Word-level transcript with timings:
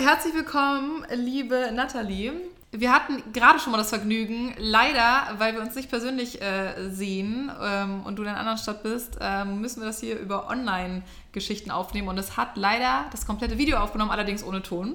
herzlich 0.00 0.32
willkommen, 0.32 1.04
liebe 1.12 1.70
Nathalie. 1.74 2.32
Wir 2.72 2.90
hatten 2.90 3.22
gerade 3.34 3.58
schon 3.58 3.70
mal 3.70 3.78
das 3.78 3.90
Vergnügen, 3.90 4.54
leider, 4.56 5.34
weil 5.36 5.54
wir 5.54 5.60
uns 5.60 5.74
nicht 5.74 5.90
persönlich 5.90 6.40
äh, 6.40 6.88
sehen 6.88 7.52
ähm, 7.60 8.02
und 8.04 8.16
du 8.16 8.22
in 8.22 8.28
einer 8.28 8.38
anderen 8.38 8.56
Stadt 8.56 8.82
bist, 8.82 9.18
ähm, 9.20 9.60
müssen 9.60 9.80
wir 9.80 9.86
das 9.86 10.00
hier 10.00 10.18
über 10.18 10.48
Online-Geschichten 10.48 11.70
aufnehmen. 11.70 12.08
Und 12.08 12.16
es 12.16 12.38
hat 12.38 12.56
leider 12.56 13.06
das 13.10 13.26
komplette 13.26 13.58
Video 13.58 13.76
aufgenommen, 13.76 14.10
allerdings 14.10 14.42
ohne 14.42 14.62
Ton. 14.62 14.94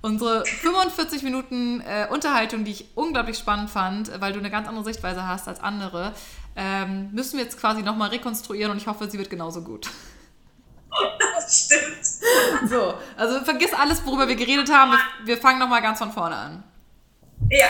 Unsere 0.00 0.46
45 0.46 1.22
Minuten 1.22 1.82
äh, 1.82 2.06
Unterhaltung, 2.10 2.64
die 2.64 2.70
ich 2.70 2.86
unglaublich 2.94 3.36
spannend 3.36 3.68
fand, 3.68 4.10
weil 4.22 4.32
du 4.32 4.38
eine 4.38 4.50
ganz 4.50 4.66
andere 4.66 4.84
Sichtweise 4.84 5.28
hast 5.28 5.48
als 5.48 5.60
andere, 5.60 6.14
ähm, 6.56 7.10
müssen 7.12 7.36
wir 7.36 7.44
jetzt 7.44 7.60
quasi 7.60 7.82
nochmal 7.82 8.08
rekonstruieren 8.08 8.72
und 8.72 8.78
ich 8.78 8.86
hoffe, 8.86 9.10
sie 9.10 9.18
wird 9.18 9.28
genauso 9.28 9.60
gut. 9.60 9.90
Das 11.18 11.64
stimmt. 11.64 12.68
So, 12.68 12.94
also 13.16 13.44
vergiss 13.44 13.72
alles, 13.72 14.04
worüber 14.04 14.28
wir 14.28 14.36
geredet 14.36 14.70
haben. 14.70 14.92
Wir, 14.92 14.98
wir 15.26 15.38
fangen 15.38 15.58
nochmal 15.58 15.82
ganz 15.82 15.98
von 15.98 16.12
vorne 16.12 16.36
an. 16.36 16.64
Ja. 17.48 17.68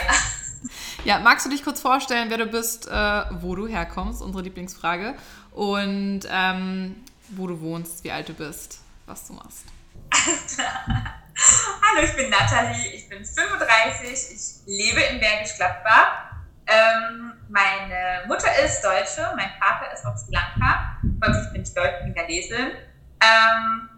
Ja, 1.05 1.19
magst 1.19 1.46
du 1.46 1.51
dich 1.51 1.65
kurz 1.65 1.80
vorstellen, 1.80 2.29
wer 2.29 2.38
du 2.38 2.46
bist, 2.46 2.87
äh, 2.88 3.23
wo 3.41 3.55
du 3.55 3.66
herkommst, 3.66 4.20
unsere 4.20 4.43
Lieblingsfrage, 4.43 5.15
und 5.52 6.20
ähm, 6.30 6.96
wo 7.29 7.46
du 7.46 7.60
wohnst, 7.60 8.05
wie 8.05 8.10
alt 8.10 8.29
du 8.29 8.34
bist, 8.34 8.80
was 9.06 9.27
du 9.27 9.32
machst? 9.34 9.65
Hallo, 10.12 12.05
ich 12.05 12.15
bin 12.15 12.29
Nathalie, 12.29 12.93
ich 12.93 13.09
bin 13.09 13.24
35, 13.24 14.10
ich 14.34 14.66
lebe 14.66 15.01
in 15.01 15.21
Bergisch 15.21 15.57
Gladbach. 15.57 16.30
Ähm, 16.66 17.32
meine 17.48 18.27
Mutter 18.29 18.48
ist 18.62 18.82
Deutsche, 18.82 19.32
mein 19.37 19.51
Vater 19.59 19.93
ist 19.93 20.05
aus 20.05 20.27
Sri 20.27 20.34
Lanka, 20.34 20.98
ich 21.02 21.52
bin 21.52 21.62
ich 21.62 21.74
Deutsch-Vietnamesin. 21.74 22.73
Ähm, 23.20 23.88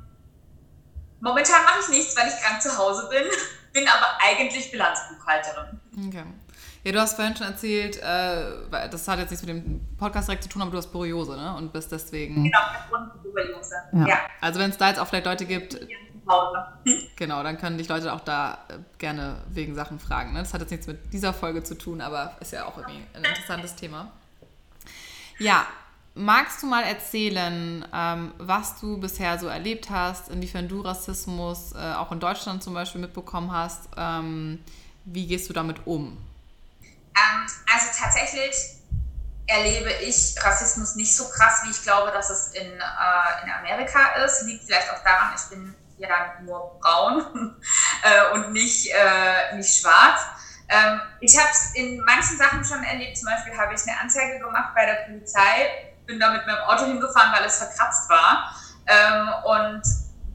momentan 1.21 1.65
mache 1.65 1.81
ich 1.81 1.89
nichts, 1.89 2.17
weil 2.17 2.29
ich 2.29 2.35
krank 2.41 2.61
zu 2.61 2.77
Hause 2.77 3.09
bin, 3.09 3.25
bin 3.73 3.89
aber 3.89 4.19
eigentlich 4.21 4.71
Bilanzbuchhalterin. 4.71 5.81
Okay. 6.09 6.25
Ja, 6.85 6.91
du 6.91 7.01
hast 7.01 7.15
vorhin 7.15 7.37
schon 7.37 7.47
erzählt, 7.47 7.99
äh, 7.99 8.89
das 8.91 9.07
hat 9.07 9.21
jetzt 9.21 9.31
nichts 9.31 9.47
mit 9.47 9.55
dem 9.55 9.97
Podcast 9.97 10.29
direkt 10.29 10.43
zu 10.43 10.49
tun, 10.49 10.63
aber 10.63 10.73
du 10.73 10.79
hast 10.79 10.89
Borreliose, 10.89 11.37
ne? 11.37 11.55
Und 11.55 11.73
bist 11.73 11.93
deswegen. 11.93 12.43
Genau, 12.43 12.59
Borreliose. 13.23 13.77
Ja. 13.93 14.07
ja. 14.07 14.17
Also 14.41 14.59
wenn 14.59 14.71
es 14.71 14.79
da 14.79 14.89
jetzt 14.89 14.99
auch 14.99 15.07
vielleicht 15.07 15.27
Leute 15.27 15.47
gibt. 15.47 15.79
Genau, 17.17 17.43
dann 17.43 17.59
können 17.59 17.79
dich 17.79 17.89
Leute 17.89 18.13
auch 18.13 18.21
da 18.21 18.59
äh, 18.69 18.79
gerne 18.99 19.39
wegen 19.49 19.75
Sachen 19.75 19.99
fragen. 19.99 20.33
Ne? 20.33 20.39
Das 20.39 20.55
hat 20.55 20.61
jetzt 20.61 20.71
nichts 20.71 20.87
mit 20.87 21.13
dieser 21.13 21.35
Folge 21.35 21.65
zu 21.65 21.77
tun, 21.77 22.01
aber 22.01 22.37
ist 22.41 22.53
ja 22.53 22.65
auch 22.65 22.79
irgendwie 22.79 23.05
ein 23.15 23.25
interessantes 23.25 23.75
Thema. 23.75 24.11
Ja, 25.39 25.67
magst 26.15 26.63
du 26.63 26.67
mal 26.67 26.85
erzählen, 26.85 27.87
ähm, 27.93 28.35
was 28.39 28.79
du 28.81 28.99
bisher 28.99 29.39
so 29.39 29.47
erlebt 29.47 29.91
hast, 29.91 30.29
inwiefern 30.29 30.69
du 30.69 30.81
Rassismus 30.81 31.73
äh, 31.73 31.95
auch 31.95 32.13
in 32.13 32.21
Deutschland 32.21 32.63
zum 32.63 32.75
Beispiel 32.75 33.01
mitbekommen 33.01 33.53
hast? 33.53 33.89
Ähm, 33.97 34.63
wie 35.05 35.27
gehst 35.27 35.49
du 35.49 35.53
damit 35.53 35.87
um? 35.87 36.19
Ähm, 36.83 37.47
also 37.73 37.87
tatsächlich 37.99 38.55
erlebe 39.47 39.91
ich 40.03 40.35
Rassismus 40.43 40.95
nicht 40.95 41.15
so 41.15 41.29
krass, 41.29 41.63
wie 41.65 41.71
ich 41.71 41.83
glaube, 41.83 42.11
dass 42.13 42.31
es 42.31 42.53
in, 42.53 42.67
äh, 42.73 43.45
in 43.45 43.51
Amerika 43.51 44.25
ist. 44.25 44.43
Liegt 44.45 44.65
vielleicht 44.65 44.91
auch 44.91 45.03
daran, 45.03 45.35
ich 45.35 45.51
bin 45.51 45.75
ja 45.99 46.09
nur 46.43 46.79
braun 46.81 47.57
äh, 48.03 48.35
und 48.35 48.53
nicht, 48.53 48.93
nicht 49.55 49.81
schwarz. 49.81 50.21
Ich 51.21 51.37
habe 51.39 51.51
es 51.51 51.75
in 51.75 52.03
manchen 52.03 52.39
Sachen 52.39 52.65
schon 52.65 52.83
erlebt. 52.83 53.19
Zum 53.19 53.29
Beispiel 53.29 53.55
habe 53.59 53.75
ich 53.75 53.83
eine 53.83 54.01
Anzeige 54.01 54.39
gemacht 54.39 54.75
bei 54.75 54.87
der 54.87 55.05
Polizei, 55.05 55.92
bin 56.13 56.21
da 56.21 56.31
mit 56.31 56.47
meinem 56.47 56.63
Auto 56.65 56.85
hingefahren, 56.85 57.33
weil 57.33 57.47
es 57.47 57.57
verkratzt 57.57 58.09
war. 58.09 58.55
Ähm, 58.87 59.29
und 59.45 59.83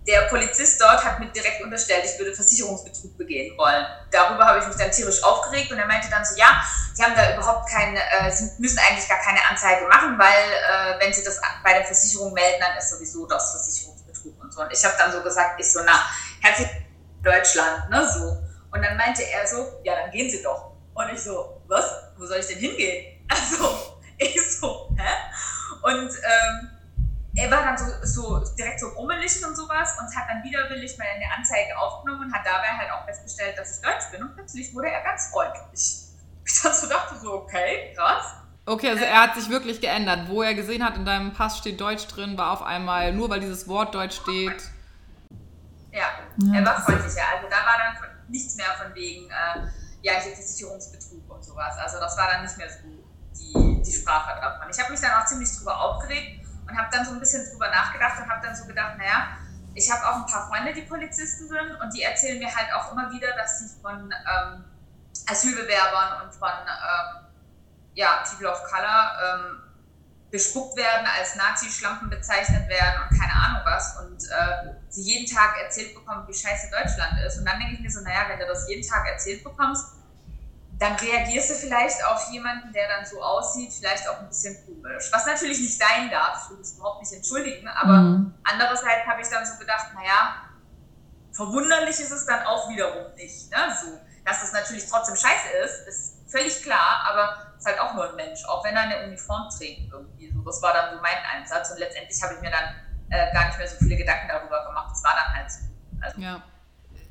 der 0.07 0.21
Polizist 0.29 0.81
dort 0.81 1.03
hat 1.03 1.19
mir 1.19 1.27
direkt 1.27 1.61
unterstellt, 1.61 2.05
ich 2.05 2.17
würde 2.17 2.33
Versicherungsbetrug 2.33 3.17
begehen 3.17 3.57
wollen. 3.57 3.85
Darüber 4.09 4.45
habe 4.45 4.59
ich 4.59 4.67
mich 4.67 4.77
dann 4.77 4.89
tierisch 4.89 5.21
aufgeregt 5.21 5.71
und 5.71 5.77
er 5.77 5.85
meinte 5.85 6.09
dann 6.09 6.23
so, 6.23 6.35
ja, 6.37 6.63
Sie 6.93 7.03
haben 7.03 7.13
da 7.13 7.35
überhaupt 7.35 7.69
keine, 7.69 7.99
äh, 7.99 8.31
Sie 8.31 8.49
müssen 8.57 8.79
eigentlich 8.79 9.07
gar 9.07 9.19
keine 9.19 9.39
Anzeige 9.49 9.85
machen, 9.87 10.17
weil 10.17 10.97
äh, 10.97 10.99
wenn 10.99 11.13
Sie 11.13 11.23
das 11.23 11.39
bei 11.63 11.73
der 11.73 11.83
Versicherung 11.83 12.33
melden, 12.33 12.59
dann 12.59 12.77
ist 12.77 12.89
sowieso 12.89 13.27
das 13.27 13.51
Versicherungsbetrug 13.51 14.41
und 14.41 14.51
so. 14.51 14.61
Und 14.61 14.71
ich 14.71 14.83
habe 14.83 14.95
dann 14.97 15.11
so 15.11 15.21
gesagt, 15.21 15.59
ich 15.59 15.71
so, 15.71 15.81
na, 15.85 16.01
herzlich 16.41 16.69
Deutschland, 17.21 17.89
ne, 17.89 18.09
so. 18.09 18.37
Und 18.71 18.81
dann 18.83 18.95
meinte 18.97 19.23
er 19.23 19.45
so, 19.45 19.79
ja, 19.83 19.93
dann 19.95 20.11
gehen 20.11 20.29
Sie 20.29 20.41
doch. 20.41 20.71
Und 20.93 21.09
ich 21.13 21.21
so, 21.21 21.61
was? 21.67 21.85
Wo 22.17 22.25
soll 22.25 22.37
ich 22.37 22.47
denn 22.47 22.59
hingehen? 22.59 23.13
Also, 23.29 23.99
ich 24.17 24.57
so, 24.57 24.89
hä? 24.97 25.13
Und 25.83 26.09
ähm, 26.09 26.69
er 27.35 27.51
war 27.51 27.63
dann 27.63 27.77
so, 27.77 27.85
so 28.03 28.55
direkt 28.55 28.79
so 28.79 28.87
rummelig 28.89 29.45
und 29.45 29.55
sowas 29.55 29.95
und 29.99 30.15
hat 30.15 30.27
dann 30.29 30.43
widerwillig 30.43 30.97
meine 30.97 31.25
Anzeige 31.37 31.77
aufgenommen 31.77 32.25
und 32.25 32.33
hat 32.33 32.45
dabei 32.45 32.69
halt 32.69 32.91
auch 32.91 33.05
festgestellt, 33.05 33.57
dass 33.57 33.77
ich 33.77 33.83
Deutsch 33.83 34.11
bin. 34.11 34.23
Und 34.23 34.35
plötzlich 34.35 34.73
wurde 34.73 34.89
er 34.89 35.03
ganz 35.03 35.27
freundlich. 35.27 36.03
Ich 36.49 36.61
dann 36.61 36.73
so 36.73 36.87
dachte 36.87 37.13
so, 37.19 37.33
okay, 37.33 37.93
krass. 37.93 38.35
Okay, 38.65 38.89
also 38.89 39.03
er 39.03 39.23
hat 39.23 39.35
sich 39.35 39.49
wirklich 39.49 39.81
geändert. 39.81 40.29
Wo 40.29 40.41
er 40.41 40.53
gesehen 40.53 40.81
hat, 40.81 40.95
in 40.95 41.03
deinem 41.03 41.33
Pass 41.33 41.57
steht 41.57 41.79
Deutsch 41.79 42.07
drin, 42.07 42.37
war 42.37 42.51
auf 42.51 42.61
einmal, 42.61 43.11
nur 43.11 43.29
weil 43.29 43.41
dieses 43.41 43.67
Wort 43.67 43.93
Deutsch 43.93 44.15
steht. 44.15 44.61
Ja, 45.91 46.05
er 46.53 46.65
war 46.65 46.81
freundlicher. 46.81 47.21
Also 47.35 47.47
da 47.49 47.57
war 47.65 47.77
dann 47.77 48.09
nichts 48.29 48.55
mehr 48.55 48.67
von 48.81 48.95
wegen, 48.95 49.29
äh, 49.29 49.67
ja, 50.01 50.13
hier 50.21 50.33
Versicherungsbetrug 50.33 51.29
und 51.29 51.43
sowas. 51.43 51.75
Also 51.77 51.99
das 51.99 52.17
war 52.17 52.29
dann 52.31 52.43
nicht 52.43 52.57
mehr 52.57 52.69
so 52.69 52.87
die, 53.39 53.81
die 53.81 53.93
Sprache 53.93 54.39
davon. 54.41 54.69
Ich 54.69 54.79
habe 54.79 54.91
mich 54.91 55.01
dann 55.01 55.21
auch 55.21 55.25
ziemlich 55.25 55.55
drüber 55.57 55.79
aufgeregt 55.79 56.45
und 56.67 56.77
habe 56.77 56.89
dann 56.91 57.05
so 57.05 57.11
ein 57.11 57.19
bisschen 57.19 57.49
drüber 57.49 57.69
nachgedacht 57.69 58.21
und 58.21 58.29
habe 58.29 58.45
dann 58.45 58.55
so 58.55 58.65
gedacht, 58.65 58.97
naja, 58.97 59.37
ich 59.73 59.91
habe 59.91 60.05
auch 60.07 60.15
ein 60.15 60.25
paar 60.25 60.47
Freunde, 60.47 60.73
die 60.73 60.81
Polizisten 60.81 61.47
sind 61.47 61.75
und 61.81 61.93
die 61.93 62.01
erzählen 62.01 62.39
mir 62.39 62.53
halt 62.53 62.73
auch 62.73 62.91
immer 62.91 63.11
wieder, 63.11 63.35
dass 63.35 63.59
sie 63.59 63.81
von 63.81 64.11
ähm, 64.11 64.65
Asylbewerbern 65.29 66.23
und 66.23 66.33
von 66.33 66.49
ähm, 66.49 67.27
ja, 67.93 68.23
People 68.27 68.49
of 68.49 68.63
Color 68.63 69.11
ähm, 69.23 69.63
bespuckt 70.31 70.75
werden, 70.75 71.07
als 71.17 71.35
Nazi-Schlampen 71.35 72.09
bezeichnet 72.09 72.67
werden 72.67 73.01
und 73.03 73.17
keine 73.17 73.33
Ahnung 73.33 73.61
was 73.65 73.97
und 73.99 74.23
äh, 74.23 74.73
sie 74.89 75.01
jeden 75.01 75.25
Tag 75.25 75.57
erzählt 75.61 75.93
bekommen, 75.93 76.27
wie 76.27 76.33
scheiße 76.33 76.69
Deutschland 76.69 77.19
ist. 77.25 77.37
Und 77.39 77.45
dann 77.45 77.59
denke 77.59 77.75
ich 77.75 77.79
mir 77.79 77.89
so, 77.89 78.01
naja, 78.01 78.25
wenn 78.27 78.39
du 78.39 78.45
das 78.45 78.67
jeden 78.67 78.87
Tag 78.87 79.07
erzählt 79.07 79.43
bekommst, 79.43 79.85
dann 80.79 80.95
reagierst 80.95 81.49
du 81.49 81.53
vielleicht 81.55 82.05
auf 82.05 82.29
jemanden, 82.31 82.71
der 82.71 82.87
dann 82.87 83.05
so 83.05 83.21
aussieht, 83.21 83.73
vielleicht 83.73 84.07
auch 84.07 84.19
ein 84.19 84.27
bisschen 84.27 84.55
komisch. 84.65 85.09
Was 85.11 85.25
natürlich 85.25 85.59
nicht 85.59 85.77
sein 85.77 86.09
darf, 86.11 86.43
ich 86.43 86.49
will 86.51 86.57
das 86.59 86.73
überhaupt 86.73 87.01
nicht 87.01 87.13
entschuldigen, 87.13 87.67
aber 87.67 87.93
mhm. 87.93 88.33
andererseits 88.43 89.07
habe 89.07 89.21
ich 89.21 89.27
dann 89.27 89.45
so 89.45 89.57
gedacht, 89.57 89.87
naja, 89.95 90.43
verwunderlich 91.31 91.99
ist 91.99 92.11
es 92.11 92.25
dann 92.25 92.45
auch 92.45 92.69
wiederum 92.69 93.13
nicht. 93.15 93.49
Ne? 93.51 93.57
So, 93.81 93.99
dass 94.23 94.41
das 94.41 94.53
natürlich 94.53 94.87
trotzdem 94.87 95.15
scheiße 95.15 95.49
ist, 95.63 95.87
ist 95.87 96.31
völlig 96.31 96.61
klar, 96.61 97.05
aber 97.09 97.53
es 97.55 97.65
ist 97.65 97.67
halt 97.67 97.79
auch 97.79 97.93
nur 97.93 98.09
ein 98.09 98.15
Mensch, 98.15 98.43
auch 98.45 98.63
wenn 98.63 98.75
er 98.75 98.83
eine 98.83 99.03
Uniform 99.05 99.49
trägt 99.49 99.91
irgendwie. 99.91 100.31
So, 100.31 100.41
das 100.41 100.61
war 100.61 100.73
dann 100.73 100.95
so 100.95 101.01
mein 101.01 101.17
Einsatz 101.33 101.71
und 101.71 101.79
letztendlich 101.79 102.21
habe 102.21 102.35
ich 102.35 102.41
mir 102.41 102.51
dann 102.51 102.75
äh, 103.09 103.33
gar 103.33 103.47
nicht 103.47 103.57
mehr 103.57 103.67
so 103.67 103.77
viele 103.77 103.95
Gedanken 103.95 104.27
darüber 104.27 104.65
gemacht. 104.65 104.91
Es 104.93 105.03
war 105.03 105.15
dann 105.15 105.35
halt 105.35 105.51
so. 105.51 105.59
Also, 106.01 106.21
ja. 106.21 106.43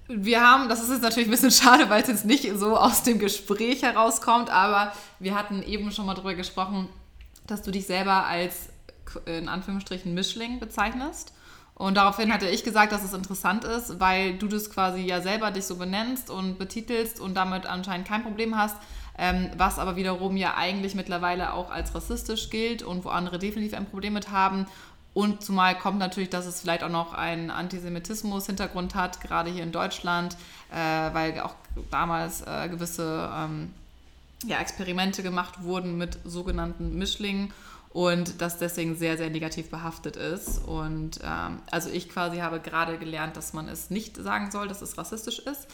Wir 0.09 0.41
haben, 0.41 0.69
das 0.69 0.83
ist 0.83 0.91
jetzt 0.91 1.03
natürlich 1.03 1.28
ein 1.28 1.33
bisschen 1.33 1.50
schade, 1.50 1.91
weil 1.91 2.03
es 2.03 2.09
jetzt 2.09 2.25
nicht 2.25 2.49
so 2.56 2.77
aus 2.77 3.03
dem 3.03 3.19
Gespräch 3.19 3.83
herauskommt, 3.83 4.50
aber 4.50 4.93
wir 5.19 5.34
hatten 5.34 5.62
eben 5.62 5.91
schon 5.91 6.06
mal 6.06 6.15
darüber 6.15 6.34
gesprochen, 6.34 6.89
dass 7.47 7.62
du 7.62 7.71
dich 7.71 7.87
selber 7.87 8.27
als 8.27 8.69
in 9.25 9.49
Anführungsstrichen 9.49 10.15
Mischling 10.15 10.61
bezeichnest. 10.61 11.33
Und 11.75 11.97
daraufhin 11.97 12.33
hatte 12.33 12.49
ich 12.49 12.65
gesagt, 12.65 12.93
dass 12.93 13.05
es 13.05 13.12
interessant 13.12 13.65
ist, 13.65 14.00
weil 14.00 14.39
du 14.39 14.49
das 14.49 14.71
quasi 14.71 15.03
ja 15.03 15.21
selber 15.21 15.50
dich 15.50 15.67
so 15.67 15.77
benennst 15.77 16.31
und 16.31 16.59
betitelst 16.59 17.21
und 17.21 17.34
damit 17.34 17.67
anscheinend 17.67 18.09
kein 18.09 18.23
Problem 18.23 18.56
hast, 18.56 18.77
ähm, 19.19 19.50
was 19.59 19.78
aber 19.78 19.97
wiederum 19.97 20.38
ja 20.38 20.55
eigentlich 20.56 20.94
mittlerweile 20.94 21.53
auch 21.53 21.71
als 21.71 21.94
rassistisch 21.94 22.49
gilt 22.49 22.83
und 22.83 23.05
wo 23.05 23.11
andere 23.11 23.38
definitiv 23.38 23.77
ein 23.77 23.87
Problem 23.87 24.15
mit 24.15 24.31
haben. 24.31 24.67
Und 25.17 25.43
zumal 25.43 25.79
kommt 25.79 25.99
natürlich, 25.99 26.29
dass 26.29 26.45
es 26.45 26.61
vielleicht 26.61 26.83
auch 26.83 26.91
noch 26.91 27.15
einen 27.15 27.51
Antisemitismus-Hintergrund 27.51 28.95
hat, 28.95 29.23
gerade 29.23 29.49
hier 29.49 29.63
in 29.63 29.73
Deutschland, 29.73 30.37
äh, 30.71 30.77
weil 30.77 31.41
auch 31.41 31.55
damals 31.91 32.43
äh, 32.43 32.69
gewisse 32.69 33.31
ähm, 33.35 33.73
ja, 34.45 34.61
Experimente 34.61 35.23
gemacht 35.23 35.63
wurden 35.63 35.97
mit 35.97 36.19
sogenannten 36.27 36.99
Mischlingen 36.99 37.51
und 37.95 38.43
das 38.43 38.59
deswegen 38.59 38.95
sehr, 38.95 39.17
sehr 39.17 39.31
negativ 39.31 39.71
behaftet 39.71 40.17
ist. 40.17 40.59
Und 40.59 41.19
ähm, 41.25 41.61
also 41.71 41.89
ich 41.89 42.11
quasi 42.11 42.41
habe 42.41 42.61
gerade 42.61 42.99
gelernt, 42.99 43.39
dass 43.39 43.55
man 43.55 43.69
es 43.69 43.89
nicht 43.89 44.19
sagen 44.19 44.51
soll, 44.51 44.69
dass 44.69 44.83
es 44.83 44.99
rassistisch 44.99 45.39
ist. 45.39 45.67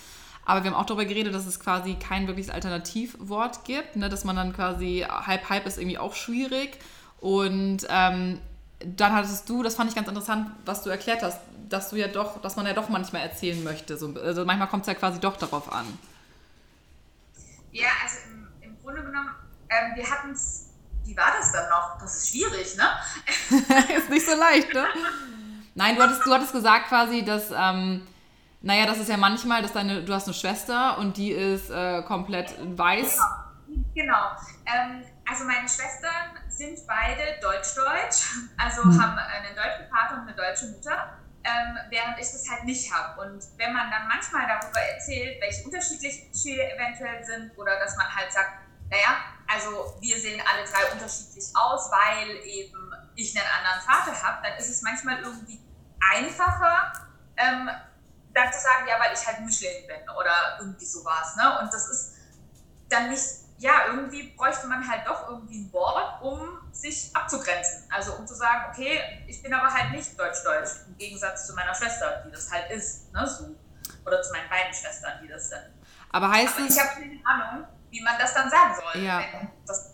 Aber 0.45 0.63
wir 0.63 0.71
haben 0.71 0.79
auch 0.79 0.87
darüber 0.87 1.05
geredet, 1.05 1.35
dass 1.35 1.47
es 1.47 1.59
quasi 1.59 1.95
kein 1.95 2.29
wirkliches 2.29 2.55
Alternativwort 2.55 3.65
gibt, 3.65 3.97
ne? 3.97 4.09
dass 4.09 4.23
man 4.23 4.37
dann 4.37 4.53
quasi 4.53 5.05
halb, 5.09 5.51
halb 5.51 5.67
ist 5.67 5.79
irgendwie 5.79 5.99
auch 5.99 6.15
schwierig. 6.15 6.79
Und 7.19 7.89
ähm, 7.91 8.39
dann 8.85 9.13
hattest 9.13 9.49
du, 9.49 9.63
das 9.63 9.75
fand 9.75 9.91
ich 9.91 9.97
ganz 9.97 10.09
interessant, 10.09 10.51
was 10.65 10.83
du 10.83 10.91
erklärt 10.91 11.23
hast, 11.23 11.41
dass 11.69 11.91
du 11.91 11.97
ja 11.97 12.09
doch, 12.09 12.41
dass 12.43 12.57
man 12.57 12.67
ja 12.67 12.73
doch 12.73 12.89
manchmal 12.89 13.23
erzählen 13.23 13.63
möchte. 13.63 13.97
So, 13.97 14.15
also 14.15 14.45
manchmal 14.45 14.69
kommt 14.69 14.83
es 14.83 14.89
ja 14.89 14.95
quasi 14.95 15.21
doch 15.21 15.37
darauf 15.37 15.73
an. 15.73 15.87
Ja, 17.73 17.89
also 18.03 18.19
im, 18.31 18.49
im 18.61 18.83
Grunde 18.83 19.03
genommen, 19.03 19.31
ähm, 19.71 19.97
wir 19.97 20.09
hatten 20.09 20.33
es, 20.33 20.69
wie 21.05 21.17
war 21.17 21.33
das 21.39 21.53
dann 21.53 21.69
noch? 21.71 21.99
Das 21.99 22.17
ist 22.17 22.31
schwierig, 22.31 22.77
ne? 22.77 22.85
ist 23.97 24.11
nicht 24.11 24.27
so 24.27 24.37
leicht, 24.37 24.73
ne? 24.75 24.85
Nein, 25.75 25.97
du 25.97 26.03
hattest, 26.03 26.27
du 26.27 26.33
hattest 26.33 26.53
gesagt 26.53 26.89
quasi, 26.89 27.25
dass, 27.25 27.51
ähm, 27.51 28.07
Naja, 28.61 28.87
das 28.87 28.99
ist 28.99 29.09
ja 29.09 29.17
manchmal, 29.17 29.63
dass 29.63 29.73
deine, 29.73 30.05
du 30.05 30.13
hast 30.13 30.27
eine 30.27 30.35
Schwester 30.35 30.99
und 30.99 31.17
die 31.17 31.33
ist 31.33 31.71
äh, 31.71 32.03
komplett 32.03 32.55
weiß. 32.77 33.19
Genau. 33.67 33.83
genau. 33.95 34.31
Ähm, 34.67 35.03
also 35.33 35.45
meine 35.45 35.67
Schwestern 35.67 36.37
sind 36.49 36.87
beide 36.87 37.41
deutsch-deutsch, 37.41 38.37
also 38.59 38.85
Hm. 38.85 39.01
haben 39.01 39.19
einen 39.19 39.57
deutschen 39.57 39.89
Vater 39.89 40.21
und 40.21 40.29
eine 40.29 40.37
deutsche 40.37 40.67
Mutter, 40.67 41.17
ähm, 41.43 41.79
während 41.89 42.19
ich 42.19 42.31
das 42.31 42.49
halt 42.51 42.65
nicht 42.65 42.93
habe. 42.93 43.19
Und 43.23 43.43
wenn 43.57 43.73
man 43.73 43.91
dann 43.91 44.07
manchmal 44.09 44.47
darüber 44.47 44.81
erzählt, 44.81 45.41
welche 45.41 45.65
unterschiedlich 45.65 46.29
wir 46.45 46.75
eventuell 46.75 47.25
sind 47.25 47.57
oder 47.57 47.79
dass 47.79 47.97
man 47.97 48.15
halt 48.15 48.31
sagt, 48.31 48.61
naja, 48.91 49.25
also 49.49 49.97
wir 50.01 50.21
sehen 50.21 50.41
alle 50.47 50.69
drei 50.69 50.93
unterschiedlich 50.93 51.45
aus, 51.55 51.91
weil 51.91 52.37
eben 52.45 52.93
ich 53.17 53.35
einen 53.35 53.49
anderen 53.49 53.81
Vater 53.81 54.23
habe, 54.23 54.47
dann 54.47 54.59
ist 54.59 54.69
es 54.69 54.83
manchmal 54.83 55.19
irgendwie 55.21 55.61
einfacher, 56.13 56.93
ähm, 57.39 57.71
dann 58.35 58.53
zu 58.53 58.61
sagen, 58.61 58.87
ja, 58.87 59.01
weil 59.01 59.15
ich 59.15 59.27
halt 59.27 59.41
Mischling 59.41 59.87
bin 59.87 60.09
oder 60.11 60.59
irgendwie 60.61 60.85
sowas. 60.85 61.37
Ne? 61.37 61.59
Und 61.61 61.73
das 61.73 61.89
ist 61.89 62.17
dann 62.91 63.09
nicht, 63.09 63.42
ja, 63.63 63.87
irgendwie 63.87 64.35
bräuchte 64.37 64.67
man 64.67 64.87
halt 64.89 65.07
doch 65.07 65.29
irgendwie 65.29 65.61
ein 65.61 65.73
Wort, 65.73 66.21
um 66.21 66.59
sich 66.73 67.15
abzugrenzen. 67.15 67.85
Also 67.91 68.15
um 68.15 68.27
zu 68.27 68.35
sagen, 68.35 68.67
okay, 68.73 69.25
ich 69.29 69.41
bin 69.41 69.55
aber 69.55 69.73
halt 69.73 69.93
nicht 69.93 70.19
deutsch-deutsch, 70.19 70.71
im 70.89 70.97
Gegensatz 70.99 71.47
zu 71.47 71.55
meiner 71.55 71.73
Schwester, 71.73 72.25
die 72.27 72.33
das 72.33 72.51
halt 72.51 72.71
ist. 72.73 73.13
Ne? 73.13 73.25
So. 73.27 73.55
Oder 74.05 74.21
zu 74.21 74.33
meinen 74.33 74.49
beiden 74.51 74.75
Schwestern, 74.75 75.13
die 75.23 75.29
das 75.29 75.49
sind. 75.49 75.63
Aber 76.11 76.29
heißt 76.31 76.57
Aber 76.57 76.67
es, 76.67 76.75
ich 76.75 76.83
habe 76.83 76.93
keine 77.01 77.21
Ahnung, 77.25 77.67
wie 77.91 78.03
man 78.03 78.19
das 78.19 78.35
dann 78.35 78.51
sagen 78.51 78.75
soll, 78.75 79.03
Ja. 79.03 79.21
wenn 79.21 79.49
das 79.65 79.93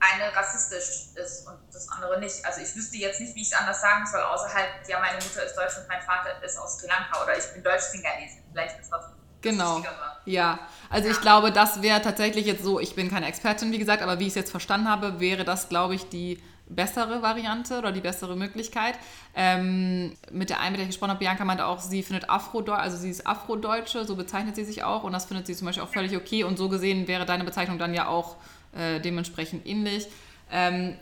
eine 0.00 0.34
rassistisch 0.34 1.14
ist 1.14 1.46
und 1.46 1.58
das 1.72 1.88
andere 1.90 2.18
nicht. 2.18 2.44
Also 2.44 2.60
ich 2.60 2.74
wüsste 2.74 2.96
jetzt 2.96 3.20
nicht, 3.20 3.34
wie 3.36 3.42
ich 3.42 3.52
es 3.52 3.58
anders 3.58 3.80
sagen 3.80 4.04
soll, 4.06 4.22
außer 4.22 4.52
halt, 4.52 4.70
ja, 4.88 4.98
meine 4.98 5.22
Mutter 5.22 5.44
ist 5.44 5.54
deutsch 5.56 5.76
und 5.78 5.86
mein 5.88 6.02
Vater 6.02 6.42
ist 6.42 6.58
aus 6.58 6.78
Sri 6.78 6.88
Lanka 6.88 7.22
oder 7.22 7.36
ich 7.38 7.52
bin 7.52 7.62
deutsch-Singalese. 7.62 8.38
Vielleicht 8.50 8.80
ist 8.80 8.90
das 8.90 9.04
Genau. 9.42 9.82
Ja, 10.24 10.58
also 10.90 11.08
ich 11.08 11.16
Ja. 11.16 11.22
glaube, 11.22 11.52
das 11.52 11.80
wäre 11.82 12.02
tatsächlich 12.02 12.46
jetzt 12.46 12.62
so, 12.62 12.80
ich 12.80 12.94
bin 12.94 13.10
keine 13.10 13.26
Expertin, 13.26 13.72
wie 13.72 13.78
gesagt, 13.78 14.02
aber 14.02 14.18
wie 14.18 14.24
ich 14.24 14.30
es 14.30 14.34
jetzt 14.34 14.50
verstanden 14.50 14.88
habe, 14.88 15.20
wäre 15.20 15.44
das, 15.44 15.68
glaube 15.68 15.94
ich, 15.94 16.08
die 16.08 16.38
bessere 16.70 17.22
Variante 17.22 17.78
oder 17.78 17.92
die 17.92 18.00
bessere 18.02 18.36
Möglichkeit. 18.36 18.94
Ähm, 19.34 20.12
mit 20.30 20.50
der 20.50 20.60
einen, 20.60 20.72
mit 20.72 20.80
der 20.80 20.84
ich 20.84 20.90
gesprochen 20.90 21.10
habe, 21.10 21.20
Bianca 21.20 21.44
meinte 21.46 21.64
auch, 21.64 21.80
sie 21.80 22.02
findet 22.02 22.28
Afrodeutsche, 22.28 22.78
also 22.82 22.96
sie 22.98 23.08
ist 23.08 23.26
Afrodeutsche, 23.26 24.04
so 24.04 24.16
bezeichnet 24.16 24.54
sie 24.54 24.64
sich 24.64 24.82
auch 24.84 25.02
und 25.04 25.12
das 25.12 25.24
findet 25.24 25.46
sie 25.46 25.54
zum 25.54 25.66
Beispiel 25.66 25.82
auch 25.82 25.88
völlig 25.88 26.14
okay 26.14 26.44
und 26.44 26.58
so 26.58 26.68
gesehen 26.68 27.08
wäre 27.08 27.24
deine 27.24 27.44
Bezeichnung 27.44 27.78
dann 27.78 27.94
ja 27.94 28.08
auch 28.08 28.36
äh, 28.76 29.00
dementsprechend 29.00 29.66
ähnlich. 29.66 30.08
Ähm, 30.52 30.94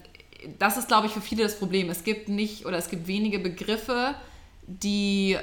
das 0.59 0.77
ist, 0.77 0.87
glaube 0.87 1.09
ich, 1.09 1.13
für 1.13 1.21
viele 1.21 1.43
das 1.43 1.59
Problem. 1.59 1.91
Es 1.91 2.05
gibt 2.05 2.29
nicht 2.29 2.65
oder 2.67 2.77
es 2.77 2.89
gibt 2.89 3.09
wenige 3.09 3.41
Begriffe, 3.41 4.15
die 4.69 5.37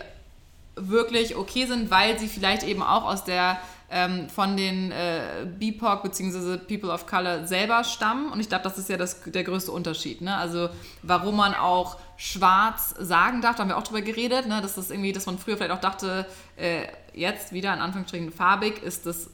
wirklich 0.76 1.36
okay 1.36 1.66
sind, 1.66 1.92
weil 1.92 2.20
sie 2.20 2.28
vielleicht 2.28 2.64
eben 2.64 2.82
auch 2.82 3.04
aus 3.06 3.24
der 3.24 3.60
ähm, 3.94 4.28
von 4.28 4.58
den 4.58 4.92
äh, 4.92 5.46
BIPOC 5.46 6.02
bzw. 6.02 6.58
People 6.58 6.92
of 6.92 7.06
Color 7.06 7.46
selber 7.46 7.84
stammen. 7.84 8.32
Und 8.32 8.40
ich 8.40 8.50
glaube, 8.50 8.64
das 8.64 8.80
ist 8.80 8.90
ja 8.90 8.98
das, 8.98 9.22
der 9.24 9.44
größte 9.44 9.72
Unterschied. 9.72 10.22
Ne? 10.22 10.36
Also 10.36 10.70
warum 11.04 11.38
man 11.38 11.54
auch 11.54 11.98
schwarz 12.18 12.96
sagen 12.98 13.42
darf, 13.42 13.56
da 13.56 13.62
haben 13.62 13.70
wir 13.70 13.78
auch 13.78 13.84
drüber 13.84 14.02
geredet, 14.02 14.48
ne? 14.48 14.62
dass 14.62 14.74
das 14.74 14.90
irgendwie, 14.90 15.12
dass 15.12 15.28
man 15.28 15.38
früher 15.38 15.58
vielleicht 15.58 15.74
auch 15.74 15.80
dachte, 15.80 16.26
äh, 16.58 16.88
jetzt 17.14 17.54
wieder 17.54 17.72
in 17.72 17.82
Anführungsstrichen 17.82 18.32
farbig 18.32 18.82
ist 18.82 19.06
das 19.06 19.30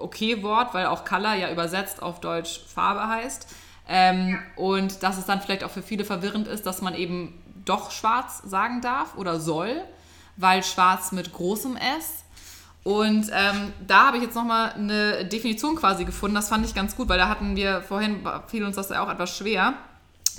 okay 0.00 0.42
Wort, 0.42 0.74
weil 0.74 0.86
auch 0.86 1.06
Color 1.06 1.34
ja 1.34 1.50
übersetzt 1.50 2.02
auf 2.02 2.20
Deutsch 2.20 2.60
Farbe 2.66 3.08
heißt. 3.08 3.48
Ähm, 3.88 4.38
und 4.56 5.02
dass 5.02 5.16
es 5.16 5.24
dann 5.24 5.40
vielleicht 5.40 5.64
auch 5.64 5.70
für 5.70 5.82
viele 5.82 6.04
verwirrend 6.04 6.48
ist, 6.48 6.66
dass 6.66 6.82
man 6.82 6.94
eben 6.94 7.40
doch 7.64 7.90
schwarz 7.90 8.42
sagen 8.44 8.82
darf 8.82 9.16
oder 9.16 9.40
soll, 9.40 9.82
weil 10.36 10.62
schwarz 10.62 11.12
mit 11.12 11.32
großem 11.32 11.76
S. 11.76 12.24
Und 12.84 13.30
ähm, 13.32 13.72
da 13.86 14.06
habe 14.06 14.16
ich 14.16 14.24
jetzt 14.24 14.34
nochmal 14.34 14.72
eine 14.72 15.24
Definition 15.24 15.76
quasi 15.76 16.04
gefunden. 16.04 16.34
Das 16.34 16.48
fand 16.48 16.66
ich 16.66 16.74
ganz 16.74 16.96
gut, 16.96 17.08
weil 17.08 17.18
da 17.18 17.28
hatten 17.28 17.54
wir 17.54 17.82
vorhin, 17.82 18.26
fiel 18.48 18.64
uns 18.64 18.76
das 18.76 18.88
ja 18.88 19.04
auch 19.04 19.10
etwas 19.10 19.36
schwer, 19.36 19.74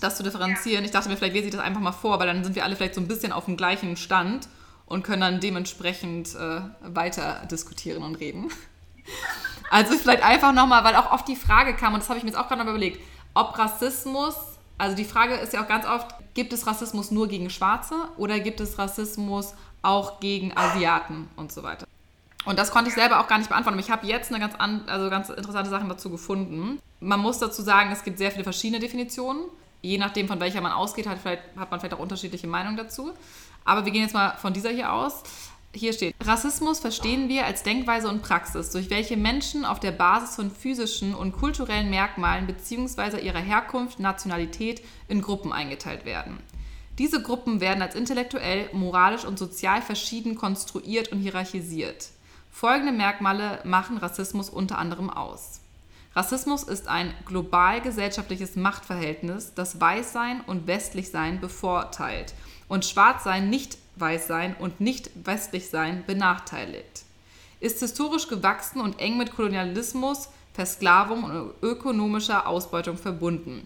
das 0.01 0.17
zu 0.17 0.23
differenzieren. 0.23 0.83
Ich 0.83 0.91
dachte 0.91 1.07
mir, 1.07 1.15
vielleicht 1.15 1.35
lese 1.35 1.45
ich 1.47 1.53
das 1.53 1.61
einfach 1.61 1.79
mal 1.79 1.93
vor, 1.93 2.19
weil 2.19 2.27
dann 2.27 2.43
sind 2.43 2.55
wir 2.55 2.65
alle 2.65 2.75
vielleicht 2.75 2.95
so 2.95 3.01
ein 3.01 3.07
bisschen 3.07 3.31
auf 3.31 3.45
dem 3.45 3.55
gleichen 3.55 3.95
Stand 3.95 4.49
und 4.85 5.03
können 5.03 5.21
dann 5.21 5.39
dementsprechend 5.39 6.35
äh, 6.35 6.61
weiter 6.81 7.47
diskutieren 7.49 8.03
und 8.03 8.15
reden. 8.15 8.49
Also 9.69 9.97
vielleicht 9.97 10.21
einfach 10.21 10.53
nochmal, 10.53 10.83
weil 10.83 10.95
auch 10.95 11.11
oft 11.11 11.27
die 11.27 11.35
Frage 11.35 11.73
kam, 11.73 11.95
und 11.95 12.01
das 12.01 12.09
habe 12.09 12.19
ich 12.19 12.23
mir 12.23 12.29
jetzt 12.29 12.37
auch 12.37 12.47
gerade 12.47 12.63
noch 12.63 12.69
überlegt, 12.69 13.01
ob 13.33 13.57
Rassismus, 13.57 14.35
also 14.77 14.95
die 14.95 15.03
Frage 15.03 15.33
ist 15.33 15.53
ja 15.53 15.63
auch 15.63 15.67
ganz 15.67 15.87
oft, 15.87 16.13
gibt 16.35 16.53
es 16.53 16.67
Rassismus 16.67 17.09
nur 17.09 17.27
gegen 17.27 17.49
Schwarze 17.49 17.95
oder 18.17 18.39
gibt 18.39 18.59
es 18.59 18.77
Rassismus 18.77 19.55
auch 19.83 20.19
gegen 20.19 20.57
Asiaten 20.57 21.29
und 21.35 21.51
so 21.51 21.61
weiter? 21.61 21.85
Und 22.45 22.59
das 22.59 22.71
konnte 22.71 22.89
ich 22.89 22.95
selber 22.95 23.19
auch 23.19 23.27
gar 23.27 23.37
nicht 23.37 23.49
beantworten. 23.49 23.79
Ich 23.79 23.89
habe 23.91 24.05
jetzt 24.05 24.31
eine 24.31 24.39
ganz, 24.39 24.55
an, 24.55 24.83
also 24.87 25.09
ganz 25.09 25.29
interessante 25.29 25.69
Sachen 25.69 25.87
dazu 25.87 26.09
gefunden. 26.09 26.79
Man 26.99 27.19
muss 27.19 27.39
dazu 27.39 27.61
sagen, 27.61 27.91
es 27.91 28.03
gibt 28.03 28.17
sehr 28.17 28.31
viele 28.31 28.43
verschiedene 28.43 28.79
Definitionen. 28.79 29.43
Je 29.81 29.97
nachdem, 29.97 30.27
von 30.27 30.39
welcher 30.39 30.61
man 30.61 30.71
ausgeht, 30.71 31.07
hat, 31.07 31.19
hat 31.25 31.71
man 31.71 31.79
vielleicht 31.79 31.93
auch 31.93 31.99
unterschiedliche 31.99 32.47
Meinungen 32.47 32.77
dazu. 32.77 33.11
Aber 33.65 33.85
wir 33.85 33.91
gehen 33.91 34.01
jetzt 34.01 34.13
mal 34.13 34.35
von 34.37 34.53
dieser 34.53 34.71
hier 34.71 34.91
aus. 34.91 35.23
Hier 35.75 35.91
steht, 35.91 36.15
Rassismus 36.23 36.79
verstehen 36.79 37.29
wir 37.29 37.45
als 37.45 37.63
Denkweise 37.63 38.07
und 38.07 38.21
Praxis, 38.21 38.69
durch 38.69 38.91
welche 38.91 39.17
Menschen 39.17 39.65
auf 39.65 39.79
der 39.79 39.91
Basis 39.91 40.35
von 40.35 40.51
physischen 40.51 41.15
und 41.15 41.31
kulturellen 41.31 41.89
Merkmalen 41.89 42.45
bzw. 42.45 43.19
ihrer 43.19 43.39
Herkunft, 43.39 43.99
Nationalität 43.99 44.83
in 45.07 45.21
Gruppen 45.21 45.51
eingeteilt 45.51 46.05
werden. 46.05 46.37
Diese 46.99 47.23
Gruppen 47.23 47.59
werden 47.59 47.81
als 47.81 47.95
intellektuell, 47.95 48.69
moralisch 48.71 49.25
und 49.25 49.39
sozial 49.39 49.81
verschieden 49.81 50.35
konstruiert 50.35 51.11
und 51.11 51.19
hierarchisiert. 51.19 52.09
Folgende 52.51 52.91
Merkmale 52.91 53.59
machen 53.63 53.97
Rassismus 53.97 54.49
unter 54.49 54.77
anderem 54.77 55.09
aus. 55.09 55.59
Rassismus 56.15 56.61
ist 56.61 56.87
ein 56.87 57.11
global 57.25 57.81
gesellschaftliches 57.81 58.55
Machtverhältnis, 58.55 59.53
das 59.55 59.81
Weißsein 59.81 60.41
und 60.41 60.67
Westlichsein 60.67 61.41
bevorteilt 61.41 62.35
und 62.67 62.85
Schwarzsein, 62.85 63.49
Nicht-Weißsein 63.49 64.55
und 64.59 64.79
Nicht-Westlichsein 64.79 66.03
benachteiligt. 66.05 67.05
Ist 67.59 67.79
historisch 67.79 68.27
gewachsen 68.27 68.81
und 68.81 68.99
eng 68.99 69.17
mit 69.17 69.35
Kolonialismus, 69.35 70.29
Versklavung 70.53 71.23
und 71.23 71.53
ökonomischer 71.63 72.45
Ausbeutung 72.45 72.97
verbunden. 72.97 73.65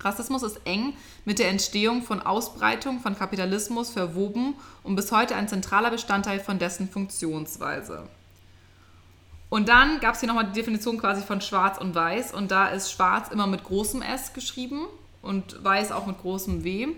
Rassismus 0.00 0.42
ist 0.42 0.60
eng 0.64 0.94
mit 1.24 1.38
der 1.38 1.48
Entstehung 1.48 2.02
von 2.02 2.20
Ausbreitung 2.20 3.00
von 3.00 3.16
Kapitalismus 3.16 3.90
verwoben 3.90 4.54
und 4.82 4.96
bis 4.96 5.12
heute 5.12 5.34
ein 5.36 5.48
zentraler 5.48 5.90
Bestandteil 5.90 6.40
von 6.40 6.58
dessen 6.58 6.88
Funktionsweise. 6.88 8.08
Und 9.48 9.68
dann 9.68 10.00
gab 10.00 10.14
es 10.14 10.20
hier 10.20 10.28
nochmal 10.28 10.46
die 10.46 10.60
Definition 10.60 10.98
quasi 10.98 11.22
von 11.22 11.40
Schwarz 11.40 11.78
und 11.78 11.94
Weiß. 11.94 12.34
Und 12.34 12.50
da 12.50 12.68
ist 12.68 12.90
Schwarz 12.90 13.28
immer 13.30 13.46
mit 13.46 13.64
großem 13.64 14.02
S 14.02 14.32
geschrieben 14.32 14.86
und 15.22 15.62
Weiß 15.62 15.92
auch 15.92 16.06
mit 16.06 16.20
großem 16.20 16.64
W. 16.64 16.88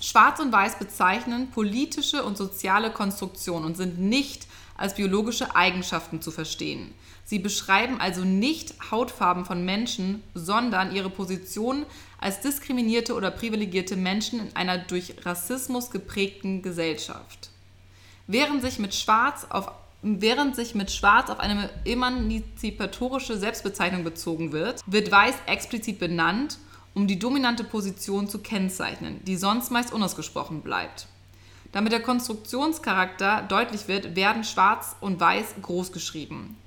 Schwarz 0.00 0.38
und 0.38 0.52
Weiß 0.52 0.78
bezeichnen 0.78 1.50
politische 1.50 2.24
und 2.24 2.36
soziale 2.36 2.90
Konstruktionen 2.90 3.64
und 3.64 3.76
sind 3.76 3.98
nicht 3.98 4.46
als 4.76 4.94
biologische 4.94 5.54
Eigenschaften 5.56 6.20
zu 6.20 6.30
verstehen. 6.30 6.92
Sie 7.24 7.38
beschreiben 7.38 8.00
also 8.00 8.22
nicht 8.22 8.74
Hautfarben 8.90 9.44
von 9.46 9.64
Menschen, 9.64 10.22
sondern 10.34 10.94
ihre 10.94 11.10
Position 11.10 11.86
als 12.24 12.40
diskriminierte 12.40 13.14
oder 13.14 13.30
privilegierte 13.30 13.96
Menschen 13.96 14.40
in 14.40 14.56
einer 14.56 14.78
durch 14.78 15.14
Rassismus 15.26 15.90
geprägten 15.90 16.62
Gesellschaft. 16.62 17.50
Während 18.26 18.62
sich 18.62 18.78
mit 18.78 18.94
Schwarz 18.94 19.46
auf 19.48 19.70
Während 20.06 20.54
sich 20.54 20.74
mit 20.74 20.90
Schwarz 20.90 21.30
auf 21.30 21.40
eine 21.40 21.70
emanzipatorische 21.86 23.38
Selbstbezeichnung 23.38 24.04
bezogen 24.04 24.52
wird, 24.52 24.82
wird 24.86 25.10
Weiß 25.10 25.34
explizit 25.46 25.98
benannt, 25.98 26.58
um 26.92 27.06
die 27.06 27.18
dominante 27.18 27.64
Position 27.64 28.28
zu 28.28 28.40
kennzeichnen, 28.40 29.24
die 29.24 29.36
sonst 29.36 29.70
meist 29.70 29.94
unausgesprochen 29.94 30.60
bleibt. 30.60 31.06
Damit 31.72 31.92
der 31.92 32.02
Konstruktionscharakter 32.02 33.46
deutlich 33.48 33.88
wird, 33.88 34.14
werden 34.14 34.44
Schwarz 34.44 34.94
und 35.00 35.20
Weiß 35.20 35.54
groß 35.62 35.90
geschrieben. 35.90 36.58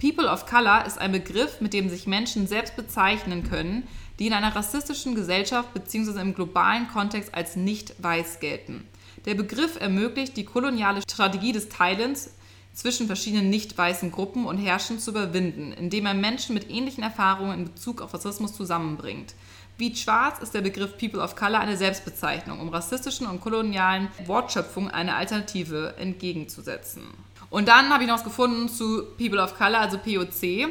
People 0.00 0.30
of 0.30 0.46
Color 0.46 0.86
ist 0.86 0.98
ein 0.98 1.12
Begriff, 1.12 1.60
mit 1.60 1.74
dem 1.74 1.90
sich 1.90 2.06
Menschen 2.06 2.46
selbst 2.46 2.76
bezeichnen 2.76 3.44
können, 3.48 3.86
die 4.18 4.26
in 4.26 4.32
einer 4.32 4.54
rassistischen 4.54 5.14
Gesellschaft 5.14 5.72
bzw. 5.74 6.20
im 6.20 6.34
globalen 6.34 6.88
Kontext 6.88 7.34
als 7.34 7.56
nicht 7.56 7.94
weiß 8.02 8.40
gelten. 8.40 8.86
Der 9.24 9.34
Begriff 9.34 9.80
ermöglicht 9.80 10.36
die 10.36 10.44
koloniale 10.44 11.02
Strategie 11.02 11.52
des 11.52 11.68
Teilens 11.68 12.30
zwischen 12.72 13.06
verschiedenen 13.06 13.48
nicht 13.48 13.76
weißen 13.76 14.12
Gruppen 14.12 14.44
und 14.44 14.58
Herrschen 14.58 14.98
zu 14.98 15.10
überwinden, 15.10 15.72
indem 15.72 16.06
er 16.06 16.14
Menschen 16.14 16.54
mit 16.54 16.70
ähnlichen 16.70 17.02
Erfahrungen 17.02 17.58
in 17.58 17.64
Bezug 17.64 18.02
auf 18.02 18.12
Rassismus 18.12 18.54
zusammenbringt. 18.54 19.34
Wie 19.78 19.94
schwarz 19.94 20.40
ist 20.40 20.54
der 20.54 20.60
Begriff 20.62 20.96
People 20.96 21.20
of 21.20 21.36
Color 21.36 21.60
eine 21.60 21.76
Selbstbezeichnung, 21.76 22.60
um 22.60 22.68
rassistischen 22.68 23.26
und 23.26 23.40
kolonialen 23.40 24.08
Wortschöpfungen 24.26 24.90
eine 24.90 25.16
Alternative 25.16 25.94
entgegenzusetzen. 25.98 27.02
Und 27.50 27.68
dann 27.68 27.90
habe 27.90 28.02
ich 28.04 28.08
noch 28.08 28.16
was 28.16 28.24
gefunden 28.24 28.68
zu 28.68 29.04
People 29.18 29.42
of 29.42 29.56
Color, 29.56 29.80
also 29.80 29.98
POC. 29.98 30.68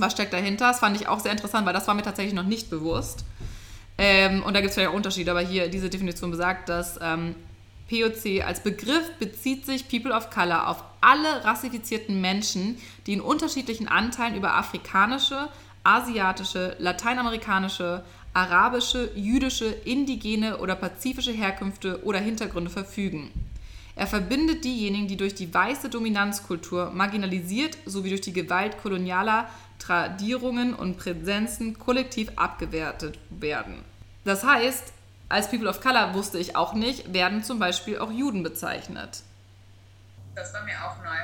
Was 0.00 0.12
steckt 0.12 0.32
dahinter? 0.32 0.68
Das 0.68 0.80
fand 0.80 1.00
ich 1.00 1.08
auch 1.08 1.20
sehr 1.20 1.32
interessant, 1.32 1.66
weil 1.66 1.74
das 1.74 1.86
war 1.86 1.94
mir 1.94 2.02
tatsächlich 2.02 2.34
noch 2.34 2.44
nicht 2.44 2.70
bewusst. 2.70 3.24
Ähm, 3.98 4.42
und 4.44 4.54
da 4.54 4.60
gibt 4.60 4.70
es 4.70 4.74
vielleicht 4.74 4.90
auch 4.90 4.96
Unterschiede, 4.96 5.30
aber 5.30 5.40
hier 5.40 5.68
diese 5.68 5.90
Definition 5.90 6.30
besagt, 6.30 6.68
dass 6.68 6.98
ähm, 7.02 7.34
POC 7.88 8.44
als 8.44 8.62
Begriff 8.62 9.10
bezieht 9.18 9.66
sich 9.66 9.88
People 9.88 10.12
of 10.12 10.30
Color 10.30 10.68
auf 10.68 10.84
alle 11.00 11.44
rassifizierten 11.44 12.20
Menschen, 12.20 12.78
die 13.06 13.14
in 13.14 13.20
unterschiedlichen 13.20 13.88
Anteilen 13.88 14.36
über 14.36 14.54
afrikanische, 14.54 15.48
asiatische, 15.84 16.76
lateinamerikanische, 16.78 18.04
arabische, 18.34 19.10
jüdische, 19.16 19.66
indigene 19.66 20.58
oder 20.58 20.76
pazifische 20.76 21.32
Herkünfte 21.32 22.04
oder 22.04 22.18
Hintergründe 22.18 22.70
verfügen. 22.70 23.30
Er 23.98 24.06
verbindet 24.06 24.64
diejenigen, 24.64 25.08
die 25.08 25.16
durch 25.16 25.34
die 25.34 25.52
weiße 25.52 25.88
Dominanzkultur 25.88 26.92
marginalisiert 26.94 27.76
sowie 27.84 28.10
durch 28.10 28.20
die 28.20 28.32
Gewalt 28.32 28.80
kolonialer 28.80 29.48
Tradierungen 29.80 30.72
und 30.72 30.98
Präsenzen 30.98 31.80
kollektiv 31.80 32.30
abgewertet 32.36 33.18
werden. 33.28 33.82
Das 34.24 34.44
heißt, 34.44 34.92
als 35.28 35.50
People 35.50 35.68
of 35.68 35.80
Color 35.80 36.14
wusste 36.14 36.38
ich 36.38 36.54
auch 36.54 36.74
nicht, 36.74 37.12
werden 37.12 37.42
zum 37.42 37.58
Beispiel 37.58 37.98
auch 37.98 38.12
Juden 38.12 38.44
bezeichnet. 38.44 39.24
Das 40.36 40.54
war 40.54 40.62
mir 40.62 40.76
auch 40.76 41.02
neu. 41.02 41.18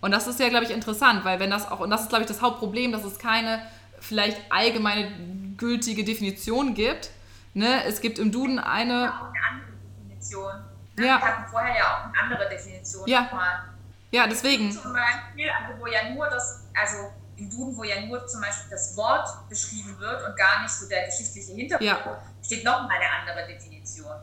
Und 0.00 0.10
das 0.10 0.26
ist 0.26 0.40
ja, 0.40 0.48
glaube 0.48 0.64
ich, 0.64 0.72
interessant, 0.72 1.24
weil 1.24 1.38
wenn 1.38 1.50
das 1.50 1.70
auch, 1.70 1.78
und 1.78 1.90
das 1.90 2.02
ist, 2.02 2.08
glaube 2.08 2.22
ich, 2.22 2.28
das 2.28 2.42
Hauptproblem, 2.42 2.90
dass 2.90 3.04
es 3.04 3.20
keine 3.20 3.62
vielleicht 4.00 4.40
allgemeine 4.50 5.12
gültige 5.56 6.02
Definition 6.02 6.74
gibt. 6.74 7.10
Ne? 7.54 7.84
Es 7.84 8.00
gibt 8.00 8.18
im 8.18 8.32
Duden 8.32 8.58
eine. 8.58 9.04
Ja, 9.04 9.20
auch 9.20 9.32
eine 9.32 9.44
andere 9.48 9.70
Definition. 9.96 10.77
Ne? 10.98 11.06
Ja. 11.06 11.20
Wir 11.20 11.26
hatten 11.26 11.50
vorher 11.50 11.76
ja 11.76 11.84
auch 11.84 12.04
eine 12.04 12.18
andere 12.18 12.48
Definition. 12.48 13.08
Ja. 13.08 13.22
Nochmal. 13.22 13.64
Ja, 14.10 14.26
deswegen. 14.26 14.72
Zum 14.72 14.92
Beispiel, 14.92 15.50
wo 15.78 15.86
ja 15.86 16.10
nur 16.14 16.28
das, 16.28 16.66
also 16.74 17.12
im 17.36 17.50
Duden, 17.50 17.76
wo 17.76 17.84
ja 17.84 18.00
nur 18.06 18.26
zum 18.26 18.40
Beispiel 18.40 18.70
das 18.70 18.96
Wort 18.96 19.28
beschrieben 19.48 19.96
wird 19.98 20.26
und 20.26 20.36
gar 20.36 20.62
nicht 20.62 20.72
so 20.72 20.88
der 20.88 21.06
geschichtliche 21.06 21.52
Hintergrund, 21.52 21.88
ja. 21.88 22.22
steht 22.42 22.64
nochmal 22.64 22.96
eine 22.96 23.06
andere 23.20 23.46
Definition. 23.46 24.14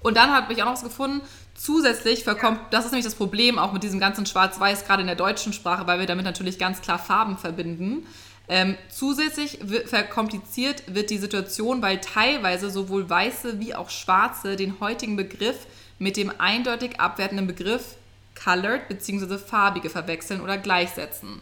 Und 0.00 0.16
dann 0.16 0.32
habe 0.32 0.52
ich 0.52 0.62
auch 0.62 0.66
noch 0.66 0.74
was 0.74 0.82
gefunden, 0.82 1.26
zusätzlich 1.54 2.24
verkommt, 2.24 2.58
ja. 2.58 2.66
das 2.70 2.86
ist 2.86 2.90
nämlich 2.92 3.04
das 3.04 3.14
Problem 3.14 3.58
auch 3.58 3.72
mit 3.72 3.82
diesem 3.82 4.00
ganzen 4.00 4.26
Schwarz-Weiß, 4.26 4.84
gerade 4.84 5.02
in 5.02 5.06
der 5.06 5.16
deutschen 5.16 5.52
Sprache, 5.52 5.86
weil 5.86 5.98
wir 5.98 6.06
damit 6.06 6.24
natürlich 6.24 6.58
ganz 6.58 6.80
klar 6.80 6.98
Farben 6.98 7.38
verbinden. 7.38 8.06
Ähm, 8.46 8.76
zusätzlich 8.90 9.58
verkompliziert 9.86 10.82
wird 10.94 11.10
die 11.10 11.18
Situation, 11.18 11.80
weil 11.80 12.00
teilweise 12.00 12.68
sowohl 12.70 13.08
Weiße 13.08 13.58
wie 13.58 13.74
auch 13.74 13.88
Schwarze 13.88 14.56
den 14.56 14.80
heutigen 14.80 15.16
Begriff 15.16 15.66
mit 15.98 16.16
dem 16.16 16.32
eindeutig 16.38 17.00
abwertenden 17.00 17.46
Begriff 17.46 17.96
colored 18.42 18.88
bzw. 18.88 19.38
farbige 19.38 19.90
verwechseln 19.90 20.40
oder 20.40 20.58
gleichsetzen. 20.58 21.40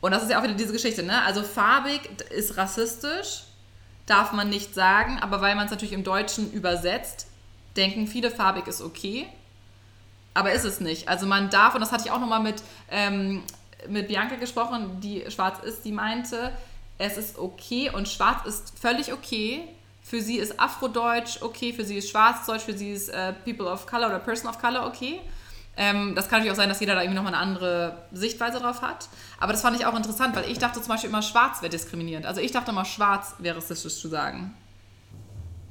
Und 0.00 0.10
das 0.10 0.22
ist 0.22 0.30
ja 0.30 0.38
auch 0.38 0.42
wieder 0.42 0.54
diese 0.54 0.72
Geschichte, 0.72 1.02
ne? 1.02 1.22
Also 1.22 1.42
farbig 1.42 2.00
ist 2.30 2.56
rassistisch, 2.56 3.44
darf 4.06 4.32
man 4.32 4.50
nicht 4.50 4.74
sagen, 4.74 5.18
aber 5.20 5.40
weil 5.40 5.54
man 5.54 5.66
es 5.66 5.70
natürlich 5.70 5.94
im 5.94 6.04
Deutschen 6.04 6.52
übersetzt, 6.52 7.26
denken 7.76 8.06
viele, 8.06 8.30
farbig 8.30 8.66
ist 8.66 8.82
okay. 8.82 9.26
Aber 10.34 10.52
ist 10.52 10.64
es 10.64 10.80
nicht. 10.80 11.08
Also 11.08 11.26
man 11.26 11.50
darf, 11.50 11.74
und 11.74 11.80
das 11.80 11.92
hatte 11.92 12.04
ich 12.06 12.10
auch 12.10 12.20
nochmal 12.20 12.40
mit 12.40 12.62
ähm, 12.90 13.42
mit 13.88 14.08
Bianca 14.08 14.36
gesprochen, 14.36 15.00
die 15.00 15.24
schwarz 15.30 15.62
ist, 15.64 15.84
die 15.84 15.92
meinte, 15.92 16.52
es 16.98 17.16
ist 17.16 17.38
okay 17.38 17.90
und 17.90 18.08
schwarz 18.08 18.46
ist 18.46 18.78
völlig 18.78 19.12
okay. 19.12 19.62
Für 20.02 20.20
sie 20.20 20.38
ist 20.38 20.58
Afrodeutsch 20.58 21.40
okay, 21.42 21.72
für 21.72 21.84
sie 21.84 21.98
ist 21.98 22.10
Schwarzdeutsch, 22.10 22.62
für 22.62 22.76
sie 22.76 22.92
ist 22.92 23.08
äh, 23.08 23.32
People 23.44 23.66
of 23.66 23.86
Color 23.86 24.08
oder 24.08 24.18
Person 24.18 24.50
of 24.50 24.58
Color 24.60 24.86
okay. 24.86 25.20
Ähm, 25.76 26.14
das 26.14 26.28
kann 26.28 26.40
natürlich 26.40 26.52
auch 26.52 26.56
sein, 26.56 26.68
dass 26.68 26.80
jeder 26.80 26.94
da 26.94 27.00
irgendwie 27.00 27.16
nochmal 27.16 27.34
eine 27.34 27.42
andere 27.42 28.04
Sichtweise 28.12 28.58
drauf 28.58 28.82
hat. 28.82 29.08
Aber 29.40 29.52
das 29.52 29.62
fand 29.62 29.78
ich 29.78 29.86
auch 29.86 29.96
interessant, 29.96 30.36
weil 30.36 30.50
ich 30.50 30.58
dachte 30.58 30.80
zum 30.80 30.88
Beispiel 30.88 31.08
immer, 31.08 31.22
schwarz 31.22 31.62
wäre 31.62 31.70
diskriminierend. 31.70 32.26
Also 32.26 32.40
ich 32.42 32.52
dachte 32.52 32.72
immer, 32.72 32.84
schwarz 32.84 33.34
wäre 33.38 33.56
rassistisch 33.56 33.98
zu 33.98 34.08
sagen 34.08 34.54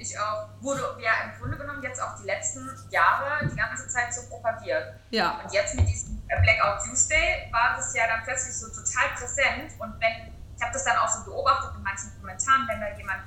ich 0.01 0.17
auch, 0.17 0.49
wurde 0.61 0.81
ja 0.99 1.11
im 1.25 1.39
Grunde 1.39 1.57
genommen 1.57 1.81
jetzt 1.83 2.01
auch 2.01 2.15
die 2.19 2.25
letzten 2.25 2.67
Jahre 2.89 3.47
die 3.47 3.55
ganze 3.55 3.87
Zeit 3.87 4.13
so 4.13 4.27
propagiert. 4.27 4.95
Ja. 5.11 5.39
Und 5.43 5.53
jetzt 5.53 5.75
mit 5.75 5.87
diesem 5.87 6.21
Blackout 6.27 6.83
Tuesday 6.83 7.47
war 7.51 7.75
das 7.77 7.95
ja 7.95 8.07
dann 8.07 8.23
plötzlich 8.23 8.55
so 8.55 8.67
total 8.67 9.09
präsent 9.15 9.73
und 9.79 9.93
wenn, 9.99 10.33
ich 10.55 10.61
habe 10.61 10.73
das 10.73 10.83
dann 10.83 10.97
auch 10.97 11.07
so 11.07 11.23
beobachtet 11.25 11.75
in 11.77 11.83
manchen 11.83 12.11
Kommentaren, 12.19 12.67
wenn 12.67 12.81
da 12.81 12.97
jemand 12.97 13.21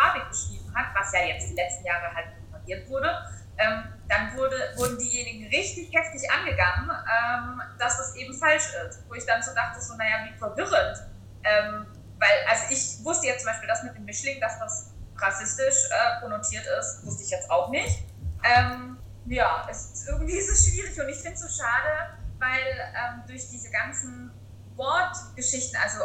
farbig 0.00 0.28
beschrieben 0.28 0.72
hat, 0.74 0.94
was 0.94 1.12
ja 1.12 1.20
jetzt 1.20 1.50
die 1.50 1.54
letzten 1.54 1.84
Jahre 1.84 2.14
halt 2.14 2.28
propagiert 2.40 2.88
wurde, 2.88 3.10
ähm, 3.58 3.84
dann 4.08 4.36
wurde, 4.36 4.56
wurden 4.76 4.98
diejenigen 4.98 5.46
richtig 5.48 5.92
heftig 5.94 6.28
angegangen, 6.30 6.90
ähm, 6.90 7.62
dass 7.78 7.98
das 7.98 8.16
eben 8.16 8.34
falsch 8.34 8.72
ist. 8.86 9.02
Wo 9.08 9.14
ich 9.14 9.26
dann 9.26 9.42
so 9.42 9.54
dachte, 9.54 9.80
so, 9.80 9.94
naja, 9.96 10.24
wie 10.24 10.38
verwirrend. 10.38 10.98
Ähm, 11.44 11.86
weil, 12.18 12.30
also 12.48 12.64
ich 12.70 13.04
wusste 13.04 13.26
jetzt 13.26 13.42
zum 13.42 13.50
Beispiel 13.50 13.68
das 13.68 13.82
mit 13.82 13.94
dem 13.94 14.04
Mischling, 14.04 14.40
dass 14.40 14.58
das 14.58 14.94
rassistisch 15.16 15.90
äh, 15.90 16.20
konnotiert 16.20 16.64
ist, 16.78 17.04
wusste 17.04 17.24
ich 17.24 17.30
jetzt 17.30 17.50
auch 17.50 17.68
nicht. 17.68 18.04
Ähm, 18.42 18.98
ja, 19.26 19.66
es 19.70 20.06
irgendwie 20.08 20.32
ist 20.38 20.48
es 20.48 20.66
schwierig 20.66 20.98
und 20.98 21.08
ich 21.08 21.18
finde 21.18 21.34
es 21.34 21.40
so 21.40 21.62
schade, 21.62 22.18
weil 22.38 22.92
ähm, 22.94 23.22
durch 23.26 23.48
diese 23.48 23.70
ganzen 23.70 24.32
Wortgeschichten, 24.76 25.78
also 25.82 26.00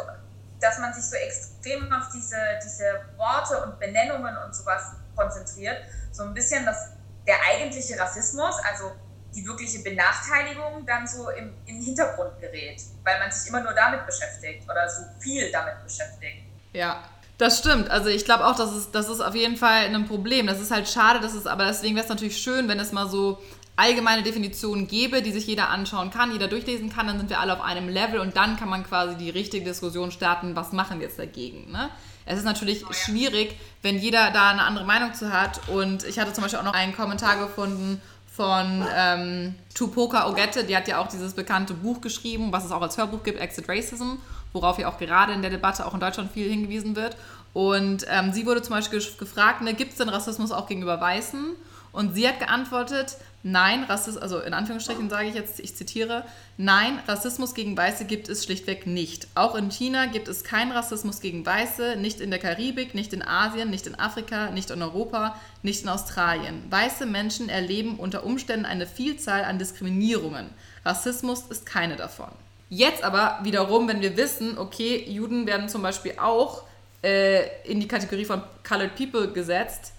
dass 0.60 0.78
man 0.78 0.92
sich 0.94 1.04
so 1.04 1.16
extrem 1.16 1.92
auf 1.92 2.08
diese, 2.14 2.36
diese 2.64 3.00
Worte 3.16 3.62
und 3.64 3.78
Benennungen 3.78 4.36
und 4.44 4.54
sowas 4.54 4.92
konzentriert, 5.14 5.78
so 6.12 6.22
ein 6.22 6.34
bisschen 6.34 6.64
dass 6.64 6.90
der 7.26 7.36
eigentliche 7.50 7.98
Rassismus, 7.98 8.54
also 8.62 8.92
die 9.34 9.46
wirkliche 9.46 9.80
Benachteiligung, 9.80 10.86
dann 10.86 11.06
so 11.06 11.28
im, 11.30 11.52
im 11.66 11.80
Hintergrund 11.80 12.40
gerät, 12.40 12.80
weil 13.04 13.18
man 13.18 13.30
sich 13.30 13.48
immer 13.48 13.62
nur 13.62 13.74
damit 13.74 14.06
beschäftigt 14.06 14.64
oder 14.64 14.88
so 14.88 15.02
viel 15.20 15.50
damit 15.52 15.82
beschäftigt. 15.84 16.44
Ja, 16.72 17.02
das 17.36 17.58
stimmt. 17.58 17.90
Also 17.90 18.08
ich 18.08 18.24
glaube 18.24 18.46
auch, 18.46 18.56
das 18.56 18.74
ist, 18.74 18.94
das 18.94 19.08
ist 19.08 19.20
auf 19.20 19.34
jeden 19.34 19.56
Fall 19.56 19.94
ein 19.94 20.06
Problem. 20.06 20.46
Das 20.46 20.60
ist 20.60 20.70
halt 20.70 20.88
schade, 20.88 21.20
dass 21.20 21.34
es, 21.34 21.46
aber 21.46 21.66
deswegen 21.66 21.94
wäre 21.94 22.04
es 22.04 22.08
natürlich 22.08 22.38
schön, 22.38 22.68
wenn 22.68 22.80
es 22.80 22.92
mal 22.92 23.08
so 23.08 23.42
allgemeine 23.76 24.22
Definitionen 24.22 24.88
gäbe, 24.88 25.22
die 25.22 25.32
sich 25.32 25.46
jeder 25.46 25.70
anschauen 25.70 26.10
kann, 26.10 26.32
jeder 26.32 26.48
durchlesen 26.48 26.90
kann, 26.90 27.06
dann 27.06 27.18
sind 27.18 27.30
wir 27.30 27.40
alle 27.40 27.52
auf 27.52 27.60
einem 27.60 27.88
Level 27.88 28.20
und 28.20 28.36
dann 28.36 28.56
kann 28.56 28.68
man 28.68 28.84
quasi 28.84 29.16
die 29.16 29.30
richtige 29.30 29.64
Diskussion 29.64 30.10
starten, 30.10 30.56
was 30.56 30.72
machen 30.72 30.98
wir 30.98 31.06
jetzt 31.06 31.18
dagegen. 31.18 31.70
Ne? 31.70 31.90
Es 32.24 32.38
ist 32.38 32.44
natürlich 32.44 32.84
schwierig, 32.90 33.54
wenn 33.82 33.98
jeder 33.98 34.30
da 34.30 34.50
eine 34.50 34.62
andere 34.62 34.84
Meinung 34.84 35.14
zu 35.14 35.32
hat 35.32 35.68
und 35.68 36.04
ich 36.04 36.18
hatte 36.18 36.32
zum 36.32 36.42
Beispiel 36.42 36.60
auch 36.60 36.64
noch 36.64 36.74
einen 36.74 36.96
Kommentar 36.96 37.36
gefunden 37.36 38.00
von 38.26 38.84
ähm, 38.94 39.54
Tupoka 39.74 40.28
Ogette, 40.28 40.64
die 40.64 40.76
hat 40.76 40.88
ja 40.88 40.98
auch 40.98 41.08
dieses 41.08 41.34
bekannte 41.34 41.74
Buch 41.74 42.00
geschrieben, 42.00 42.52
was 42.52 42.64
es 42.64 42.72
auch 42.72 42.82
als 42.82 42.98
Hörbuch 42.98 43.22
gibt, 43.22 43.40
Exit 43.40 43.68
Racism 43.68 44.16
worauf 44.56 44.78
ja 44.78 44.88
auch 44.88 44.98
gerade 44.98 45.32
in 45.32 45.42
der 45.42 45.50
Debatte 45.50 45.86
auch 45.86 45.94
in 45.94 46.00
Deutschland 46.00 46.32
viel 46.32 46.48
hingewiesen 46.48 46.96
wird. 46.96 47.16
Und 47.52 48.04
ähm, 48.08 48.32
sie 48.32 48.44
wurde 48.44 48.62
zum 48.62 48.74
Beispiel 48.74 49.02
gefragt, 49.18 49.62
ne, 49.62 49.74
gibt 49.74 49.92
es 49.92 49.98
denn 49.98 50.08
Rassismus 50.08 50.50
auch 50.50 50.66
gegenüber 50.66 51.00
Weißen? 51.00 51.54
Und 51.92 52.14
sie 52.14 52.28
hat 52.28 52.40
geantwortet, 52.40 53.16
nein, 53.46 53.84
Rassismus, 53.84 54.20
also 54.20 54.40
in 54.40 54.52
Anführungsstrichen 54.54 55.08
sage 55.08 55.28
ich 55.28 55.34
jetzt, 55.34 55.60
ich 55.60 55.76
zitiere, 55.76 56.24
nein, 56.56 56.98
Rassismus 57.06 57.54
gegen 57.54 57.76
Weiße 57.76 58.04
gibt 58.04 58.28
es 58.28 58.44
schlichtweg 58.44 58.88
nicht. 58.88 59.28
Auch 59.36 59.54
in 59.54 59.70
China 59.70 60.06
gibt 60.06 60.26
es 60.26 60.42
keinen 60.42 60.72
Rassismus 60.72 61.20
gegen 61.20 61.46
Weiße, 61.46 61.94
nicht 61.96 62.20
in 62.20 62.30
der 62.30 62.40
Karibik, 62.40 62.94
nicht 62.94 63.12
in 63.12 63.22
Asien, 63.22 63.70
nicht 63.70 63.86
in 63.86 63.94
Afrika, 63.94 64.50
nicht 64.50 64.70
in 64.70 64.82
Europa, 64.82 65.40
nicht 65.62 65.84
in 65.84 65.88
Australien. 65.88 66.64
Weiße 66.70 67.06
Menschen 67.06 67.48
erleben 67.48 67.98
unter 67.98 68.24
Umständen 68.24 68.66
eine 68.66 68.86
Vielzahl 68.86 69.44
an 69.44 69.60
Diskriminierungen. 69.60 70.50
Rassismus 70.84 71.44
ist 71.48 71.66
keine 71.66 71.94
davon. 71.94 72.30
Jetzt 72.68 73.04
aber 73.04 73.38
wiederum, 73.44 73.86
wenn 73.86 74.00
wir 74.00 74.16
wissen, 74.16 74.58
okay, 74.58 75.04
Juden 75.08 75.46
werden 75.46 75.68
zum 75.68 75.82
Beispiel 75.82 76.14
auch 76.20 76.64
äh, 77.04 77.62
in 77.62 77.78
die 77.78 77.86
Kategorie 77.86 78.24
von 78.24 78.42
Colored 78.66 78.96
People 78.96 79.30
gesetzt, 79.30 79.92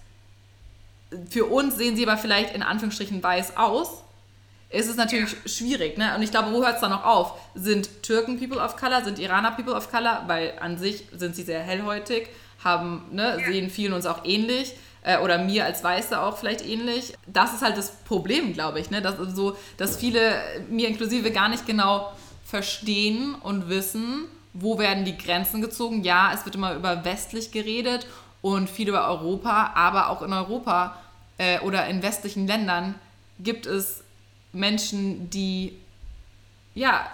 für 1.30 1.46
uns 1.46 1.76
sehen 1.76 1.96
sie 1.96 2.06
aber 2.06 2.18
vielleicht 2.18 2.54
in 2.54 2.62
Anführungsstrichen 2.62 3.22
weiß 3.22 3.56
aus, 3.56 4.02
ist 4.70 4.88
es 4.88 4.96
natürlich 4.96 5.32
ja. 5.32 5.48
schwierig. 5.48 5.96
Ne? 5.96 6.14
Und 6.14 6.22
ich 6.22 6.30
glaube, 6.30 6.52
wo 6.52 6.62
hört 6.62 6.74
es 6.74 6.80
dann 6.80 6.90
noch 6.90 7.04
auf? 7.04 7.34
Sind 7.54 8.02
Türken 8.02 8.38
People 8.38 8.58
of 8.58 8.76
Color, 8.76 9.04
sind 9.04 9.18
Iraner 9.18 9.52
People 9.52 9.74
of 9.74 9.90
Color? 9.90 10.24
Weil 10.26 10.54
an 10.60 10.76
sich 10.78 11.04
sind 11.16 11.34
sie 11.34 11.42
sehr 11.42 11.60
hellhäutig, 11.60 12.28
haben, 12.62 13.04
ne, 13.12 13.38
ja. 13.40 13.46
sehen 13.46 13.70
vielen 13.70 13.94
uns 13.94 14.04
auch 14.04 14.24
ähnlich 14.24 14.74
äh, 15.02 15.18
oder 15.18 15.38
mir 15.38 15.64
als 15.64 15.82
Weiße 15.82 16.20
auch 16.20 16.36
vielleicht 16.36 16.66
ähnlich. 16.66 17.14
Das 17.26 17.54
ist 17.54 17.62
halt 17.62 17.78
das 17.78 17.92
Problem, 18.04 18.52
glaube 18.52 18.80
ich, 18.80 18.90
ne? 18.90 19.00
dass, 19.00 19.16
so, 19.34 19.56
dass 19.78 19.96
viele, 19.96 20.38
mir 20.68 20.88
inklusive, 20.88 21.30
gar 21.30 21.48
nicht 21.48 21.66
genau 21.66 22.12
verstehen 22.44 23.34
und 23.36 23.68
wissen, 23.70 24.26
wo 24.52 24.78
werden 24.78 25.04
die 25.04 25.16
Grenzen 25.16 25.62
gezogen. 25.62 26.02
Ja, 26.02 26.32
es 26.34 26.44
wird 26.44 26.56
immer 26.56 26.74
über 26.74 27.04
westlich 27.04 27.52
geredet 27.52 28.06
und 28.42 28.70
viel 28.70 28.88
über 28.88 29.08
Europa, 29.08 29.72
aber 29.74 30.08
auch 30.08 30.22
in 30.22 30.32
Europa 30.32 30.96
äh, 31.38 31.58
oder 31.60 31.86
in 31.86 32.02
westlichen 32.02 32.46
Ländern 32.46 32.94
gibt 33.38 33.66
es 33.66 34.02
Menschen, 34.52 35.30
die 35.30 35.78
ja, 36.74 37.06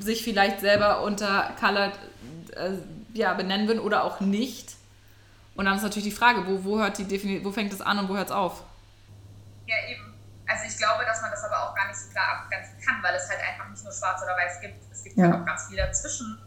sich 0.00 0.22
vielleicht 0.22 0.60
selber 0.60 1.02
unter 1.02 1.52
Colored 1.60 1.98
äh, 2.56 2.72
ja, 3.12 3.34
benennen 3.34 3.68
würden 3.68 3.80
oder 3.80 4.04
auch 4.04 4.20
nicht. 4.20 4.76
Und 5.54 5.66
dann 5.66 5.76
ist 5.76 5.82
natürlich 5.82 6.08
die 6.08 6.16
Frage, 6.16 6.46
wo, 6.46 6.64
wo, 6.64 6.78
hört 6.78 6.98
die 6.98 7.44
wo 7.44 7.52
fängt 7.52 7.72
es 7.72 7.80
an 7.80 7.98
und 7.98 8.08
wo 8.08 8.16
hört 8.16 8.28
es 8.28 8.32
auf? 8.32 8.64
Ja, 9.66 9.76
eben. 9.88 10.14
Also 10.46 10.64
ich 10.66 10.76
glaube, 10.76 11.04
dass 11.04 11.22
man 11.22 11.30
das 11.30 11.42
aber 11.44 11.70
auch 11.70 11.74
gar 11.74 11.86
nicht 11.86 11.96
so 11.96 12.10
klar 12.10 12.40
abgrenzen 12.40 12.74
kann, 12.84 13.02
weil 13.02 13.14
es 13.14 13.28
halt 13.28 13.40
einfach 13.40 13.68
nicht 13.70 13.82
nur 13.82 13.92
schwarz 13.92 14.22
oder 14.22 14.36
weiß 14.36 14.60
gibt. 14.60 14.92
Es 14.92 15.04
gibt 15.04 15.16
ja. 15.16 15.24
halt 15.24 15.40
auch 15.40 15.46
ganz 15.46 15.68
viel 15.68 15.76
dazwischen. 15.76 16.38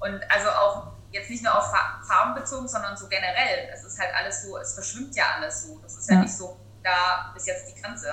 Und 0.00 0.20
also 0.30 0.48
auch 0.50 0.92
jetzt 1.12 1.30
nicht 1.30 1.42
nur 1.42 1.56
auf 1.56 1.72
Farben 2.06 2.34
bezogen, 2.34 2.68
sondern 2.68 2.96
so 2.96 3.08
generell. 3.08 3.68
Es 3.72 3.84
ist 3.84 3.98
halt 3.98 4.14
alles 4.14 4.42
so, 4.42 4.56
es 4.58 4.74
verschwimmt 4.74 5.14
ja 5.16 5.24
alles 5.36 5.64
so. 5.64 5.78
Das 5.80 5.96
ist 5.96 6.08
ja, 6.08 6.16
ja. 6.16 6.22
nicht 6.22 6.36
so, 6.36 6.58
da 6.82 7.34
ist 7.36 7.46
jetzt 7.46 7.68
die 7.68 7.80
Grenze. 7.80 8.08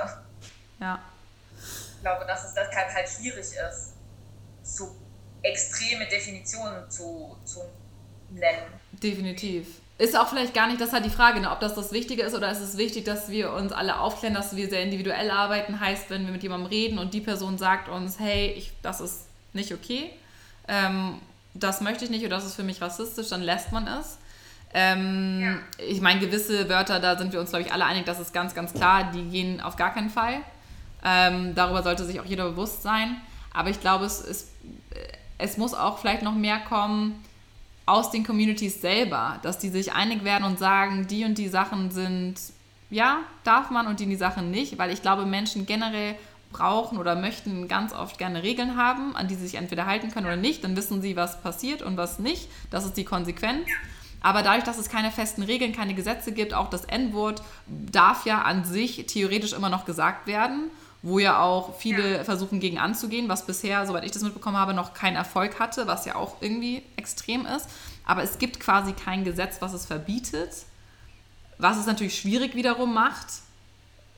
Ja. 0.79 0.99
glaube, 2.01 2.25
dass 2.25 2.45
es 2.45 2.53
deshalb 2.53 2.93
halt 2.93 3.09
schwierig 3.09 3.39
ist, 3.39 3.93
so 4.63 4.95
extreme 5.41 6.07
Definitionen 6.07 6.89
zu, 6.89 7.37
zu 7.45 7.61
nennen. 8.29 8.65
Definitiv. 8.91 9.81
Ist 9.97 10.17
auch 10.17 10.27
vielleicht 10.27 10.53
gar 10.53 10.67
nicht, 10.67 10.81
das 10.81 10.89
ist 10.89 10.93
halt 10.93 11.05
die 11.05 11.09
Frage, 11.09 11.39
ne, 11.39 11.49
ob 11.51 11.61
das 11.61 11.73
das 11.73 11.93
Wichtige 11.93 12.23
ist 12.23 12.33
oder 12.33 12.51
ist 12.51 12.59
es 12.59 12.77
wichtig, 12.77 13.05
dass 13.05 13.29
wir 13.29 13.53
uns 13.53 13.71
alle 13.71 13.99
aufklären, 13.99 14.33
dass 14.33 14.55
wir 14.55 14.69
sehr 14.69 14.81
individuell 14.81 15.31
arbeiten. 15.31 15.79
Heißt, 15.79 16.09
wenn 16.09 16.25
wir 16.25 16.33
mit 16.33 16.43
jemandem 16.43 16.69
reden 16.69 16.99
und 16.99 17.13
die 17.13 17.21
Person 17.21 17.57
sagt 17.57 17.87
uns, 17.87 18.19
hey, 18.19 18.51
ich, 18.51 18.73
das 18.81 18.99
ist 18.99 19.27
nicht 19.53 19.73
okay, 19.73 20.11
ähm, 20.67 21.21
das 21.55 21.81
möchte 21.81 22.05
ich 22.05 22.11
nicht 22.11 22.25
oder 22.25 22.35
das 22.35 22.45
ist 22.45 22.55
für 22.55 22.63
mich 22.63 22.81
rassistisch, 22.81 23.29
dann 23.29 23.41
lässt 23.41 23.71
man 23.71 23.87
es. 23.87 24.19
Ähm, 24.73 25.39
ja. 25.41 25.83
Ich 25.87 26.01
meine, 26.01 26.19
gewisse 26.19 26.67
Wörter, 26.67 26.99
da 26.99 27.17
sind 27.17 27.31
wir 27.31 27.39
uns, 27.39 27.49
glaube 27.49 27.65
ich, 27.65 27.71
alle 27.71 27.85
einig, 27.85 28.05
das 28.05 28.19
ist 28.19 28.33
ganz, 28.33 28.53
ganz 28.53 28.73
klar, 28.73 29.11
die 29.11 29.23
gehen 29.23 29.61
auf 29.61 29.77
gar 29.77 29.93
keinen 29.93 30.09
Fall. 30.09 30.41
Ähm, 31.03 31.55
darüber 31.55 31.81
sollte 31.81 32.03
sich 32.03 32.19
auch 32.19 32.25
jeder 32.25 32.49
bewusst 32.49 32.83
sein. 32.83 33.21
Aber 33.53 33.69
ich 33.69 33.79
glaube, 33.79 34.03
es, 34.03 34.19
es, 34.19 34.51
es 35.37 35.57
muss 35.57 35.73
auch 35.73 35.99
vielleicht 35.99 36.23
noch 36.23 36.35
mehr 36.35 36.59
kommen 36.59 37.23
aus 37.85 38.11
den 38.11 38.25
Communities 38.25 38.81
selber, 38.81 39.39
dass 39.43 39.59
die 39.59 39.69
sich 39.69 39.93
einig 39.93 40.23
werden 40.23 40.43
und 40.43 40.59
sagen, 40.59 41.07
die 41.07 41.23
und 41.23 41.37
die 41.37 41.47
Sachen 41.47 41.91
sind, 41.91 42.35
ja, 42.89 43.19
darf 43.43 43.69
man 43.69 43.87
und 43.87 43.99
die, 43.99 44.05
und 44.05 44.09
die 44.09 44.15
Sachen 44.17 44.51
nicht, 44.51 44.77
weil 44.77 44.91
ich 44.91 45.01
glaube, 45.01 45.25
Menschen 45.25 45.65
generell 45.65 46.15
brauchen 46.55 46.97
oder 46.97 47.15
möchten 47.15 47.67
ganz 47.67 47.93
oft 47.93 48.17
gerne 48.17 48.43
Regeln 48.43 48.77
haben, 48.77 49.15
an 49.15 49.27
die 49.27 49.35
sie 49.35 49.47
sich 49.47 49.55
entweder 49.55 49.85
halten 49.85 50.11
können 50.11 50.25
oder 50.25 50.35
nicht. 50.37 50.63
Dann 50.63 50.75
wissen 50.75 51.01
sie, 51.01 51.15
was 51.15 51.41
passiert 51.41 51.81
und 51.81 51.97
was 51.97 52.19
nicht. 52.19 52.49
Das 52.69 52.85
ist 52.85 52.97
die 52.97 53.05
Konsequenz. 53.05 53.67
Aber 54.21 54.41
dadurch, 54.41 54.63
dass 54.63 54.77
es 54.77 54.89
keine 54.89 55.11
festen 55.11 55.43
Regeln, 55.43 55.73
keine 55.73 55.93
Gesetze 55.93 56.31
gibt, 56.31 56.53
auch 56.53 56.69
das 56.69 56.85
N-Wort 56.85 57.43
darf 57.67 58.25
ja 58.25 58.41
an 58.41 58.63
sich 58.63 59.05
theoretisch 59.05 59.53
immer 59.53 59.69
noch 59.69 59.85
gesagt 59.85 60.27
werden, 60.27 60.71
wo 61.01 61.19
ja 61.19 61.39
auch 61.39 61.77
viele 61.77 62.17
ja. 62.17 62.23
versuchen 62.23 62.59
gegen 62.59 62.79
anzugehen, 62.79 63.29
was 63.29 63.45
bisher, 63.45 63.85
soweit 63.85 64.03
ich 64.05 64.11
das 64.11 64.23
mitbekommen 64.23 64.57
habe, 64.57 64.73
noch 64.73 64.93
keinen 64.95 65.15
Erfolg 65.15 65.59
hatte, 65.59 65.85
was 65.85 66.05
ja 66.05 66.15
auch 66.15 66.41
irgendwie 66.41 66.81
extrem 66.95 67.45
ist. 67.45 67.69
Aber 68.05 68.23
es 68.23 68.39
gibt 68.39 68.59
quasi 68.59 68.93
kein 68.93 69.23
Gesetz, 69.23 69.57
was 69.59 69.73
es 69.73 69.85
verbietet, 69.85 70.49
was 71.57 71.77
es 71.77 71.85
natürlich 71.85 72.17
schwierig 72.17 72.55
wiederum 72.55 72.93
macht, 72.93 73.27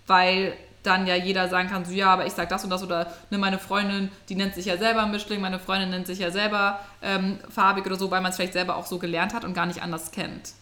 weil 0.06 0.58
dann 0.88 1.06
ja 1.06 1.16
jeder 1.16 1.50
sagen 1.50 1.70
kann, 1.70 1.86
so 1.86 1.92
ja, 1.92 2.08
aber 2.12 2.26
ich 2.26 2.34
sag 2.34 2.50
das 2.50 2.64
und 2.64 2.70
das 2.70 2.82
oder 2.82 3.12
ne, 3.30 3.38
meine 3.38 3.60
Freundin, 3.60 4.10
die 4.30 4.36
nennt 4.36 4.56
sich 4.56 4.66
ja 4.66 4.78
selber 4.78 5.06
Mischling, 5.06 5.42
meine 5.42 5.60
Freundin 5.60 5.90
nennt 5.90 6.08
sich 6.08 6.20
ja 6.20 6.32
selber 6.32 6.80
ähm, 7.02 7.40
farbig 7.50 7.86
oder 7.86 7.98
so, 7.98 8.10
weil 8.10 8.22
man 8.22 8.32
es 8.32 8.38
vielleicht 8.38 8.54
selber 8.54 8.78
auch 8.78 8.86
so 8.86 8.98
gelernt 8.98 9.34
hat 9.34 9.44
und 9.44 9.54
gar 9.54 9.66
nicht 9.66 9.84
anders 9.84 10.12
kennt. 10.12 10.54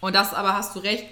Und 0.00 0.14
das 0.14 0.34
aber 0.34 0.54
hast 0.54 0.74
du 0.74 0.80
recht, 0.80 1.06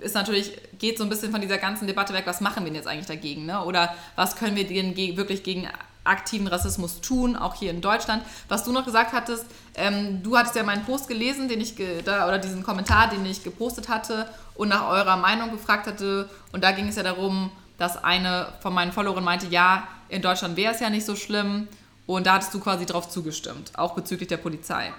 ist 0.00 0.14
natürlich, 0.14 0.52
geht 0.78 0.98
so 0.98 1.04
ein 1.04 1.10
bisschen 1.10 1.30
von 1.30 1.40
dieser 1.40 1.58
ganzen 1.58 1.86
Debatte 1.86 2.12
weg, 2.14 2.24
was 2.26 2.40
machen 2.40 2.64
wir 2.64 2.66
denn 2.66 2.74
jetzt 2.76 2.88
eigentlich 2.88 3.06
dagegen? 3.06 3.46
Ne? 3.46 3.62
Oder 3.64 3.94
was 4.16 4.36
können 4.36 4.56
wir 4.56 4.66
denn 4.66 4.96
wirklich 4.96 5.42
gegen 5.42 5.68
aktiven 6.04 6.46
Rassismus 6.46 7.00
tun, 7.00 7.36
auch 7.36 7.54
hier 7.54 7.70
in 7.70 7.80
Deutschland. 7.80 8.24
Was 8.48 8.64
du 8.64 8.72
noch 8.72 8.84
gesagt 8.84 9.12
hattest, 9.12 9.46
ähm, 9.74 10.22
du 10.22 10.36
hattest 10.36 10.54
ja 10.56 10.62
meinen 10.62 10.84
Post 10.84 11.08
gelesen, 11.08 11.48
den 11.48 11.60
ich 11.60 11.74
da, 12.04 12.26
oder 12.26 12.38
diesen 12.38 12.62
Kommentar, 12.62 13.10
den 13.10 13.24
ich 13.24 13.44
gepostet 13.44 13.88
hatte 13.88 14.28
und 14.54 14.68
nach 14.68 14.88
eurer 14.88 15.16
Meinung 15.16 15.50
gefragt 15.50 15.86
hatte. 15.86 16.28
Und 16.52 16.64
da 16.64 16.72
ging 16.72 16.88
es 16.88 16.96
ja 16.96 17.02
darum, 17.02 17.50
dass 17.78 18.02
eine 18.02 18.52
von 18.60 18.74
meinen 18.74 18.92
Followern 18.92 19.24
meinte, 19.24 19.46
ja, 19.46 19.86
in 20.08 20.22
Deutschland 20.22 20.56
wäre 20.56 20.74
es 20.74 20.80
ja 20.80 20.90
nicht 20.90 21.06
so 21.06 21.16
schlimm. 21.16 21.68
Und 22.06 22.26
da 22.26 22.34
hattest 22.34 22.52
du 22.52 22.60
quasi 22.60 22.84
drauf 22.84 23.08
zugestimmt, 23.08 23.72
auch 23.78 23.94
bezüglich 23.94 24.28
der 24.28 24.36
Polizei. 24.36 24.92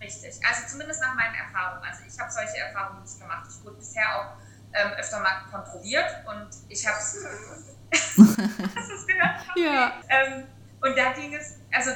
Richtig, 0.00 0.34
also 0.46 0.60
zumindest 0.70 1.00
nach 1.00 1.14
meinen 1.14 1.34
Erfahrungen. 1.34 1.82
Also 1.82 2.02
ich 2.06 2.18
habe 2.20 2.30
solche 2.30 2.58
Erfahrungen 2.58 3.02
nicht 3.02 3.18
gemacht. 3.18 3.46
Ich 3.48 3.64
wurde 3.64 3.76
bisher 3.76 4.04
auch 4.14 4.36
ähm, 4.74 4.92
öfter 4.98 5.20
mal 5.20 5.42
kontrolliert 5.50 6.10
und 6.26 6.48
ich 6.68 6.86
habe 6.86 6.98
es 6.98 7.16
Hast 7.92 8.18
du 8.18 8.94
es 8.94 9.06
gehört? 9.06 9.36
Ja. 9.56 9.92
Ähm, 10.08 10.44
und 10.80 10.96
da 10.96 11.12
ging 11.12 11.34
es, 11.34 11.58
also 11.72 11.90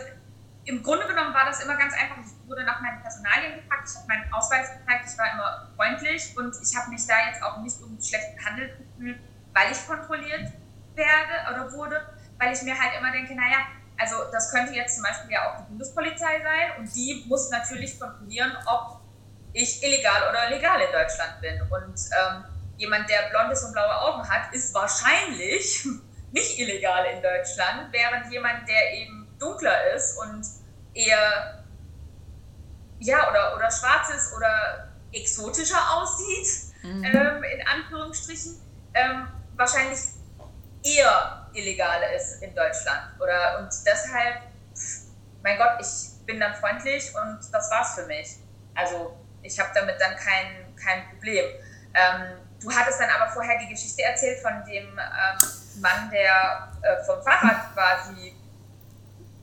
im 0.65 0.83
Grunde 0.83 1.07
genommen 1.07 1.33
war 1.33 1.47
das 1.47 1.62
immer 1.65 1.77
ganz 1.77 1.95
einfach. 1.95 2.17
Ich 2.25 2.49
wurde 2.49 2.65
nach 2.65 2.81
meinen 2.81 3.01
Personalien 3.01 3.57
gefragt, 3.57 3.89
ich 3.89 3.97
habe 3.97 4.09
meinen 4.09 4.33
Ausweis 4.33 4.69
gezeigt, 4.73 5.09
ich 5.11 5.19
war 5.19 5.33
immer 5.33 5.69
freundlich 5.77 6.37
und 6.37 6.55
ich 6.62 6.77
habe 6.77 6.91
mich 6.91 7.07
da 7.07 7.15
jetzt 7.27 7.43
auch 7.43 7.59
nicht 7.59 7.81
irgendwie 7.81 8.07
schlecht 8.07 8.37
behandelt 8.37 8.79
gefühlt, 8.79 9.19
weil 9.55 9.73
ich 9.73 9.87
kontrolliert 9.87 10.53
werde 10.95 11.35
oder 11.51 11.73
wurde, 11.73 12.01
weil 12.39 12.53
ich 12.53 12.62
mir 12.62 12.79
halt 12.79 12.93
immer 12.99 13.12
denke, 13.12 13.35
naja, 13.35 13.59
also 13.99 14.17
das 14.31 14.51
könnte 14.53 14.75
jetzt 14.75 14.95
zum 14.95 15.05
Beispiel 15.05 15.33
ja 15.33 15.51
auch 15.51 15.57
die 15.59 15.69
Bundespolizei 15.71 16.41
sein 16.43 16.79
und 16.79 16.95
die 16.95 17.25
muss 17.27 17.51
natürlich 17.51 17.99
kontrollieren, 17.99 18.53
ob 18.67 19.01
ich 19.53 19.83
illegal 19.83 20.29
oder 20.31 20.51
legal 20.51 20.81
in 20.81 20.93
Deutschland 20.93 21.41
bin. 21.41 21.61
Und 21.62 21.99
ähm, 22.12 22.45
jemand, 22.79 23.09
der 23.11 23.29
blondes 23.31 23.62
und 23.64 23.73
blaue 23.73 23.95
Augen 24.01 24.29
hat, 24.29 24.55
ist 24.55 24.73
wahrscheinlich 24.75 25.87
nicht 26.33 26.59
illegal 26.59 27.05
in 27.07 27.23
Deutschland, 27.23 27.93
während 27.93 28.33
jemand, 28.33 28.69
der 28.69 28.95
eben 28.95 29.29
dunkler 29.38 29.93
ist 29.95 30.19
und 30.19 30.45
eher 30.95 31.64
ja 33.01 33.31
oder, 33.31 33.55
oder 33.57 33.71
schwarz 33.71 34.09
ist 34.14 34.35
oder 34.35 34.88
exotischer 35.12 35.81
aussieht, 35.95 36.75
mhm. 36.83 37.05
ähm, 37.05 37.43
in 37.43 37.67
Anführungsstrichen, 37.67 38.61
ähm, 38.95 39.29
wahrscheinlich 39.55 39.99
eher 40.83 41.49
illegal 41.55 42.01
ist 42.14 42.43
in 42.43 42.55
Deutschland. 42.55 43.21
Oder 43.21 43.59
und 43.61 43.71
deshalb, 43.87 44.43
mein 45.43 45.59
Gott, 45.59 45.81
ich 45.81 46.27
bin 46.27 46.41
dann 46.41 46.55
freundlich 46.55 47.12
und 47.14 47.41
das 47.53 47.71
war's 47.71 47.95
für 47.95 48.07
mich. 48.07 48.37
Also 48.75 49.17
ich 49.43 49.59
habe 49.59 49.71
damit 49.75 50.01
dann 50.01 50.17
kein, 50.17 50.75
kein 50.77 51.09
Problem. 51.11 51.45
Ähm, 51.95 52.48
Du 52.61 52.71
hattest 52.75 53.01
dann 53.01 53.11
aber 53.11 53.31
vorher 53.31 53.59
die 53.59 53.68
Geschichte 53.68 54.03
erzählt 54.03 54.40
von 54.40 54.64
dem 54.64 54.87
ähm, 54.87 55.81
Mann, 55.81 56.11
der 56.11 56.73
äh, 56.83 57.05
vom 57.05 57.23
Fahrrad 57.23 57.73
quasi 57.73 58.35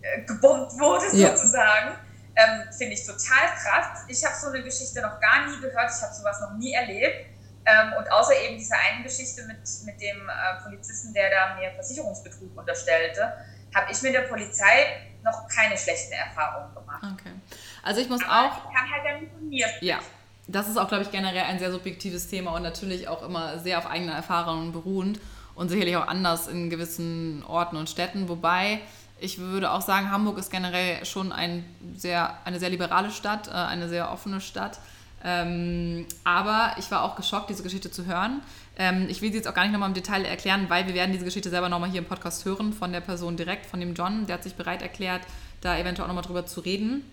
äh, 0.01 0.21
gebombt 0.21 0.77
wurde, 0.77 1.05
ja. 1.15 1.35
sozusagen. 1.35 1.95
Ähm, 2.35 2.63
Finde 2.77 2.93
ich 2.93 3.05
total 3.05 3.47
krass. 3.63 4.03
Ich 4.09 4.23
habe 4.25 4.35
so 4.35 4.49
eine 4.49 4.61
Geschichte 4.61 5.01
noch 5.01 5.19
gar 5.21 5.47
nie 5.47 5.59
gehört, 5.61 5.91
ich 5.95 6.03
habe 6.03 6.13
sowas 6.13 6.41
noch 6.41 6.53
nie 6.57 6.73
erlebt. 6.73 7.27
Ähm, 7.65 7.93
und 7.97 8.11
außer 8.11 8.33
eben 8.41 8.57
dieser 8.57 8.75
einen 8.77 9.03
Geschichte 9.03 9.43
mit, 9.43 9.57
mit 9.85 10.01
dem 10.01 10.29
äh, 10.29 10.61
Polizisten, 10.61 11.13
der 11.13 11.29
da 11.31 11.55
mir 11.55 11.71
Versicherungsbetrug 11.71 12.55
unterstellte, 12.55 13.33
habe 13.73 13.91
ich 13.91 14.01
mit 14.01 14.13
der 14.13 14.21
Polizei 14.21 15.09
noch 15.23 15.47
keine 15.47 15.77
schlechten 15.77 16.13
Erfahrungen 16.13 16.75
gemacht. 16.75 17.03
Okay. 17.13 17.33
Also 17.81 18.01
ich 18.01 18.09
muss 18.09 18.21
Aber 18.23 18.47
auch. 18.47 18.69
Ich 18.69 18.75
kann 18.75 18.91
halt 18.91 19.05
dann 19.05 19.31
von 19.31 19.49
mir 19.49 19.67
sprechen. 19.67 19.85
Ja, 19.85 19.99
das 20.47 20.69
ist 20.69 20.77
auch, 20.77 20.87
glaube 20.87 21.03
ich, 21.03 21.11
generell 21.11 21.43
ein 21.43 21.59
sehr 21.59 21.71
subjektives 21.71 22.27
Thema 22.27 22.51
und 22.51 22.63
natürlich 22.63 23.07
auch 23.07 23.23
immer 23.23 23.59
sehr 23.59 23.79
auf 23.79 23.87
eigenen 23.87 24.15
Erfahrungen 24.15 24.71
beruhend 24.71 25.19
und 25.55 25.69
sicherlich 25.69 25.97
auch 25.97 26.07
anders 26.07 26.47
in 26.47 26.69
gewissen 26.69 27.43
Orten 27.47 27.77
und 27.77 27.89
Städten. 27.89 28.29
Wobei 28.29 28.81
ich 29.19 29.39
würde 29.39 29.71
auch 29.71 29.81
sagen, 29.81 30.11
Hamburg 30.11 30.37
ist 30.37 30.51
generell 30.51 31.03
schon 31.05 31.31
ein 31.31 31.63
sehr, 31.95 32.37
eine 32.45 32.59
sehr 32.59 32.69
liberale 32.69 33.11
Stadt, 33.11 33.47
äh, 33.47 33.51
eine 33.51 33.89
sehr 33.89 34.11
offene 34.11 34.41
Stadt. 34.41 34.79
Ähm, 35.23 36.05
aber 36.23 36.75
ich 36.77 36.91
war 36.91 37.01
auch 37.01 37.15
geschockt, 37.15 37.49
diese 37.49 37.63
Geschichte 37.63 37.89
zu 37.89 38.05
hören. 38.05 38.41
Ähm, 38.77 39.07
ich 39.09 39.21
will 39.21 39.31
sie 39.31 39.37
jetzt 39.37 39.47
auch 39.47 39.53
gar 39.53 39.63
nicht 39.63 39.71
nochmal 39.71 39.89
im 39.89 39.95
Detail 39.95 40.23
erklären, 40.25 40.65
weil 40.69 40.85
wir 40.85 40.93
werden 40.93 41.13
diese 41.13 41.25
Geschichte 41.25 41.49
selber 41.49 41.69
nochmal 41.69 41.89
hier 41.89 41.99
im 41.99 42.05
Podcast 42.05 42.45
hören 42.45 42.73
von 42.73 42.91
der 42.91 42.99
Person 42.99 43.37
direkt, 43.37 43.65
von 43.65 43.79
dem 43.79 43.95
John. 43.95 44.27
Der 44.27 44.35
hat 44.35 44.43
sich 44.43 44.53
bereit 44.53 44.83
erklärt, 44.83 45.21
da 45.61 45.77
eventuell 45.77 46.03
auch 46.03 46.09
nochmal 46.09 46.25
drüber 46.25 46.45
zu 46.45 46.59
reden. 46.59 47.03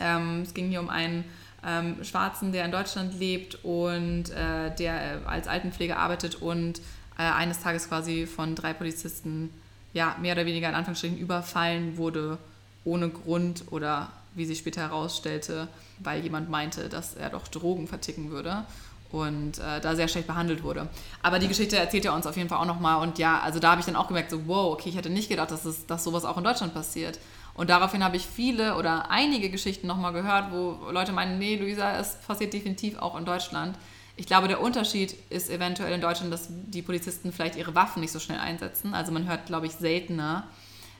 Ähm, 0.00 0.42
es 0.42 0.54
ging 0.54 0.70
hier 0.70 0.80
um 0.80 0.88
einen 0.88 1.24
ähm, 1.66 2.02
Schwarzen, 2.04 2.52
der 2.52 2.64
in 2.64 2.72
Deutschland 2.72 3.18
lebt 3.18 3.58
und 3.64 4.30
äh, 4.30 4.74
der 4.76 4.94
äh, 4.94 5.18
als 5.26 5.48
Altenpfleger 5.48 5.98
arbeitet 5.98 6.36
und 6.36 6.80
äh, 7.18 7.22
eines 7.22 7.60
Tages 7.60 7.88
quasi 7.88 8.26
von 8.26 8.54
drei 8.54 8.72
Polizisten 8.72 9.50
ja, 9.92 10.16
mehr 10.20 10.34
oder 10.34 10.46
weniger 10.46 10.68
in 10.68 10.74
Anführungsstrichen 10.74 11.18
überfallen 11.18 11.96
wurde, 11.96 12.38
ohne 12.84 13.08
Grund 13.08 13.64
oder 13.70 14.10
wie 14.34 14.44
sich 14.44 14.58
später 14.58 14.82
herausstellte, 14.82 15.68
weil 16.00 16.22
jemand 16.22 16.50
meinte, 16.50 16.88
dass 16.88 17.14
er 17.14 17.30
doch 17.30 17.46
Drogen 17.48 17.86
verticken 17.86 18.30
würde 18.30 18.64
und 19.12 19.58
äh, 19.58 19.80
da 19.80 19.94
sehr 19.94 20.08
schlecht 20.08 20.26
behandelt 20.26 20.64
wurde. 20.64 20.88
Aber 21.22 21.38
die 21.38 21.46
Geschichte 21.46 21.76
erzählt 21.76 22.04
er 22.04 22.14
uns 22.14 22.26
auf 22.26 22.36
jeden 22.36 22.48
Fall 22.48 22.58
auch 22.58 22.66
nochmal 22.66 23.00
und 23.00 23.18
ja, 23.18 23.40
also 23.40 23.60
da 23.60 23.70
habe 23.70 23.80
ich 23.80 23.86
dann 23.86 23.94
auch 23.94 24.08
gemerkt, 24.08 24.30
so 24.30 24.46
wow, 24.48 24.72
okay, 24.72 24.88
ich 24.88 24.96
hätte 24.96 25.10
nicht 25.10 25.28
gedacht, 25.28 25.52
dass, 25.52 25.64
es, 25.64 25.86
dass 25.86 26.02
sowas 26.02 26.24
auch 26.24 26.36
in 26.36 26.44
Deutschland 26.44 26.74
passiert. 26.74 27.20
Und 27.54 27.70
daraufhin 27.70 28.02
habe 28.02 28.16
ich 28.16 28.26
viele 28.26 28.76
oder 28.76 29.10
einige 29.10 29.48
Geschichten 29.48 29.86
nochmal 29.86 30.12
gehört, 30.12 30.52
wo 30.52 30.90
Leute 30.90 31.12
meinen, 31.12 31.38
nee, 31.38 31.56
Luisa, 31.56 31.98
es 31.98 32.16
passiert 32.16 32.52
definitiv 32.52 32.98
auch 32.98 33.16
in 33.16 33.24
Deutschland. 33.24 33.76
Ich 34.16 34.26
glaube, 34.26 34.48
der 34.48 34.60
Unterschied 34.60 35.14
ist 35.30 35.50
eventuell 35.50 35.92
in 35.92 36.00
Deutschland, 36.00 36.32
dass 36.32 36.48
die 36.48 36.82
Polizisten 36.82 37.32
vielleicht 37.32 37.56
ihre 37.56 37.74
Waffen 37.74 38.00
nicht 38.00 38.12
so 38.12 38.18
schnell 38.18 38.38
einsetzen. 38.38 38.94
Also 38.94 39.12
man 39.12 39.28
hört, 39.28 39.46
glaube 39.46 39.66
ich, 39.66 39.72
seltener 39.72 40.44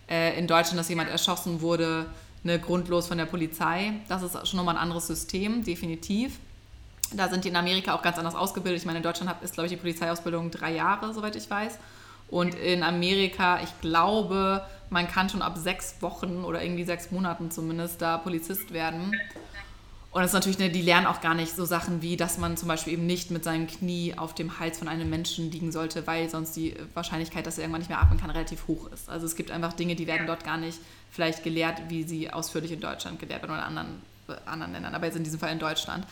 äh, 0.08 0.38
in 0.38 0.46
Deutschland, 0.46 0.78
dass 0.78 0.88
jemand 0.88 1.10
erschossen 1.10 1.60
wurde, 1.60 2.06
ne, 2.44 2.58
grundlos 2.58 3.08
von 3.08 3.18
der 3.18 3.26
Polizei. 3.26 3.92
Das 4.08 4.22
ist 4.22 4.48
schon 4.48 4.56
nochmal 4.56 4.76
ein 4.76 4.82
anderes 4.82 5.06
System, 5.08 5.64
definitiv. 5.64 6.38
Da 7.12 7.28
sind 7.28 7.44
die 7.44 7.48
in 7.48 7.56
Amerika 7.56 7.94
auch 7.94 8.02
ganz 8.02 8.18
anders 8.18 8.34
ausgebildet. 8.34 8.80
Ich 8.80 8.86
meine, 8.86 8.98
in 8.98 9.04
Deutschland 9.04 9.34
ist, 9.42 9.54
glaube 9.54 9.66
ich, 9.66 9.72
die 9.72 9.78
Polizeiausbildung 9.78 10.50
drei 10.50 10.74
Jahre, 10.74 11.12
soweit 11.14 11.36
ich 11.36 11.48
weiß. 11.48 11.78
Und 12.28 12.54
in 12.54 12.82
Amerika, 12.82 13.60
ich 13.62 13.80
glaube, 13.80 14.64
man 14.94 15.08
kann 15.08 15.28
schon 15.28 15.42
ab 15.42 15.58
sechs 15.58 15.96
Wochen 16.00 16.44
oder 16.44 16.62
irgendwie 16.62 16.84
sechs 16.84 17.10
Monaten 17.10 17.50
zumindest 17.50 18.00
da 18.00 18.16
Polizist 18.16 18.72
werden. 18.72 19.12
Und 20.12 20.22
das 20.22 20.30
ist 20.30 20.34
natürlich, 20.34 20.60
ne, 20.60 20.70
die 20.70 20.82
lernen 20.82 21.08
auch 21.08 21.20
gar 21.20 21.34
nicht 21.34 21.56
so 21.56 21.64
Sachen 21.64 22.00
wie, 22.00 22.16
dass 22.16 22.38
man 22.38 22.56
zum 22.56 22.68
Beispiel 22.68 22.92
eben 22.92 23.04
nicht 23.04 23.32
mit 23.32 23.42
seinem 23.42 23.66
Knie 23.66 24.14
auf 24.16 24.32
dem 24.32 24.60
Hals 24.60 24.78
von 24.78 24.86
einem 24.86 25.10
Menschen 25.10 25.50
liegen 25.50 25.72
sollte, 25.72 26.06
weil 26.06 26.30
sonst 26.30 26.54
die 26.54 26.76
Wahrscheinlichkeit, 26.94 27.44
dass 27.44 27.58
er 27.58 27.64
irgendwann 27.64 27.80
nicht 27.80 27.88
mehr 27.88 28.00
atmen 28.00 28.20
kann, 28.20 28.30
relativ 28.30 28.68
hoch 28.68 28.86
ist. 28.92 29.08
Also 29.08 29.26
es 29.26 29.34
gibt 29.34 29.50
einfach 29.50 29.72
Dinge, 29.72 29.96
die 29.96 30.06
werden 30.06 30.28
dort 30.28 30.44
gar 30.44 30.56
nicht 30.56 30.78
vielleicht 31.10 31.42
gelehrt, 31.42 31.82
wie 31.88 32.04
sie 32.04 32.30
ausführlich 32.30 32.70
in 32.70 32.80
Deutschland 32.80 33.18
gelehrt 33.18 33.42
werden 33.42 33.50
oder 33.50 33.62
in 33.62 33.76
anderen, 33.76 34.02
anderen 34.46 34.72
Ländern, 34.74 34.94
aber 34.94 35.06
jetzt 35.06 35.16
in 35.16 35.24
diesem 35.24 35.40
Fall 35.40 35.50
in 35.50 35.58
Deutschland. 35.58 36.06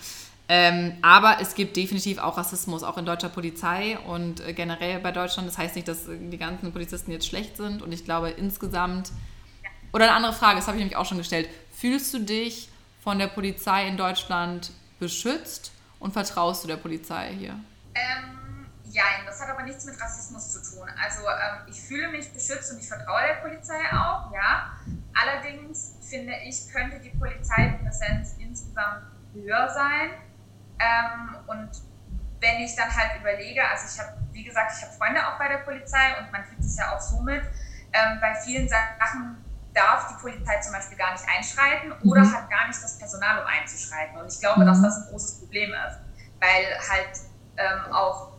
Ähm, 0.55 0.99
aber 1.01 1.38
es 1.41 1.55
gibt 1.55 1.79
definitiv 1.79 2.19
auch 2.19 2.37
Rassismus, 2.37 2.83
auch 2.83 2.99
in 2.99 3.07
deutscher 3.07 3.31
Polizei 3.31 3.99
und 4.01 4.41
äh, 4.41 4.53
generell 4.53 5.01
bei 5.01 5.11
Deutschland. 5.11 5.49
Das 5.49 5.57
heißt 5.57 5.77
nicht, 5.77 5.88
dass 5.88 6.01
die 6.07 6.37
ganzen 6.37 6.75
Polizisten 6.75 7.11
jetzt 7.11 7.27
schlecht 7.27 7.57
sind. 7.57 7.81
Und 7.81 7.91
ich 7.91 8.05
glaube 8.05 8.29
insgesamt, 8.29 9.12
oder 9.95 10.05
eine 10.05 10.12
andere 10.12 10.35
Frage, 10.35 10.57
das 10.57 10.67
habe 10.67 10.77
ich 10.77 10.83
nämlich 10.83 10.99
auch 10.99 11.07
schon 11.07 11.17
gestellt. 11.17 11.49
Fühlst 11.75 12.12
du 12.12 12.19
dich 12.19 12.69
von 13.03 13.19
der 13.19 13.29
Polizei 13.29 13.88
in 13.88 13.97
Deutschland 13.97 14.73
beschützt 15.01 15.73
und 15.99 16.12
vertraust 16.12 16.65
du 16.65 16.69
der 16.69 16.77
Polizei 16.77 17.33
hier? 17.33 17.59
Ähm, 17.95 18.67
ja, 18.91 19.05
das 19.25 19.41
hat 19.41 19.49
aber 19.49 19.62
nichts 19.62 19.87
mit 19.87 19.99
Rassismus 19.99 20.53
zu 20.53 20.77
tun. 20.77 20.87
Also 21.03 21.23
ähm, 21.23 21.67
ich 21.67 21.81
fühle 21.81 22.11
mich 22.11 22.31
beschützt 22.31 22.71
und 22.71 22.79
ich 22.79 22.88
vertraue 22.88 23.23
der 23.27 23.41
Polizei 23.41 23.81
auch, 23.91 24.31
ja. 24.35 24.77
Allerdings 25.15 25.95
finde 26.03 26.35
ich, 26.47 26.71
könnte 26.71 27.01
die 27.01 27.17
Polizeipräsenz 27.17 28.35
insgesamt 28.38 29.05
höher 29.33 29.71
sein. 29.71 30.11
Ähm, 30.83 31.37
und 31.47 31.71
wenn 32.40 32.61
ich 32.61 32.75
dann 32.75 32.95
halt 32.95 33.21
überlege, 33.21 33.62
also 33.68 33.87
ich 33.87 34.01
habe, 34.01 34.18
wie 34.33 34.42
gesagt, 34.42 34.73
ich 34.77 34.83
habe 34.83 34.92
Freunde 34.95 35.21
auch 35.27 35.38
bei 35.38 35.49
der 35.49 35.59
Polizei 35.59 36.18
und 36.18 36.33
man 36.33 36.45
kriegt 36.45 36.61
es 36.61 36.77
ja 36.77 36.95
auch 36.95 37.01
so 37.01 37.21
mit, 37.21 37.42
ähm, 37.92 38.18
bei 38.21 38.35
vielen 38.35 38.68
Sachen 38.68 39.45
darf 39.75 40.09
die 40.09 40.21
Polizei 40.21 40.61
zum 40.61 40.73
Beispiel 40.73 40.99
gar 40.99 41.12
nicht 41.12 41.25
einschreiten 41.29 41.92
oder 42.05 42.23
mhm. 42.23 42.35
hat 42.35 42.51
gar 42.51 42.66
nicht 42.66 42.83
das 42.83 42.99
Personal, 42.99 43.40
um 43.40 43.47
einzuschreiten. 43.47 44.18
Und 44.18 44.33
ich 44.33 44.40
glaube, 44.40 44.61
mhm. 44.61 44.66
dass 44.66 44.83
das 44.83 44.97
ein 44.99 45.11
großes 45.11 45.40
Problem 45.40 45.73
ist, 45.73 45.99
weil 46.40 46.66
halt 46.90 47.21
ähm, 47.57 47.92
auch, 47.92 48.33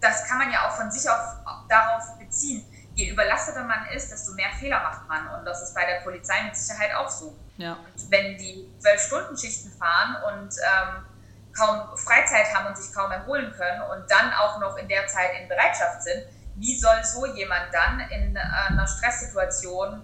das 0.00 0.28
kann 0.28 0.38
man 0.38 0.50
ja 0.52 0.68
auch 0.68 0.72
von 0.72 0.90
sich 0.90 1.08
auf, 1.08 1.36
darauf 1.68 2.18
beziehen. 2.18 2.64
Je 2.94 3.10
überlasteter 3.10 3.64
man 3.64 3.86
ist, 3.86 4.10
desto 4.10 4.32
mehr 4.34 4.50
Fehler 4.58 4.80
macht 4.82 5.08
man. 5.08 5.26
Und 5.28 5.44
das 5.44 5.62
ist 5.62 5.74
bei 5.74 5.84
der 5.86 6.00
Polizei 6.00 6.42
mit 6.44 6.56
Sicherheit 6.56 6.94
auch 6.94 7.08
so. 7.08 7.36
Ja. 7.56 7.76
Wenn 8.08 8.36
die 8.36 8.68
zwölf 8.78 9.00
Stunden 9.00 9.36
Schichten 9.36 9.70
fahren 9.70 10.16
und 10.32 10.54
ähm, 10.56 11.04
kaum 11.56 11.96
Freizeit 11.96 12.54
haben 12.54 12.68
und 12.68 12.76
sich 12.76 12.94
kaum 12.94 13.10
erholen 13.10 13.52
können 13.56 13.82
und 13.82 14.10
dann 14.10 14.32
auch 14.34 14.58
noch 14.60 14.76
in 14.76 14.88
der 14.88 15.06
Zeit 15.06 15.30
in 15.40 15.48
Bereitschaft 15.48 16.02
sind, 16.02 16.24
wie 16.56 16.78
soll 16.78 17.02
so 17.04 17.26
jemand 17.26 17.72
dann 17.72 18.00
in 18.10 18.36
äh, 18.36 18.40
einer 18.68 18.86
Stresssituation 18.86 20.02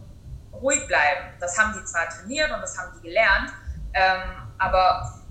ruhig 0.52 0.86
bleiben. 0.86 1.34
Das 1.40 1.58
haben 1.58 1.74
die 1.78 1.84
zwar 1.84 2.08
trainiert 2.08 2.50
und 2.50 2.60
das 2.60 2.78
haben 2.78 2.92
die 2.96 3.08
gelernt, 3.08 3.52
ähm, 3.92 4.22
aber 4.58 5.22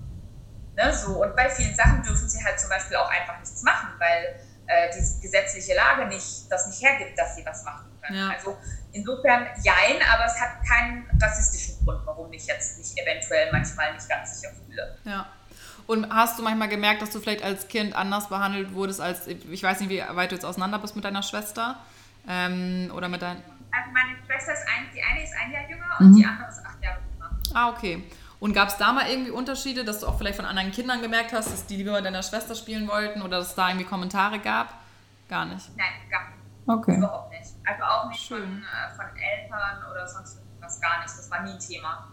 ne, 0.74 0.92
so 0.92 1.22
und 1.22 1.34
bei 1.34 1.50
vielen 1.50 1.74
Sachen 1.74 2.02
dürfen 2.02 2.28
sie 2.28 2.44
halt 2.44 2.58
zum 2.60 2.70
Beispiel 2.70 2.96
auch 2.96 3.10
einfach 3.10 3.38
nichts 3.38 3.62
machen, 3.62 3.88
weil 3.98 4.40
äh, 4.66 4.90
die 4.94 5.20
gesetzliche 5.20 5.74
Lage 5.74 6.06
nicht, 6.06 6.50
das 6.50 6.66
nicht 6.66 6.82
hergibt, 6.82 7.18
dass 7.18 7.36
sie 7.36 7.44
was 7.44 7.64
machen 7.64 7.86
können. 8.02 8.18
Ja. 8.18 8.30
Also 8.30 8.56
insofern 8.92 9.46
jein, 9.62 10.02
aber 10.12 10.26
es 10.26 10.40
hat 10.40 10.64
keinen 10.66 11.08
rassistischen 11.20 11.84
Grund, 11.84 12.04
warum 12.04 12.32
ich 12.32 12.46
jetzt 12.46 12.78
mich 12.78 12.96
eventuell 12.98 13.50
manchmal 13.52 13.94
nicht 13.94 14.08
ganz 14.08 14.40
sicher 14.40 14.54
fühle. 14.54 14.98
Ja. 15.04 15.26
Und 15.86 16.12
hast 16.12 16.38
du 16.38 16.42
manchmal 16.42 16.68
gemerkt, 16.68 17.02
dass 17.02 17.10
du 17.10 17.20
vielleicht 17.20 17.42
als 17.42 17.68
Kind 17.68 17.94
anders 17.94 18.28
behandelt 18.28 18.74
wurdest, 18.74 19.00
als 19.00 19.26
ich 19.28 19.62
weiß 19.62 19.80
nicht, 19.80 19.90
wie 19.90 20.02
weit 20.16 20.32
du 20.32 20.34
jetzt 20.34 20.44
auseinander 20.44 20.78
bist 20.78 20.96
mit 20.96 21.04
deiner 21.04 21.22
Schwester 21.22 21.78
ähm, 22.28 22.90
oder 22.94 23.08
mit 23.08 23.22
deinen 23.22 23.42
also 23.76 23.90
meine 23.92 24.16
Schwester 24.24 24.52
ist 24.52 24.66
ein, 24.66 24.88
die 24.94 25.02
eine 25.02 25.22
ist 25.22 25.32
ein 25.36 25.52
Jahr 25.52 25.68
jünger 25.68 25.96
und 25.98 26.10
mhm. 26.10 26.16
die 26.16 26.24
andere 26.24 26.48
ist 26.48 26.64
acht 26.64 26.82
Jahre 26.82 27.00
jünger. 27.12 27.30
Ah, 27.54 27.68
okay. 27.70 28.04
Und 28.38 28.52
gab 28.52 28.68
es 28.68 28.76
da 28.76 28.92
mal 28.92 29.08
irgendwie 29.08 29.30
Unterschiede, 29.30 29.84
dass 29.84 30.00
du 30.00 30.06
auch 30.06 30.18
vielleicht 30.18 30.36
von 30.36 30.44
anderen 30.44 30.70
Kindern 30.70 31.02
gemerkt 31.02 31.32
hast, 31.32 31.52
dass 31.52 31.66
die 31.66 31.76
lieber 31.76 31.92
mit 31.92 32.04
deiner 32.04 32.22
Schwester 32.22 32.54
spielen 32.54 32.88
wollten 32.88 33.22
oder 33.22 33.38
dass 33.38 33.48
es 33.48 33.54
da 33.54 33.68
irgendwie 33.68 33.86
Kommentare 33.86 34.38
gab? 34.38 34.74
Gar 35.28 35.46
nicht. 35.46 35.76
Nein, 35.76 35.86
gar 36.10 36.28
nicht. 36.28 36.36
Okay. 36.66 36.96
Überhaupt 36.96 37.30
nicht. 37.30 37.52
Also 37.64 37.82
auch 37.82 38.08
nicht 38.08 38.28
von, 38.28 38.38
äh, 38.38 38.94
von, 38.94 39.06
Eltern 39.16 39.90
oder 39.90 40.06
sonst 40.06 40.40
was 40.60 40.80
gar 40.80 41.02
nicht. 41.02 41.08
Das 41.08 41.30
war 41.30 41.42
nie 41.42 41.52
ein 41.52 41.58
Thema. 41.58 42.08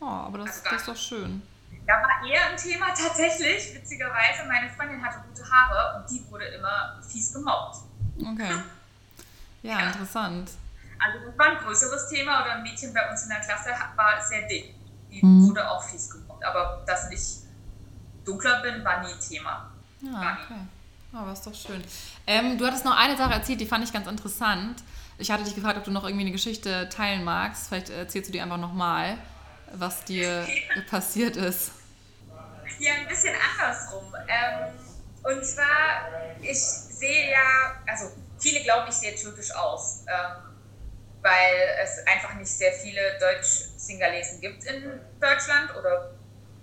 Oh, 0.00 0.04
aber 0.04 0.38
das, 0.38 0.48
also 0.48 0.62
das 0.64 0.80
ist 0.80 0.88
doch 0.88 0.96
schön. 0.96 1.42
Da 1.86 1.94
war 1.94 2.28
eher 2.28 2.50
ein 2.50 2.56
Thema 2.56 2.86
tatsächlich, 2.88 3.74
witzigerweise. 3.74 4.44
Meine 4.48 4.68
Freundin 4.70 5.02
hatte 5.02 5.24
gute 5.28 5.48
Haare 5.48 6.00
und 6.00 6.10
die 6.10 6.28
wurde 6.30 6.46
immer 6.46 7.00
fies 7.00 7.32
gemobbt. 7.32 7.76
Okay. 8.20 8.54
Ja, 9.62 9.80
ja. 9.80 9.86
interessant. 9.86 10.50
Also 10.98 11.26
das 11.26 11.38
war 11.38 11.46
ein 11.46 11.58
größeres 11.58 12.08
Thema 12.08 12.42
oder 12.42 12.54
ein 12.54 12.62
Mädchen 12.62 12.92
bei 12.92 13.08
uns 13.10 13.22
in 13.24 13.28
der 13.28 13.40
Klasse 13.40 13.70
war 13.94 14.20
sehr 14.20 14.48
dick. 14.48 14.74
Die 15.10 15.24
mhm. 15.24 15.48
wurde 15.48 15.70
auch 15.70 15.82
fies 15.82 16.10
gemobbt. 16.10 16.44
Aber 16.44 16.82
dass 16.86 17.10
ich 17.10 17.44
dunkler 18.24 18.62
bin, 18.62 18.84
war 18.84 19.02
nie 19.02 19.14
Thema. 19.14 19.70
Ja, 20.00 20.38
okay. 20.42 20.60
Oh, 21.12 21.30
ist 21.32 21.46
doch 21.46 21.54
schön. 21.54 21.82
Ähm, 22.26 22.58
du 22.58 22.66
hattest 22.66 22.84
noch 22.84 22.96
eine 22.96 23.16
Sache 23.16 23.32
erzählt, 23.32 23.60
die 23.60 23.66
fand 23.66 23.84
ich 23.84 23.92
ganz 23.92 24.06
interessant. 24.06 24.82
Ich 25.18 25.30
hatte 25.30 25.44
dich 25.44 25.54
gefragt, 25.54 25.78
ob 25.78 25.84
du 25.84 25.90
noch 25.90 26.04
irgendwie 26.04 26.24
eine 26.24 26.32
Geschichte 26.32 26.88
teilen 26.88 27.24
magst. 27.24 27.68
Vielleicht 27.68 27.90
erzählst 27.90 28.28
du 28.28 28.32
dir 28.32 28.42
einfach 28.42 28.58
nochmal, 28.58 29.16
was 29.72 30.04
dir 30.04 30.46
passiert 30.88 31.36
ist. 31.36 31.70
Ja, 32.78 32.92
ein 32.94 33.08
bisschen 33.08 33.34
andersrum. 33.34 34.14
Ähm, 34.28 34.74
und 35.22 35.44
zwar, 35.44 36.08
ich 36.40 36.58
sehe 36.58 37.30
ja, 37.30 37.80
also 37.86 38.12
viele 38.38 38.62
glauben, 38.62 38.88
ich 38.88 38.94
sehe 38.94 39.14
türkisch 39.14 39.54
aus. 39.54 40.04
Ähm, 40.06 40.46
weil 41.26 41.76
es 41.82 42.06
einfach 42.06 42.34
nicht 42.34 42.50
sehr 42.50 42.72
viele 42.72 43.18
Deutsch-Singalesen 43.18 44.40
gibt 44.40 44.64
in 44.64 45.00
Deutschland 45.20 45.74
oder 45.76 46.12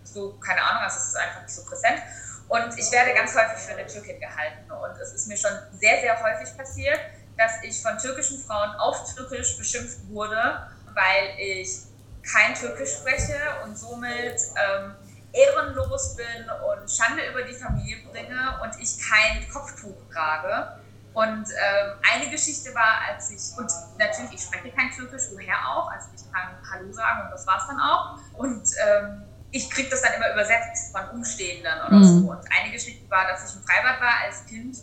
so, 0.03 0.33
keine 0.39 0.61
Ahnung, 0.61 0.83
also 0.83 0.97
es 0.97 1.07
ist 1.07 1.17
einfach 1.17 1.41
nicht 1.41 1.53
so 1.53 1.65
präsent. 1.65 2.01
Und 2.47 2.77
ich 2.77 2.91
werde 2.91 3.13
ganz 3.13 3.35
häufig 3.35 3.61
für 3.61 3.73
eine 3.73 3.85
Türkin 3.87 4.19
gehalten 4.19 4.71
und 4.71 4.97
es 5.01 5.13
ist 5.13 5.27
mir 5.27 5.37
schon 5.37 5.51
sehr, 5.73 5.99
sehr 5.99 6.21
häufig 6.21 6.55
passiert, 6.55 6.99
dass 7.37 7.51
ich 7.63 7.81
von 7.81 7.97
türkischen 7.97 8.39
Frauen 8.39 8.69
auf 8.75 9.13
Türkisch 9.13 9.57
beschimpft 9.57 10.07
wurde, 10.09 10.67
weil 10.93 11.39
ich 11.39 11.79
kein 12.23 12.55
Türkisch 12.55 12.93
spreche 12.93 13.38
und 13.63 13.77
somit 13.77 14.39
ähm, 14.55 14.95
ehrenlos 15.33 16.15
bin 16.15 16.45
und 16.67 16.89
Schande 16.89 17.27
über 17.29 17.43
die 17.43 17.53
Familie 17.53 17.97
bringe 18.09 18.59
und 18.63 18.79
ich 18.79 18.97
kein 18.99 19.47
Kopftuch 19.49 19.97
trage. 20.12 20.79
Und 21.13 21.45
ähm, 21.47 21.93
eine 22.12 22.31
Geschichte 22.31 22.73
war, 22.73 23.01
als 23.07 23.29
ich, 23.29 23.57
und 23.57 23.71
natürlich, 23.99 24.33
ich 24.33 24.41
spreche 24.41 24.71
kein 24.71 24.89
Türkisch, 24.89 25.23
woher 25.31 25.55
auch, 25.67 25.91
also 25.91 26.09
ich 26.15 26.31
kann 26.31 26.57
Hallo 26.71 26.91
sagen 26.91 27.25
und 27.25 27.31
das 27.31 27.45
war 27.45 27.57
es 27.57 27.67
dann 27.67 27.79
auch. 27.79 28.17
Und 28.33 28.63
ähm, 28.88 29.23
ich 29.51 29.69
kriege 29.69 29.89
das 29.89 30.01
dann 30.01 30.13
immer 30.13 30.33
übersetzt 30.33 30.91
von 30.91 31.07
Umstehenden 31.09 31.79
oder 31.86 31.97
mhm. 31.97 32.03
so. 32.03 32.31
Und 32.31 32.41
eine 32.59 32.71
Geschichte 32.71 33.09
war, 33.12 33.27
dass 33.27 33.47
ich 33.47 33.55
im 33.55 33.63
Freibad 33.63 34.01
war 34.01 34.21
als 34.25 34.45
Kind, 34.45 34.75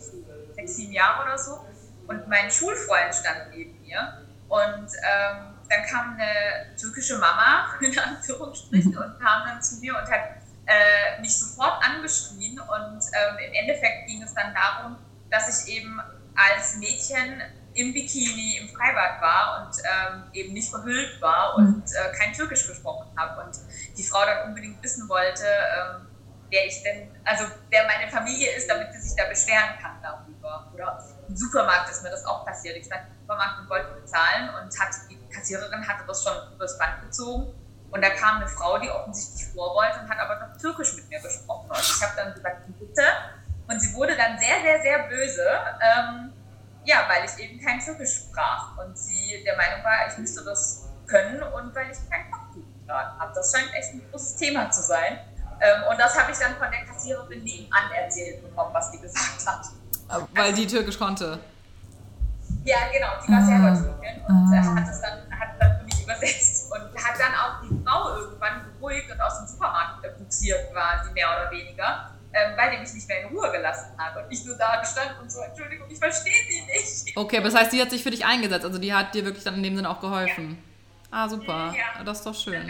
sechs, 0.55 0.75
sieben 0.77 0.93
Jahre 0.93 1.23
oder 1.23 1.37
so, 1.37 1.65
und 2.07 2.27
mein 2.27 2.49
Schulfreund 2.49 3.13
stand 3.13 3.51
neben 3.51 3.79
mir. 3.81 4.21
Und 4.47 4.87
ähm, 5.03 5.53
dann 5.71 5.85
kam 5.85 6.13
eine 6.13 6.75
türkische 6.75 7.17
Mama, 7.17 7.73
in 7.81 7.97
Anführungsstrichen, 7.97 8.97
und 8.97 9.19
kam 9.19 9.47
dann 9.47 9.61
zu 9.61 9.77
mir 9.77 9.93
und 9.93 10.11
hat 10.11 10.21
äh, 10.65 11.21
mich 11.21 11.37
sofort 11.37 11.83
angeschrien. 11.83 12.59
Und 12.59 12.99
ähm, 12.99 13.37
im 13.47 13.53
Endeffekt 13.53 14.07
ging 14.07 14.21
es 14.21 14.33
dann 14.33 14.53
darum, 14.53 14.97
dass 15.29 15.65
ich 15.65 15.75
eben 15.75 15.99
als 16.35 16.75
Mädchen 16.77 17.41
im 17.73 17.93
Bikini 17.93 18.57
im 18.57 18.67
Freibad 18.67 19.21
war 19.21 19.61
und 19.61 19.77
ähm, 19.79 20.23
eben 20.33 20.53
nicht 20.53 20.69
verhüllt 20.69 21.21
war 21.21 21.55
und 21.55 21.83
äh, 21.85 22.17
kein 22.17 22.33
Türkisch 22.33 22.67
gesprochen 22.67 23.07
habe 23.15 23.45
und 23.45 23.57
die 23.97 24.03
Frau 24.03 24.25
dann 24.25 24.49
unbedingt 24.49 24.83
wissen 24.83 25.07
wollte, 25.07 25.45
ähm, 25.45 26.07
wer 26.49 26.65
ich 26.65 26.83
denn, 26.83 27.09
also 27.23 27.45
wer 27.69 27.87
meine 27.87 28.11
Familie 28.11 28.51
ist, 28.57 28.69
damit 28.69 28.91
sie 28.91 28.99
sich 28.99 29.15
da 29.15 29.23
beschweren 29.29 29.79
kann 29.81 30.01
darüber. 30.01 30.69
Oder 30.73 31.01
im 31.31 31.37
Supermarkt 31.37 31.89
ist 31.89 32.03
mir 32.03 32.09
das 32.09 32.25
auch 32.25 32.45
passiert. 32.45 32.75
Ich 32.75 32.85
stand 32.85 33.07
im 33.07 33.21
Supermarkt 33.21 33.61
und 33.61 33.69
wollte 33.69 33.89
bezahlen 34.01 34.49
und 34.49 34.79
hat, 34.79 34.89
die 35.09 35.17
Kassiererin 35.29 35.87
hatte 35.87 36.03
das 36.05 36.23
schon 36.23 36.33
übers 36.53 36.77
Band 36.77 37.01
gezogen 37.03 37.53
und 37.89 38.03
da 38.03 38.09
kam 38.09 38.37
eine 38.37 38.47
Frau, 38.47 38.77
die 38.77 38.89
offensichtlich 38.89 39.53
vor 39.53 39.73
wollte 39.75 40.01
und 40.01 40.09
hat 40.09 40.19
aber 40.19 40.45
noch 40.45 40.57
Türkisch 40.57 40.95
mit 40.95 41.09
mir 41.09 41.21
gesprochen 41.21 41.69
und 41.69 41.79
ich 41.79 42.01
habe 42.01 42.13
dann 42.17 42.33
gesagt, 42.33 42.67
bitte 42.77 43.03
und 43.67 43.79
sie 43.79 43.93
wurde 43.95 44.17
dann 44.17 44.37
sehr, 44.37 44.61
sehr, 44.61 44.81
sehr 44.81 44.99
böse, 45.07 45.47
ähm, 45.79 46.33
ja, 46.83 47.07
weil 47.07 47.23
ich 47.23 47.41
eben 47.41 47.63
kein 47.63 47.79
Türkisch 47.79 48.25
sprach. 48.25 48.77
Und 48.77 48.97
sie 48.97 49.41
der 49.45 49.55
Meinung 49.55 49.81
war, 49.83 50.07
ich 50.09 50.17
müsste 50.17 50.43
das 50.43 50.89
können 51.07 51.41
und 51.41 51.73
weil 51.73 51.89
ich 51.89 51.97
kein 52.09 52.29
Fachbuch 52.29 52.63
getragen 52.81 53.19
habe. 53.19 53.31
Das 53.33 53.51
scheint 53.51 53.73
echt 53.73 53.93
ein 53.93 54.01
großes 54.11 54.35
Thema 54.35 54.69
zu 54.69 54.81
sein. 54.81 55.19
Ähm, 55.61 55.83
und 55.89 55.97
das 55.97 56.19
habe 56.19 56.31
ich 56.31 56.37
dann 56.37 56.55
von 56.57 56.69
der 56.69 56.83
Kassiererin 56.85 57.43
nebenan 57.43 57.91
erzählt 57.93 58.41
bekommen, 58.41 58.73
was 58.73 58.91
die 58.91 58.99
gesagt 58.99 59.45
hat. 59.45 59.65
Weil 60.33 60.53
die 60.53 60.67
Türkisch 60.67 60.97
konnte. 60.97 61.39
Ja, 62.63 62.77
genau, 62.93 63.07
die 63.25 63.31
war 63.31 63.45
selber 63.45 63.73
Türkin 63.73 64.21
und 64.27 64.53
äh, 64.53 64.57
hat 64.57 64.89
es 64.89 65.01
dann, 65.01 65.39
hat 65.39 65.49
dann 65.59 65.79
für 65.79 65.85
mich 65.85 66.03
übersetzt 66.03 66.71
und 66.71 67.03
hat 67.03 67.15
dann 67.17 67.33
auch 67.33 67.61
die 67.63 67.83
Frau 67.83 68.17
irgendwann 68.17 68.61
beruhigt 68.73 69.11
und 69.11 69.19
aus 69.21 69.39
dem 69.39 69.47
Supermarkt 69.47 70.05
buxiert 70.19 70.71
quasi, 70.71 71.11
mehr 71.13 71.27
oder 71.27 71.51
weniger 71.51 72.11
ähm, 72.33 72.53
weil 72.55 72.71
der 72.71 72.79
mich 72.79 72.93
nicht 72.93 73.07
mehr 73.07 73.21
in 73.21 73.35
Ruhe 73.35 73.51
gelassen 73.51 73.89
hat. 73.97 74.15
Und 74.15 74.31
ich 74.31 74.45
nur 74.45 74.57
da 74.57 74.79
gestanden 74.79 75.17
und 75.21 75.31
so, 75.31 75.41
Entschuldigung, 75.41 75.87
ich 75.89 75.97
verstehe 75.97 76.33
sie 76.49 76.61
nicht. 76.65 77.17
Okay, 77.17 77.37
aber 77.37 77.49
das 77.49 77.55
heißt, 77.55 77.73
die 77.73 77.81
hat 77.81 77.89
sich 77.89 78.01
für 78.01 78.11
dich 78.11 78.25
eingesetzt, 78.25 78.65
also 78.65 78.77
die 78.77 78.93
hat 78.93 79.13
dir 79.13 79.25
wirklich 79.25 79.43
dann 79.43 79.55
in 79.55 79.63
dem 79.63 79.75
Sinne 79.75 79.89
auch 79.89 79.99
geholfen. 79.99 80.57
Ja. 81.11 81.23
Ah, 81.23 81.29
super. 81.29 81.73
Ja. 81.75 82.03
Das 82.03 82.19
ist 82.19 82.25
doch 82.25 82.35
schön. 82.35 82.69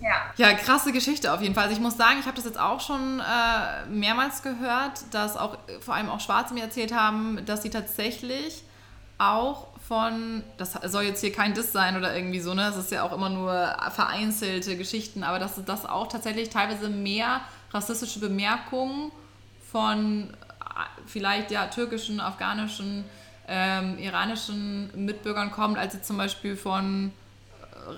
Ja. 0.00 0.32
ja, 0.36 0.54
krasse 0.54 0.92
Geschichte 0.92 1.32
auf 1.32 1.40
jeden 1.42 1.54
Fall. 1.54 1.64
Also 1.64 1.76
ich 1.76 1.82
muss 1.82 1.96
sagen, 1.96 2.18
ich 2.20 2.26
habe 2.26 2.36
das 2.36 2.44
jetzt 2.44 2.58
auch 2.58 2.80
schon 2.80 3.20
äh, 3.20 3.86
mehrmals 3.86 4.42
gehört, 4.42 5.02
dass 5.12 5.36
auch 5.36 5.58
vor 5.80 5.94
allem 5.94 6.08
auch 6.08 6.20
Schwarze 6.20 6.54
mir 6.54 6.62
erzählt 6.62 6.94
haben, 6.94 7.44
dass 7.46 7.62
sie 7.62 7.70
tatsächlich 7.70 8.62
auch 9.18 9.66
von, 9.88 10.44
das 10.58 10.74
soll 10.84 11.04
jetzt 11.04 11.20
hier 11.20 11.32
kein 11.32 11.54
Diss 11.54 11.72
sein 11.72 11.96
oder 11.96 12.14
irgendwie 12.14 12.40
so, 12.40 12.54
ne? 12.54 12.68
Es 12.68 12.76
ist 12.76 12.92
ja 12.92 13.02
auch 13.02 13.12
immer 13.12 13.30
nur 13.30 13.76
vereinzelte 13.92 14.76
Geschichten, 14.76 15.24
aber 15.24 15.38
dass 15.38 15.62
das 15.64 15.86
auch 15.86 16.08
tatsächlich 16.08 16.50
teilweise 16.50 16.88
mehr 16.88 17.40
rassistische 17.72 18.20
Bemerkungen 18.20 19.10
von 19.72 20.30
äh, 20.30 20.82
vielleicht 21.06 21.50
ja 21.50 21.66
türkischen, 21.66 22.20
afghanischen, 22.20 23.04
ähm, 23.48 23.98
iranischen 23.98 24.90
Mitbürgern 24.94 25.50
kommt, 25.50 25.78
als 25.78 25.94
jetzt 25.94 26.06
zum 26.06 26.18
Beispiel 26.18 26.56
von 26.56 27.12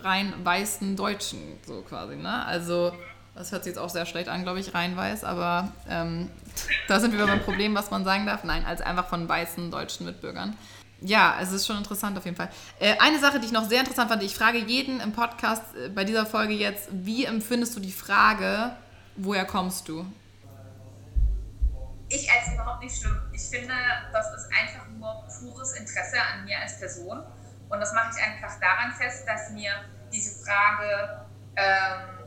rein 0.03 0.35
weißen 0.43 0.97
Deutschen, 0.97 1.59
so 1.67 1.83
quasi, 1.83 2.17
ne? 2.17 2.45
Also, 2.45 2.93
das 3.35 3.53
hört 3.53 3.65
sich 3.65 3.73
jetzt 3.73 3.79
auch 3.79 3.89
sehr 3.89 4.07
schlecht 4.07 4.29
an, 4.29 4.43
glaube 4.43 4.61
ich, 4.61 4.75
rein 4.75 4.97
weiß, 4.97 5.25
aber 5.25 5.73
ähm, 5.89 6.31
da 6.89 7.01
sind 7.01 7.17
wir 7.17 7.27
beim 7.27 7.43
Problem, 7.43 7.75
was 7.75 7.91
man 7.91 8.05
sagen 8.05 8.27
darf. 8.27 8.45
Nein, 8.45 8.65
als 8.65 8.81
einfach 8.81 9.09
von 9.09 9.29
weißen 9.29 9.71
deutschen 9.71 10.07
Mitbürgern. 10.07 10.57
Ja, 11.03 11.39
es 11.41 11.53
ist 11.53 11.67
schon 11.67 11.79
interessant 11.79 12.19
auf 12.19 12.25
jeden 12.25 12.37
Fall. 12.37 12.51
Äh, 12.79 12.97
eine 12.99 13.19
Sache, 13.19 13.41
die 13.41 13.47
ich 13.47 13.53
noch 13.53 13.67
sehr 13.69 13.81
interessant 13.81 14.11
fand, 14.11 14.23
ich 14.23 14.35
frage 14.35 14.59
jeden 14.59 15.01
im 15.01 15.13
Podcast 15.13 15.63
äh, 15.75 15.89
bei 15.89 16.05
dieser 16.05 16.27
Folge 16.27 16.53
jetzt, 16.53 16.89
wie 16.93 17.25
empfindest 17.25 17.75
du 17.77 17.81
die 17.81 17.93
Frage, 17.93 18.73
woher 19.17 19.47
kommst 19.47 19.89
du? 19.89 20.05
Ich 22.11 22.29
als 22.31 22.53
überhaupt 22.53 22.83
nicht 22.83 23.01
schlimm. 23.01 23.17
Ich 23.33 23.43
finde, 23.43 23.73
das 24.13 24.27
ist 24.35 24.49
einfach 24.51 24.87
nur 24.99 25.25
pures 25.39 25.73
Interesse 25.75 26.21
an 26.21 26.45
mir 26.45 26.59
als 26.59 26.79
Person. 26.79 27.23
Und 27.71 27.81
das 27.81 27.93
mache 27.93 28.11
ich 28.17 28.23
einfach 28.23 28.59
daran 28.61 28.93
fest, 28.93 29.27
dass 29.27 29.51
mir 29.51 29.73
diese 30.13 30.45
Frage 30.45 31.27
ähm, 31.57 32.21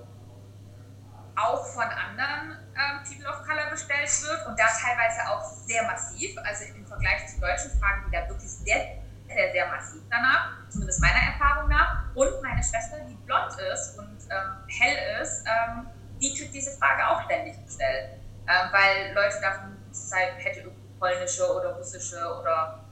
auch 1.35 1.65
von 1.65 1.83
anderen 1.83 2.57
ähm, 2.75 3.03
People 3.03 3.29
of 3.29 3.43
Color 3.45 3.69
gestellt 3.71 4.09
wird 4.23 4.47
und 4.47 4.57
da 4.57 4.65
teilweise 4.67 5.27
auch 5.29 5.43
sehr 5.43 5.83
massiv, 5.83 6.37
also 6.43 6.63
im 6.73 6.85
Vergleich 6.85 7.27
zu 7.27 7.39
deutschen 7.39 7.71
Fragen, 7.79 8.05
die 8.07 8.11
da 8.11 8.27
wirklich 8.29 8.49
sehr, 8.49 8.97
sehr, 9.27 9.51
sehr 9.51 9.67
massiv 9.67 10.01
danach, 10.09 10.51
zumindest 10.69 11.01
meiner 11.01 11.19
Erfahrung 11.33 11.69
nach. 11.69 12.03
Und 12.15 12.41
meine 12.41 12.63
Schwester, 12.63 12.99
die 13.07 13.15
blond 13.25 13.53
ist 13.73 13.97
und 13.97 14.17
ähm, 14.29 14.63
hell 14.67 15.21
ist, 15.21 15.43
ähm, 15.45 15.87
die 16.21 16.33
kriegt 16.37 16.53
diese 16.53 16.77
Frage 16.77 17.05
auch 17.07 17.23
ständig 17.25 17.53
gestellt, 17.65 18.13
ähm, 18.47 18.69
weil 18.71 19.13
Leute 19.13 19.41
davon 19.41 19.77
halt 20.13 20.33
hätte 20.37 20.71
polnische 20.99 21.53
oder 21.53 21.75
russische 21.75 22.17
oder 22.39 22.82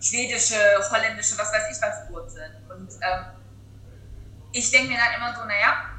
schwedische, 0.00 0.56
holländische, 0.90 1.38
was 1.38 1.52
weiß 1.52 1.70
ich 1.70 1.82
was 1.82 2.10
Wurzeln. 2.10 2.52
Und 2.68 2.90
ähm, 3.02 3.24
ich 4.52 4.70
denke 4.70 4.88
mir 4.92 4.98
dann 4.98 5.20
immer 5.20 5.38
so, 5.38 5.44
naja, 5.44 5.90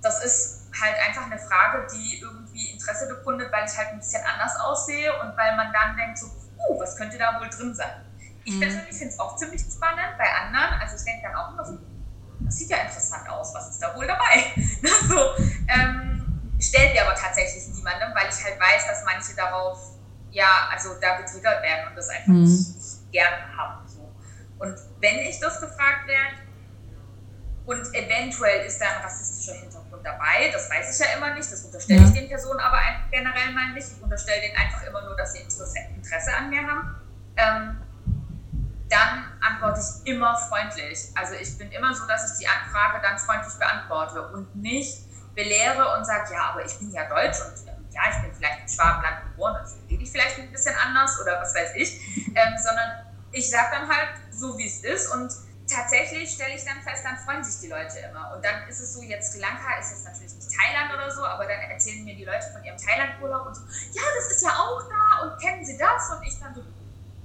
das 0.00 0.24
ist 0.24 0.60
halt 0.80 0.96
einfach 1.06 1.26
eine 1.26 1.38
Frage, 1.38 1.86
die 1.92 2.20
irgendwie 2.20 2.70
Interesse 2.70 3.08
bekundet, 3.08 3.52
weil 3.52 3.66
ich 3.66 3.76
halt 3.76 3.88
ein 3.88 3.98
bisschen 3.98 4.22
anders 4.24 4.58
aussehe 4.60 5.12
und 5.20 5.36
weil 5.36 5.56
man 5.56 5.72
dann 5.72 5.96
denkt 5.96 6.18
so, 6.18 6.26
uh, 6.26 6.80
was 6.80 6.96
könnte 6.96 7.18
da 7.18 7.40
wohl 7.40 7.48
drin 7.50 7.74
sein? 7.74 8.04
Ich 8.44 8.54
mhm. 8.54 8.60
persönlich 8.60 8.96
finde 8.96 9.12
es 9.12 9.18
auch 9.18 9.36
ziemlich 9.36 9.60
spannend 9.60 10.16
bei 10.16 10.32
anderen, 10.32 10.80
also 10.80 10.96
ich 10.96 11.04
denke 11.04 11.28
dann 11.28 11.36
auch 11.36 11.52
immer 11.52 11.64
so, 11.64 11.78
das 12.40 12.56
sieht 12.56 12.70
ja 12.70 12.78
interessant 12.78 13.28
aus, 13.28 13.52
was 13.54 13.70
ist 13.70 13.82
da 13.82 13.94
wohl 13.94 14.06
dabei? 14.06 14.44
so, 15.08 15.34
ähm, 15.68 16.54
stellt 16.58 16.94
mir 16.94 17.06
aber 17.06 17.14
tatsächlich 17.14 17.68
niemandem, 17.68 18.14
weil 18.14 18.28
ich 18.30 18.44
halt 18.44 18.58
weiß, 18.58 18.86
dass 18.86 19.04
manche 19.04 19.34
darauf, 19.36 19.78
ja, 20.30 20.68
also 20.70 20.94
da 21.00 21.16
getriggert 21.18 21.62
werden 21.62 21.88
und 21.88 21.96
das 21.96 22.08
einfach 22.08 22.28
mhm. 22.28 22.44
nicht 22.44 22.79
gern 23.10 23.56
haben. 23.56 23.86
So. 23.88 24.12
Und 24.58 24.76
wenn 25.00 25.18
ich 25.20 25.40
das 25.40 25.60
gefragt 25.60 26.06
werde, 26.06 26.50
und 27.66 27.94
eventuell 27.94 28.66
ist 28.66 28.80
da 28.80 28.86
ein 28.86 29.04
rassistischer 29.04 29.54
Hintergrund 29.60 30.04
dabei, 30.04 30.50
das 30.52 30.68
weiß 30.68 30.92
ich 30.98 31.06
ja 31.06 31.16
immer 31.16 31.34
nicht, 31.34 31.52
das 31.52 31.64
unterstelle 31.64 32.02
ich 32.02 32.12
den 32.12 32.28
Personen 32.28 32.58
aber 32.58 32.78
generell 33.12 33.52
mal 33.52 33.72
nicht. 33.72 33.86
Ich 33.96 34.02
unterstelle 34.02 34.40
denen 34.40 34.56
einfach 34.56 34.82
immer 34.82 35.02
nur, 35.02 35.16
dass 35.16 35.34
sie 35.34 35.40
Interesse 35.40 36.34
an 36.36 36.50
mir 36.50 36.66
haben. 36.66 36.96
Ähm, 37.36 37.76
dann 38.88 39.24
antworte 39.40 39.80
ich 39.80 40.12
immer 40.12 40.36
freundlich. 40.36 40.98
Also 41.14 41.34
ich 41.34 41.56
bin 41.56 41.70
immer 41.70 41.94
so, 41.94 42.06
dass 42.06 42.32
ich 42.32 42.44
die 42.44 42.72
Frage 42.72 43.00
dann 43.02 43.18
freundlich 43.18 43.54
beantworte 43.54 44.20
und 44.32 44.56
nicht 44.56 45.04
belehre 45.34 45.96
und 45.96 46.04
sage, 46.04 46.34
ja, 46.34 46.50
aber 46.50 46.64
ich 46.64 46.76
bin 46.78 46.90
ja 46.90 47.08
deutsch 47.08 47.38
und 47.40 47.68
ähm, 47.68 47.86
ja, 47.92 48.02
ich 48.10 48.22
bin 48.22 48.34
vielleicht 48.34 48.62
im 48.62 48.68
Schwabenland 48.68 49.22
geboren, 49.30 49.56
also 49.56 49.76
rede 49.88 50.02
ich 50.02 50.10
vielleicht 50.10 50.38
ein 50.38 50.50
bisschen 50.50 50.74
anders 50.76 51.20
oder 51.20 51.40
was 51.40 51.54
weiß 51.54 51.76
ich, 51.76 52.19
ähm, 52.40 52.56
sondern 52.58 53.06
ich 53.32 53.50
sage 53.50 53.68
dann 53.72 53.88
halt 53.88 54.10
so, 54.30 54.56
wie 54.58 54.66
es 54.66 54.82
ist 54.82 55.08
und 55.12 55.32
tatsächlich 55.68 56.30
stelle 56.30 56.54
ich 56.54 56.64
dann 56.64 56.82
fest, 56.82 57.04
dann 57.04 57.16
freuen 57.18 57.44
sich 57.44 57.60
die 57.60 57.68
Leute 57.68 57.98
immer. 58.00 58.34
Und 58.34 58.44
dann 58.44 58.66
ist 58.68 58.80
es 58.80 58.94
so, 58.94 59.02
jetzt 59.02 59.32
Sri 59.32 59.40
Lanka 59.40 59.78
ist 59.78 59.90
jetzt 59.90 60.04
natürlich 60.04 60.34
nicht 60.34 60.48
Thailand 60.50 60.92
oder 60.92 61.10
so, 61.10 61.24
aber 61.24 61.46
dann 61.46 61.60
erzählen 61.70 62.04
mir 62.04 62.16
die 62.16 62.24
Leute 62.24 62.46
von 62.52 62.64
ihrem 62.64 62.76
Thailand-Urlaub 62.76 63.46
und 63.46 63.54
so, 63.54 63.62
ja, 63.92 64.02
das 64.16 64.32
ist 64.32 64.42
ja 64.42 64.50
auch 64.50 64.82
da 64.88 65.22
und 65.22 65.40
kennen 65.40 65.64
Sie 65.64 65.78
das? 65.78 66.10
Und 66.10 66.26
ich 66.26 66.38
dann 66.40 66.54
so, 66.54 66.62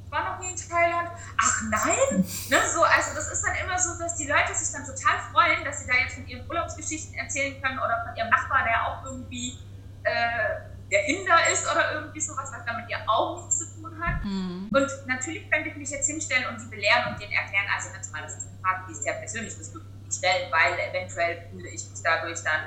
war 0.10 0.32
noch 0.32 0.40
nie 0.40 0.52
in 0.52 0.56
Thailand. 0.56 1.10
Ach 1.38 1.62
nein? 1.70 2.26
Ne, 2.50 2.58
so, 2.72 2.84
also 2.84 3.16
das 3.16 3.32
ist 3.32 3.44
dann 3.44 3.56
immer 3.56 3.78
so, 3.78 3.98
dass 3.98 4.16
die 4.16 4.28
Leute 4.28 4.54
sich 4.54 4.72
dann 4.72 4.86
total 4.86 5.20
freuen, 5.32 5.66
dass 5.66 5.82
sie 5.82 5.88
da 5.88 5.94
jetzt 5.96 6.14
von 6.14 6.28
ihren 6.28 6.48
Urlaubsgeschichten 6.48 7.16
erzählen 7.16 7.60
können 7.62 7.80
oder 7.80 8.06
von 8.06 8.16
ihrem 8.16 8.30
Nachbar, 8.30 8.64
der 8.64 8.86
auch 8.86 9.04
irgendwie 9.04 9.58
äh, 10.04 10.62
der 10.92 11.08
Inder 11.08 11.38
ist 11.52 11.70
oder 11.70 11.94
irgendwie 11.94 12.22
sowas, 12.22 12.52
was 12.54 12.66
damit 12.66 12.90
ja 12.90 13.00
auch 13.08 13.42
nichts 13.42 13.60
zu 13.60 13.66
hat. 14.00 14.24
Mhm. 14.24 14.70
Und 14.72 14.90
natürlich 15.08 15.50
könnte 15.50 15.70
ich 15.70 15.76
mich 15.76 15.90
jetzt 15.90 16.08
hinstellen 16.08 16.48
und 16.48 16.62
die 16.62 16.68
belehren 16.68 17.14
und 17.14 17.22
denen 17.22 17.34
erklären, 17.34 17.66
also 17.76 17.92
ganz 17.92 18.12
mal, 18.12 18.22
das 18.22 18.38
ist 18.38 18.48
eine 18.48 18.60
Frage, 18.62 18.84
die 18.88 18.94
ist 18.94 19.04
sehr 19.04 19.14
persönlich, 19.14 19.58
das 19.58 19.74
würde 19.74 19.86
ich 19.88 20.06
nicht 20.06 20.18
stellen, 20.18 20.52
weil 20.52 20.80
eventuell 20.90 21.48
fühle 21.52 21.70
ich 21.70 21.90
mich 21.90 22.02
dadurch 22.04 22.40
dann 22.44 22.62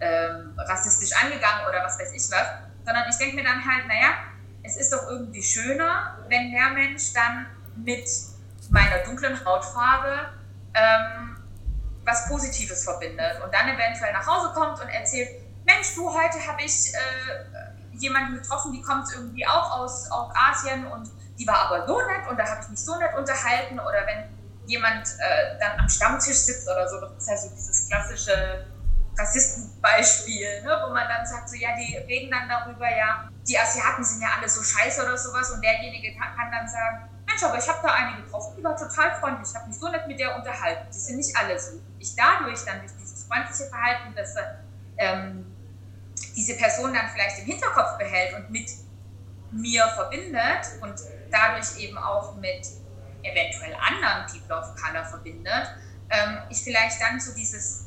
äh, 0.00 0.04
äh, 0.04 0.62
rassistisch 0.62 1.12
angegangen 1.16 1.66
oder 1.68 1.84
was 1.84 1.98
weiß 1.98 2.12
ich 2.12 2.30
was, 2.30 2.46
sondern 2.84 3.08
ich 3.08 3.16
denke 3.16 3.36
mir 3.36 3.44
dann 3.44 3.64
halt, 3.64 3.86
naja, 3.86 4.14
es 4.62 4.76
ist 4.76 4.92
doch 4.92 5.08
irgendwie 5.08 5.42
schöner, 5.42 6.18
wenn 6.28 6.52
der 6.52 6.70
Mensch 6.70 7.12
dann 7.12 7.46
mit 7.76 8.08
meiner 8.70 8.98
dunklen 9.04 9.44
Hautfarbe 9.44 10.32
ähm, 10.74 11.36
was 12.04 12.28
Positives 12.28 12.84
verbindet 12.84 13.40
und 13.42 13.52
dann 13.52 13.68
eventuell 13.68 14.12
nach 14.12 14.26
Hause 14.26 14.52
kommt 14.54 14.80
und 14.80 14.88
erzählt, 14.88 15.28
Mensch, 15.64 15.94
du, 15.94 16.12
heute 16.12 16.46
habe 16.46 16.62
ich 16.62 16.92
äh, 16.92 17.63
jemanden 18.00 18.34
getroffen, 18.34 18.72
die 18.72 18.82
kommt 18.82 19.06
irgendwie 19.12 19.46
auch 19.46 19.78
aus, 19.78 20.10
aus 20.10 20.32
Asien 20.34 20.86
und 20.86 21.10
die 21.38 21.46
war 21.46 21.66
aber 21.66 21.86
so 21.86 21.98
nett 21.98 22.28
und 22.28 22.38
da 22.38 22.46
habe 22.46 22.60
ich 22.62 22.68
mich 22.68 22.84
so 22.84 22.96
nett 22.98 23.14
unterhalten. 23.16 23.78
Oder 23.78 24.06
wenn 24.06 24.24
jemand 24.66 25.06
äh, 25.18 25.58
dann 25.58 25.80
am 25.80 25.88
Stammtisch 25.88 26.36
sitzt 26.36 26.68
oder 26.68 26.88
so, 26.88 27.00
das 27.00 27.12
ist 27.18 27.28
ja 27.28 27.36
so 27.36 27.48
dieses 27.50 27.88
klassische 27.88 28.66
Rassistenbeispiel, 29.18 30.62
ne, 30.62 30.82
wo 30.84 30.92
man 30.92 31.08
dann 31.08 31.26
sagt, 31.26 31.48
so 31.48 31.56
ja, 31.56 31.70
die 31.76 31.96
reden 31.96 32.30
dann 32.30 32.48
darüber, 32.48 32.88
ja, 32.88 33.28
die 33.46 33.58
Asiaten 33.58 34.02
sind 34.04 34.22
ja 34.22 34.28
alle 34.38 34.48
so 34.48 34.62
scheiße 34.62 35.02
oder 35.02 35.16
sowas 35.16 35.50
und 35.52 35.62
derjenige 35.62 36.18
kann, 36.18 36.50
dann 36.50 36.68
sagen, 36.68 37.08
Mensch, 37.26 37.42
aber 37.42 37.58
ich 37.58 37.68
habe 37.68 37.78
da 37.82 37.92
eine 37.94 38.22
getroffen, 38.22 38.54
die 38.58 38.64
war 38.64 38.76
total 38.76 39.14
freundlich, 39.20 39.48
ich 39.48 39.56
habe 39.56 39.68
mich 39.68 39.78
so 39.78 39.88
nett 39.88 40.06
mit 40.06 40.18
der 40.18 40.36
unterhalten, 40.36 40.86
die 40.92 40.98
sind 40.98 41.16
nicht 41.16 41.36
alle 41.36 41.58
so. 41.58 41.80
Ich 41.98 42.14
dadurch 42.16 42.64
dann 42.64 42.80
durch 42.80 42.92
dieses 42.98 43.24
freundliche 43.24 43.64
Verhalten, 43.70 44.14
dass 44.14 44.34
ähm, 44.96 45.53
diese 46.34 46.56
Person 46.56 46.92
dann 46.92 47.08
vielleicht 47.12 47.38
im 47.40 47.46
Hinterkopf 47.46 47.98
behält 47.98 48.34
und 48.34 48.50
mit 48.50 48.70
mir 49.52 49.86
verbindet 49.88 50.66
und 50.80 50.94
dadurch 51.30 51.78
eben 51.78 51.96
auch 51.96 52.34
mit 52.36 52.66
eventuell 53.22 53.74
anderen 53.76 54.26
People 54.26 54.56
of 54.56 54.74
Color 54.76 55.04
verbindet, 55.04 55.70
ähm, 56.10 56.38
ich 56.50 56.62
vielleicht 56.62 57.00
dann 57.00 57.18
so 57.18 57.32
dieses, 57.34 57.86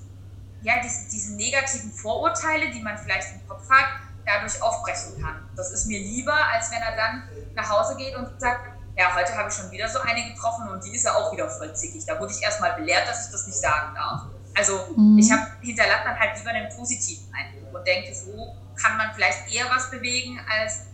ja, 0.62 0.76
diese, 0.84 1.10
diese 1.10 1.36
negativen 1.36 1.92
Vorurteile, 1.92 2.72
die 2.72 2.82
man 2.82 2.98
vielleicht 2.98 3.34
im 3.34 3.48
Kopf 3.48 3.70
hat, 3.70 3.86
dadurch 4.26 4.62
aufbrechen 4.62 5.22
kann. 5.22 5.50
Das 5.56 5.72
ist 5.72 5.86
mir 5.86 6.00
lieber, 6.00 6.34
als 6.34 6.72
wenn 6.72 6.82
er 6.82 6.96
dann 6.96 7.24
nach 7.56 7.70
Hause 7.70 7.96
geht 7.96 8.16
und 8.16 8.40
sagt, 8.40 8.62
ja, 8.98 9.16
heute 9.16 9.36
habe 9.38 9.50
ich 9.50 9.56
schon 9.56 9.70
wieder 9.72 9.88
so 9.88 10.00
eine 10.00 10.34
getroffen 10.34 10.70
und 10.70 10.84
die 10.84 10.96
ist 10.96 11.06
ja 11.06 11.14
auch 11.14 11.32
wieder 11.32 11.48
voll 11.50 11.74
zickig. 11.76 12.04
Da 12.06 12.20
wurde 12.20 12.34
ich 12.34 12.42
erstmal 12.42 12.74
belehrt, 12.74 13.08
dass 13.08 13.28
ich 13.28 13.32
das 13.32 13.46
nicht 13.46 13.60
sagen 13.60 13.94
darf. 13.94 14.24
Also 14.56 14.88
mhm. 14.98 15.20
ich 15.20 15.32
habe 15.32 15.46
hinterlasse 15.62 16.04
dann 16.06 16.20
halt 16.20 16.38
lieber 16.38 16.50
einen 16.50 16.76
positiven 16.76 17.32
Eindruck 17.34 17.57
und 17.74 17.86
denke, 17.88 18.14
so 18.14 18.56
kann 18.82 18.98
man 18.98 19.14
vielleicht 19.14 19.54
eher 19.54 19.66
was 19.70 19.90
bewegen 19.92 20.40
als 20.50 20.88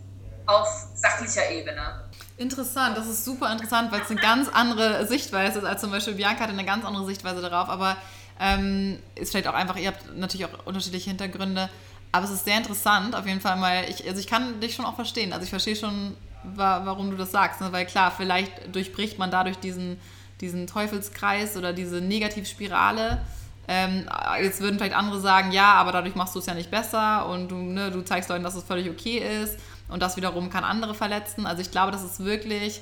auf 0.46 0.68
sachlicher 0.96 1.50
Ebene. 1.52 2.02
Interessant, 2.38 2.98
das 2.98 3.08
ist 3.08 3.24
super 3.24 3.52
interessant, 3.52 3.92
weil 3.92 4.02
es 4.02 4.10
eine 4.10 4.20
ganz 4.20 4.50
andere 4.50 5.06
Sichtweise 5.06 5.60
ist 5.60 5.66
als 5.66 5.82
zum 5.82 5.92
Beispiel 5.92 6.16
Bianca 6.16 6.42
hat 6.42 6.50
eine 6.50 6.66
ganz 6.66 6.84
andere 6.84 7.06
Sichtweise 7.06 7.42
darauf, 7.42 7.70
aber 7.70 7.96
ähm, 8.40 9.00
ist 9.16 9.32
vielleicht 9.32 9.48
auch 9.48 9.54
einfach, 9.54 9.78
ihr 9.78 9.90
habt 9.90 10.18
natürlich 10.18 10.46
auch 10.48 10.66
unterschiedliche 10.66 11.10
Hintergründe, 11.12 11.70
aber 12.12 12.26
es 12.26 12.32
ist 12.32 12.46
sehr 12.46 12.58
interessant 12.58 13.16
auf 13.16 13.26
jeden 13.26 13.40
Fall 13.40 13.58
mal, 13.58 13.86
ich, 13.88 14.08
also 14.08 14.20
ich 14.20 14.28
kann 14.28 14.60
dich 14.60 14.76
schon 14.76 14.86
auch 14.86 14.96
verstehen, 14.96 15.32
also 15.32 15.44
ich 15.44 15.52
verstehe 15.52 15.76
schon, 15.76 16.18
wa 16.44 16.82
warum 16.84 17.12
du 17.12 17.18
das 17.18 17.32
sagst, 17.32 17.62
ne? 17.62 17.72
weil 17.72 17.86
klar, 17.86 18.12
vielleicht 18.16 18.76
durchbricht 18.76 19.20
man 19.20 19.32
dadurch 19.32 19.58
diesen, 19.58 20.00
diesen 20.42 20.68
Teufelskreis 20.68 21.56
oder 21.56 21.72
diese 21.72 22.02
Negativspirale, 22.02 23.24
ähm, 23.68 24.10
jetzt 24.42 24.62
würden 24.62 24.78
vielleicht 24.78 24.96
andere 24.96 25.20
sagen, 25.20 25.52
ja, 25.52 25.74
aber 25.74 25.92
dadurch 25.92 26.16
machst 26.16 26.36
du 26.36 26.40
es 26.40 26.46
ja 26.46 26.54
nicht 26.54 26.70
besser 26.70 27.28
und 27.28 27.50
du, 27.50 27.56
ne, 27.56 27.92
du 27.92 28.02
zeigst 28.02 28.30
Leuten, 28.30 28.44
dass 28.44 28.56
es 28.56 28.64
völlig 28.64 28.90
okay 28.90 29.42
ist 29.44 29.58
und 29.88 30.02
das 30.02 30.18
wiederum 30.18 30.50
kann 30.50 30.64
andere 30.64 30.94
verletzen. 30.94 31.46
Also 31.46 31.62
ich 31.62 31.72
glaube, 31.72 31.92
das 31.92 32.04
ist 32.04 32.24
wirklich, 32.24 32.82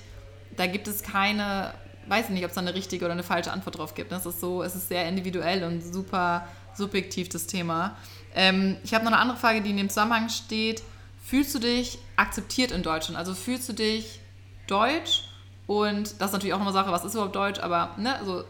da 0.58 0.66
gibt 0.66 0.88
es 0.88 1.04
keine, 1.04 1.74
weiß 2.08 2.26
ich 2.26 2.32
nicht, 2.32 2.44
ob 2.44 2.50
es 2.50 2.56
da 2.56 2.62
eine 2.62 2.74
richtige 2.74 3.06
oder 3.06 3.14
eine 3.14 3.24
falsche 3.24 3.52
Antwort 3.52 3.78
drauf 3.78 3.94
gibt. 3.94 4.12
Das 4.12 4.26
ist 4.26 4.40
so, 4.40 4.64
es 4.64 4.76
ist 4.76 4.88
sehr 4.88 5.08
individuell 5.08 5.64
und 5.64 5.82
super 5.82 6.48
subjektiv 6.74 7.30
das 7.30 7.48
Thema. 7.48 7.96
Ähm, 8.34 8.78
ich 8.84 8.94
habe 8.94 9.04
noch 9.04 9.12
eine 9.12 9.22
andere 9.22 9.38
Frage, 9.38 9.62
die 9.62 9.72
in 9.72 9.78
dem 9.78 9.90
Zusammenhang 9.90 10.30
steht. 10.30 10.82
Fühlst 11.24 11.54
du 11.54 11.60
dich 11.60 12.00
akzeptiert 12.16 12.72
in 12.72 12.82
Deutschland? 12.82 13.18
Also 13.18 13.36
fühlst 13.36 13.70
du 13.70 13.74
dich 13.74 14.20
deutsch? 14.68 15.26
Und 15.68 16.20
das 16.20 16.30
ist 16.30 16.34
natürlich 16.34 16.54
auch 16.54 16.60
noch 16.60 16.66
eine 16.66 16.74
Sache, 16.74 16.92
was 16.92 17.06
ist 17.06 17.14
überhaupt 17.14 17.36
Deutsch, 17.36 17.60
aber 17.60 17.92
ne, 17.98 18.18
also 18.18 18.44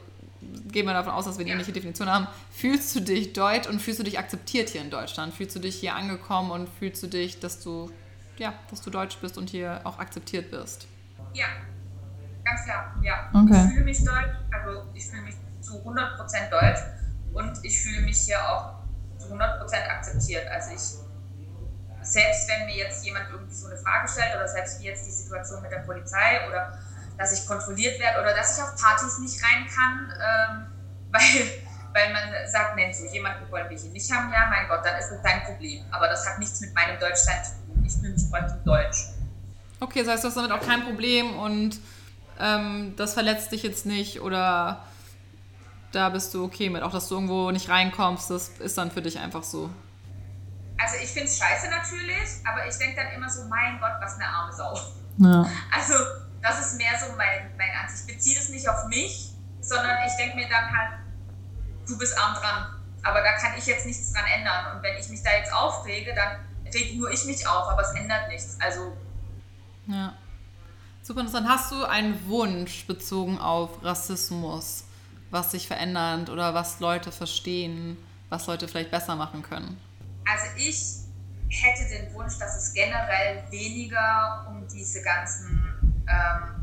gehen 0.71 0.85
wir 0.85 0.93
davon 0.93 1.13
aus, 1.13 1.25
dass 1.25 1.37
wir 1.37 1.45
eine 1.45 1.51
ähnliche 1.53 1.71
Definition 1.71 2.09
haben. 2.09 2.27
Fühlst 2.51 2.95
du 2.95 2.99
dich 2.99 3.33
deutsch 3.33 3.67
und 3.67 3.81
fühlst 3.81 3.99
du 3.99 4.03
dich 4.03 4.19
akzeptiert 4.19 4.69
hier 4.69 4.81
in 4.81 4.89
Deutschland? 4.89 5.33
Fühlst 5.33 5.55
du 5.55 5.59
dich 5.59 5.75
hier 5.75 5.95
angekommen 5.95 6.51
und 6.51 6.67
fühlst 6.67 7.01
du 7.03 7.07
dich, 7.07 7.39
dass 7.39 7.59
du, 7.59 7.91
ja, 8.37 8.53
dass 8.69 8.81
du 8.81 8.89
deutsch 8.89 9.17
bist 9.17 9.37
und 9.37 9.49
hier 9.49 9.81
auch 9.83 9.99
akzeptiert 9.99 10.51
wirst? 10.51 10.87
Ja, 11.33 11.45
ganz 12.43 12.63
klar, 12.63 12.95
ja. 13.03 13.29
Okay. 13.33 13.65
Ich 13.65 13.73
fühle 13.73 13.85
mich 13.85 14.03
deutsch, 14.03 14.35
also 14.51 14.83
ich 14.93 15.07
fühle 15.07 15.23
mich 15.23 15.35
zu 15.61 15.73
100% 15.73 16.49
deutsch 16.49 16.81
und 17.33 17.53
ich 17.63 17.79
fühle 17.79 18.01
mich 18.01 18.17
hier 18.19 18.39
auch 18.49 18.73
zu 19.17 19.33
100% 19.33 19.87
akzeptiert. 19.89 20.47
Also 20.47 20.71
ich 20.73 21.01
selbst 22.03 22.49
wenn 22.49 22.65
mir 22.65 22.75
jetzt 22.75 23.05
jemand 23.05 23.29
irgendwie 23.31 23.53
so 23.53 23.67
eine 23.67 23.77
Frage 23.77 24.07
stellt 24.07 24.35
oder 24.35 24.47
selbst 24.47 24.81
wie 24.81 24.85
jetzt 24.85 25.05
die 25.05 25.11
Situation 25.11 25.61
mit 25.61 25.71
der 25.71 25.79
Polizei 25.79 26.47
oder 26.49 26.79
dass 27.21 27.39
ich 27.39 27.47
kontrolliert 27.47 27.99
werde 27.99 28.19
oder 28.19 28.33
dass 28.33 28.57
ich 28.57 28.63
auf 28.63 28.75
Partys 28.75 29.19
nicht 29.19 29.41
rein 29.43 29.67
kann, 29.67 30.11
ähm, 30.11 30.65
weil, 31.11 31.51
weil 31.93 32.13
man 32.13 32.23
sagt, 32.49 32.75
Mensch, 32.75 32.97
so 32.97 33.05
jemanden 33.05 33.49
wollen 33.51 33.69
wir 33.69 33.77
hier 33.77 33.91
nicht 33.91 34.11
haben, 34.11 34.31
ja, 34.31 34.47
mein 34.49 34.67
Gott, 34.67 34.83
dann 34.83 34.97
ist 34.99 35.11
es 35.11 35.21
dein 35.21 35.43
Problem. 35.43 35.83
Aber 35.91 36.07
das 36.07 36.27
hat 36.27 36.39
nichts 36.39 36.61
mit 36.61 36.73
meinem 36.73 36.99
Deutschsein 36.99 37.43
zu 37.43 37.51
tun. 37.65 37.83
Ich 37.85 38.01
bin 38.01 38.15
trotzdem 38.15 38.63
deutsch. 38.63 39.09
Okay, 39.79 39.99
das 39.99 40.13
heißt, 40.13 40.23
du 40.23 40.27
hast 40.29 40.37
damit 40.37 40.51
auch 40.51 40.65
kein 40.65 40.83
Problem 40.83 41.37
und 41.37 41.79
ähm, 42.39 42.93
das 42.97 43.13
verletzt 43.13 43.51
dich 43.51 43.63
jetzt 43.63 43.85
nicht 43.85 44.21
oder 44.21 44.85
da 45.91 46.09
bist 46.09 46.33
du 46.33 46.45
okay 46.45 46.69
mit, 46.69 46.83
auch 46.83 46.91
dass 46.91 47.09
du 47.09 47.15
irgendwo 47.15 47.51
nicht 47.51 47.69
reinkommst, 47.69 48.29
das 48.29 48.49
ist 48.59 48.77
dann 48.77 48.91
für 48.91 49.01
dich 49.01 49.19
einfach 49.19 49.43
so. 49.43 49.69
Also 50.77 50.95
ich 51.03 51.09
finde 51.09 51.27
es 51.27 51.37
scheiße 51.37 51.69
natürlich, 51.69 52.29
aber 52.45 52.65
ich 52.67 52.75
denke 52.77 52.95
dann 52.95 53.11
immer 53.13 53.29
so, 53.29 53.43
mein 53.49 53.79
Gott, 53.79 53.93
was 53.99 54.15
eine 54.15 54.27
arme 54.27 54.53
Sau. 54.53 54.79
Ja. 55.17 55.45
Also 55.71 55.93
das 56.41 56.59
ist 56.59 56.77
mehr 56.77 56.91
so 56.99 57.15
mein, 57.15 57.51
mein 57.57 57.69
Ansicht. 57.81 58.09
Ich 58.09 58.15
beziehe 58.15 58.35
das 58.37 58.49
nicht 58.49 58.67
auf 58.67 58.85
mich, 58.87 59.31
sondern 59.61 59.97
ich 60.07 60.13
denke 60.15 60.35
mir 60.35 60.49
dann 60.49 60.75
halt, 60.75 60.99
du 61.87 61.97
bist 61.97 62.17
arm 62.17 62.35
dran. 62.35 62.81
Aber 63.03 63.21
da 63.21 63.33
kann 63.33 63.57
ich 63.57 63.65
jetzt 63.65 63.85
nichts 63.85 64.13
dran 64.13 64.25
ändern. 64.25 64.75
Und 64.75 64.83
wenn 64.83 64.97
ich 64.97 65.09
mich 65.09 65.23
da 65.23 65.31
jetzt 65.35 65.53
aufrege, 65.53 66.13
dann 66.13 66.39
reg 66.73 66.95
nur 66.95 67.09
ich 67.11 67.25
mich 67.25 67.47
auf, 67.47 67.67
aber 67.69 67.81
es 67.81 67.91
ändert 67.91 68.27
nichts. 68.27 68.57
Also. 68.59 68.95
Ja. 69.87 70.13
Super 71.03 71.21
interessant. 71.21 71.47
Hast 71.47 71.71
du 71.71 71.83
einen 71.83 72.27
Wunsch 72.27 72.85
bezogen 72.85 73.39
auf 73.39 73.83
Rassismus, 73.83 74.83
was 75.31 75.51
sich 75.51 75.67
verändert 75.67 76.29
oder 76.29 76.53
was 76.53 76.79
Leute 76.79 77.11
verstehen, 77.11 77.97
was 78.29 78.45
Leute 78.47 78.67
vielleicht 78.67 78.91
besser 78.91 79.15
machen 79.15 79.41
können? 79.41 79.81
Also 80.29 80.45
ich 80.57 81.01
hätte 81.49 81.89
den 81.89 82.13
Wunsch, 82.13 82.37
dass 82.37 82.55
es 82.55 82.73
generell 82.73 83.43
weniger 83.49 84.45
um 84.47 84.67
diese 84.67 85.01
ganzen 85.01 85.70
ähm, 86.07 86.61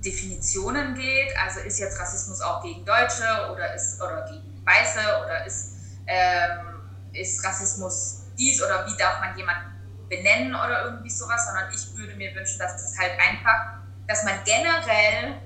Definitionen 0.00 0.94
geht. 0.94 1.36
Also 1.38 1.60
ist 1.60 1.78
jetzt 1.78 1.98
Rassismus 1.98 2.40
auch 2.40 2.62
gegen 2.62 2.84
Deutsche 2.84 3.50
oder 3.52 3.74
ist 3.74 4.00
oder 4.00 4.24
gegen 4.28 4.64
Weiße 4.64 5.00
oder 5.24 5.46
ist, 5.46 5.76
ähm, 6.06 6.80
ist 7.12 7.44
Rassismus 7.44 8.22
dies 8.38 8.62
oder 8.62 8.86
wie 8.86 8.96
darf 8.96 9.20
man 9.20 9.36
jemanden 9.36 9.72
benennen 10.08 10.54
oder 10.54 10.84
irgendwie 10.84 11.10
sowas, 11.10 11.46
sondern 11.46 11.72
ich 11.72 11.96
würde 11.96 12.14
mir 12.16 12.34
wünschen, 12.34 12.58
dass 12.58 12.72
das 12.72 12.98
halt 12.98 13.12
einfach, 13.18 13.78
dass 14.06 14.24
man 14.24 14.34
generell, 14.44 15.40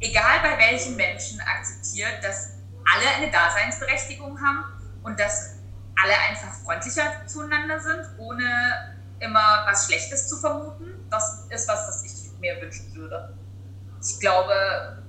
egal 0.00 0.40
bei 0.42 0.58
welchen 0.58 0.96
Menschen, 0.96 1.40
akzeptiert, 1.40 2.22
dass 2.22 2.52
alle 2.90 3.08
eine 3.16 3.30
Daseinsberechtigung 3.30 4.40
haben 4.40 4.64
und 5.02 5.18
dass 5.18 5.56
alle 6.02 6.14
einfach 6.28 6.52
freundlicher 6.64 7.26
zueinander 7.26 7.78
sind, 7.80 8.08
ohne 8.18 8.96
immer 9.20 9.64
was 9.66 9.86
Schlechtes 9.86 10.26
zu 10.28 10.36
vermuten. 10.38 11.06
Das 11.10 11.46
ist 11.50 11.68
was, 11.68 11.86
das 11.86 12.02
ich 12.04 12.21
mir 12.42 12.60
wünschen 12.60 12.94
würde. 12.94 13.34
Ich 14.02 14.20
glaube, 14.20 15.02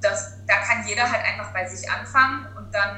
dass, 0.00 0.44
da 0.46 0.56
kann 0.56 0.86
jeder 0.88 1.10
halt 1.10 1.24
einfach 1.24 1.52
bei 1.52 1.68
sich 1.68 1.88
anfangen 1.88 2.46
und 2.56 2.74
dann, 2.74 2.96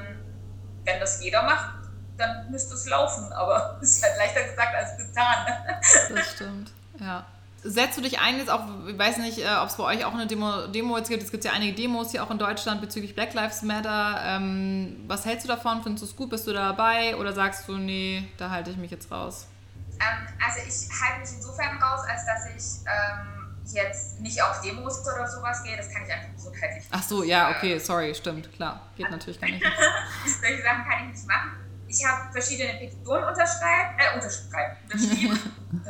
wenn 0.85 1.00
das 1.00 1.22
jeder 1.22 1.42
macht, 1.42 1.74
dann 2.16 2.50
müsste 2.50 2.74
es 2.74 2.88
laufen. 2.88 3.31
Aber 3.33 3.78
es 3.83 3.96
ist 3.96 4.02
halt 4.05 4.16
leichter 4.16 4.44
gesagt 4.44 4.74
als 4.74 4.96
getan. 4.96 5.46
Das 6.14 6.33
stimmt, 6.33 6.72
ja. 6.98 7.26
Setzt 7.64 7.96
du 7.96 8.02
dich 8.02 8.18
ein, 8.18 8.38
jetzt 8.38 8.50
auch, 8.50 8.64
ich 8.88 8.98
weiß 8.98 9.18
nicht, 9.18 9.38
äh, 9.38 9.55
ob 9.62 9.68
es 9.68 9.76
bei 9.76 9.85
euch 9.85 10.05
auch 10.05 10.14
eine 10.14 10.26
Demo, 10.26 10.66
Demo 10.66 10.96
jetzt 10.96 11.09
gibt, 11.09 11.22
es 11.22 11.31
gibt 11.31 11.44
ja 11.44 11.52
einige 11.52 11.74
Demos 11.74 12.11
hier 12.11 12.24
auch 12.24 12.31
in 12.33 12.38
Deutschland 12.38 12.81
bezüglich 12.81 13.14
Black 13.14 13.35
Lives 13.35 13.62
Matter. 13.62 14.20
Ähm, 14.24 15.05
was 15.07 15.24
hältst 15.24 15.44
du 15.44 15.48
davon? 15.48 15.81
Findest 15.83 16.02
du 16.02 16.07
es 16.09 16.16
gut? 16.16 16.31
Bist 16.31 16.46
du 16.48 16.52
da 16.52 16.70
dabei? 16.70 17.16
Oder 17.16 17.33
sagst 17.33 17.68
du, 17.68 17.76
nee, 17.76 18.28
da 18.37 18.50
halte 18.50 18.70
ich 18.70 18.78
mich 18.78 18.90
jetzt 18.90 19.12
raus? 19.12 19.46
Ähm, 20.02 20.26
also 20.44 20.58
ich 20.66 20.88
halte 21.00 21.20
mich 21.20 21.32
insofern 21.36 21.80
raus, 21.80 22.00
als 22.08 22.26
dass 22.26 22.46
ich 22.46 22.86
ähm, 22.86 23.54
jetzt 23.72 24.20
nicht 24.20 24.42
auf 24.42 24.60
Demos 24.60 25.00
oder 25.00 25.26
sowas 25.26 25.62
gehe. 25.62 25.76
Das 25.76 25.90
kann 25.90 26.02
ich 26.04 26.12
einfach 26.12 26.32
gesundheitlich 26.34 26.84
Ach 26.90 27.02
so, 27.02 27.22
ja, 27.22 27.50
okay, 27.50 27.78
sorry, 27.78 28.14
stimmt, 28.14 28.52
klar. 28.52 28.88
Geht 28.96 29.10
natürlich 29.10 29.40
gar 29.40 29.48
nicht. 29.48 29.64
Solche 30.40 30.62
Sachen 30.62 30.84
kann 30.84 31.04
ich 31.04 31.12
nicht 31.12 31.26
machen. 31.26 31.52
Ich 31.86 32.04
habe 32.04 32.32
verschiedene 32.32 32.78
Petitionen 32.78 33.24
unterschreiben, 33.24 33.98
äh, 33.98 34.14
unterschreiben, 34.14 34.76
unterschrieben. 34.84 35.38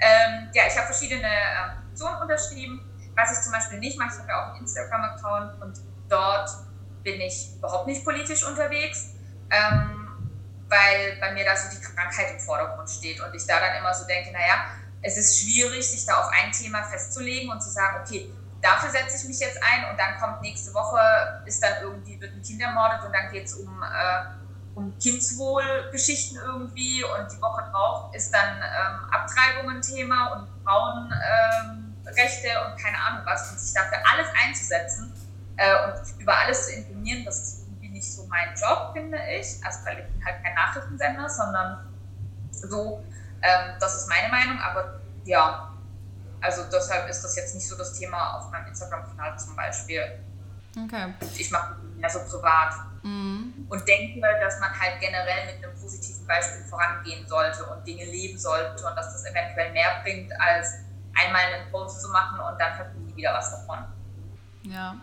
ähm, 0.00 0.50
ja, 0.52 0.62
ich 0.68 0.76
habe 0.76 0.86
verschiedene 0.86 1.26
äh, 1.26 1.76
Petitionen 1.82 2.22
unterschrieben. 2.22 2.90
Was 3.16 3.32
ich 3.32 3.44
zum 3.44 3.52
Beispiel 3.52 3.78
nicht 3.78 3.98
mache, 3.98 4.10
ich 4.12 4.18
habe 4.18 4.28
ja 4.28 4.42
auch 4.42 4.48
einen 4.50 4.62
Instagram-Account 4.62 5.62
und 5.62 5.80
dort 6.08 6.50
bin 7.02 7.20
ich 7.20 7.54
überhaupt 7.56 7.86
nicht 7.86 8.04
politisch 8.04 8.44
unterwegs. 8.44 9.14
Ähm, 9.50 10.03
weil 10.68 11.16
bei 11.20 11.32
mir 11.32 11.44
da 11.44 11.56
so 11.56 11.68
die 11.70 11.80
Krankheit 11.80 12.32
im 12.32 12.40
Vordergrund 12.40 12.88
steht 12.88 13.20
und 13.20 13.34
ich 13.34 13.46
da 13.46 13.60
dann 13.60 13.76
immer 13.78 13.92
so 13.94 14.06
denke, 14.06 14.32
naja, 14.32 14.66
es 15.02 15.16
ist 15.16 15.40
schwierig, 15.40 15.88
sich 15.88 16.06
da 16.06 16.14
auf 16.14 16.30
ein 16.32 16.50
Thema 16.50 16.82
festzulegen 16.84 17.50
und 17.50 17.62
zu 17.62 17.70
sagen, 17.70 18.00
okay, 18.04 18.32
dafür 18.62 18.90
setze 18.90 19.18
ich 19.18 19.28
mich 19.28 19.38
jetzt 19.38 19.62
ein 19.62 19.90
und 19.90 19.98
dann 19.98 20.18
kommt 20.18 20.40
nächste 20.40 20.72
Woche, 20.72 20.98
ist 21.44 21.62
dann 21.62 21.82
irgendwie, 21.82 22.18
wird 22.20 22.32
ein 22.32 22.42
Kind 22.42 22.62
ermordet 22.62 23.04
und 23.04 23.12
dann 23.12 23.30
geht 23.30 23.44
es 23.44 23.54
um, 23.54 23.82
äh, 23.82 24.24
um 24.74 24.98
Kindswohlgeschichten 24.98 26.38
irgendwie 26.38 27.04
und 27.04 27.30
die 27.30 27.40
Woche 27.40 27.70
drauf 27.70 28.14
ist 28.14 28.32
dann 28.32 28.56
ähm, 28.56 29.10
Abtreibung 29.12 29.70
ein 29.70 29.82
Thema 29.82 30.32
und 30.32 30.48
Frauenrechte 30.64 32.48
ähm, 32.48 32.72
und 32.72 32.82
keine 32.82 32.98
Ahnung 32.98 33.26
was 33.26 33.50
und 33.50 33.60
sich 33.60 33.74
dafür 33.74 33.98
alles 34.10 34.28
einzusetzen 34.42 35.12
äh, 35.56 35.74
und 35.84 36.20
über 36.20 36.36
alles 36.36 36.66
zu 36.66 36.72
informieren, 36.72 37.24
das 37.26 37.38
ist 37.38 37.63
nicht 38.04 38.12
so 38.14 38.26
mein 38.26 38.54
Job, 38.54 38.92
finde 38.92 39.18
ich. 39.30 39.64
Also 39.64 39.84
weil 39.86 40.00
ich 40.00 40.12
bin 40.12 40.24
halt 40.24 40.42
kein 40.42 40.54
Nachrichtensender, 40.54 41.28
sondern 41.28 41.88
so, 42.50 43.04
ähm, 43.42 43.74
das 43.80 43.96
ist 43.96 44.08
meine 44.08 44.28
Meinung, 44.28 44.58
aber 44.60 45.00
ja, 45.24 45.72
also 46.40 46.64
deshalb 46.70 47.08
ist 47.08 47.22
das 47.22 47.36
jetzt 47.36 47.54
nicht 47.54 47.66
so 47.66 47.76
das 47.76 47.98
Thema 47.98 48.38
auf 48.38 48.50
meinem 48.50 48.68
Instagram-Kanal 48.68 49.38
zum 49.38 49.56
Beispiel. 49.56 50.02
Okay. 50.76 51.14
Ich 51.36 51.50
mache 51.50 51.76
mehr 51.96 52.10
so 52.10 52.20
privat. 52.20 52.74
Mhm. 53.02 53.66
Und 53.68 53.88
denke, 53.88 54.20
dass 54.20 54.60
man 54.60 54.70
halt 54.78 55.00
generell 55.00 55.46
mit 55.46 55.64
einem 55.64 55.78
positiven 55.78 56.26
Beispiel 56.26 56.64
vorangehen 56.64 57.26
sollte 57.26 57.64
und 57.64 57.86
Dinge 57.86 58.04
leben 58.04 58.38
sollte 58.38 58.86
und 58.86 58.96
dass 58.96 59.12
das 59.12 59.24
eventuell 59.24 59.72
mehr 59.72 60.00
bringt, 60.02 60.32
als 60.40 60.74
einmal 61.14 61.42
einen 61.42 61.70
Post 61.70 62.02
zu 62.02 62.08
machen 62.10 62.40
und 62.40 62.60
dann 62.60 62.74
verdienen 62.74 63.08
die 63.08 63.16
wieder 63.16 63.34
was 63.34 63.50
davon. 63.50 63.84
Ja, 64.62 64.96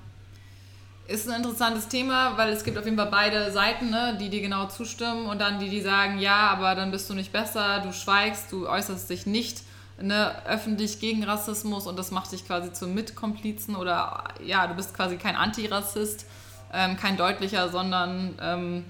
ist 1.12 1.30
ein 1.30 1.36
interessantes 1.36 1.88
Thema, 1.88 2.38
weil 2.38 2.50
es 2.50 2.63
gibt 2.63 2.78
auf 2.78 2.86
jeden 2.86 2.97
Fall 2.97 3.10
beide 3.12 3.52
Seiten, 3.52 3.89
ne, 3.89 4.17
die 4.19 4.30
dir 4.30 4.41
genau 4.41 4.67
zustimmen 4.67 5.28
und 5.28 5.39
dann 5.39 5.60
die, 5.60 5.69
die 5.69 5.82
sagen, 5.82 6.19
ja, 6.19 6.50
aber 6.50 6.74
dann 6.76 6.91
bist 6.91 7.10
du 7.10 7.13
nicht 7.13 7.32
besser, 7.32 7.82
du 7.82 7.91
schweigst, 7.91 8.52
du 8.52 8.67
äußerst 8.67 9.10
dich 9.10 9.26
nicht 9.26 9.62
ne, 10.02 10.34
öffentlich 10.45 11.00
gegen 11.00 11.24
Rassismus 11.24 11.88
und 11.88 11.97
das 11.97 12.12
macht 12.12 12.32
dich 12.32 12.45
quasi 12.45 12.71
zum 12.74 12.93
Mitkomplizen 12.93 13.76
oder 13.76 14.24
ja, 14.43 14.67
du 14.67 14.74
bist 14.74 14.95
quasi 14.95 15.17
kein 15.17 15.36
Antirassist, 15.36 16.26
ähm, 16.74 16.97
kein 16.97 17.18
deutlicher, 17.18 17.70
sondern 17.70 18.36
ähm, 18.41 18.86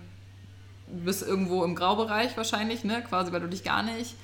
du 0.88 1.06
bist 1.06 1.24
irgendwo 1.24 1.64
im 1.64 1.76
Graubereich 1.76 2.38
wahrscheinlich, 2.38 2.84
ne, 2.84 3.04
quasi, 3.08 3.32
weil 3.32 3.42
du 3.42 3.50
dich 3.50 3.64
gar 3.64 3.84
nicht 3.84 4.16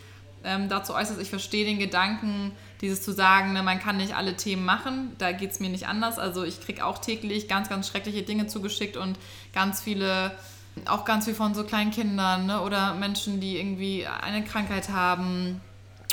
ähm, 0.43 0.69
dazu 0.69 0.93
äußerst. 0.93 1.19
Ich 1.21 1.29
verstehe 1.29 1.65
den 1.65 1.79
Gedanken, 1.79 2.51
dieses 2.81 3.01
zu 3.01 3.11
sagen, 3.11 3.53
ne, 3.53 3.63
man 3.63 3.79
kann 3.79 3.97
nicht 3.97 4.15
alle 4.15 4.35
Themen 4.35 4.65
machen, 4.65 5.15
da 5.17 5.31
geht 5.31 5.51
es 5.51 5.59
mir 5.59 5.69
nicht 5.69 5.87
anders. 5.87 6.19
Also 6.19 6.43
ich 6.43 6.61
kriege 6.61 6.85
auch 6.85 6.99
täglich 6.99 7.47
ganz, 7.47 7.69
ganz 7.69 7.87
schreckliche 7.87 8.23
Dinge 8.23 8.47
zugeschickt 8.47 8.97
und 8.97 9.17
ganz 9.53 9.81
viele, 9.81 10.31
auch 10.85 11.05
ganz 11.05 11.25
viel 11.25 11.33
von 11.33 11.55
so 11.55 11.63
kleinen 11.63 11.91
Kindern 11.91 12.45
ne, 12.45 12.61
oder 12.61 12.93
Menschen, 12.93 13.39
die 13.39 13.57
irgendwie 13.57 14.05
eine 14.05 14.43
Krankheit 14.43 14.89
haben 14.89 15.61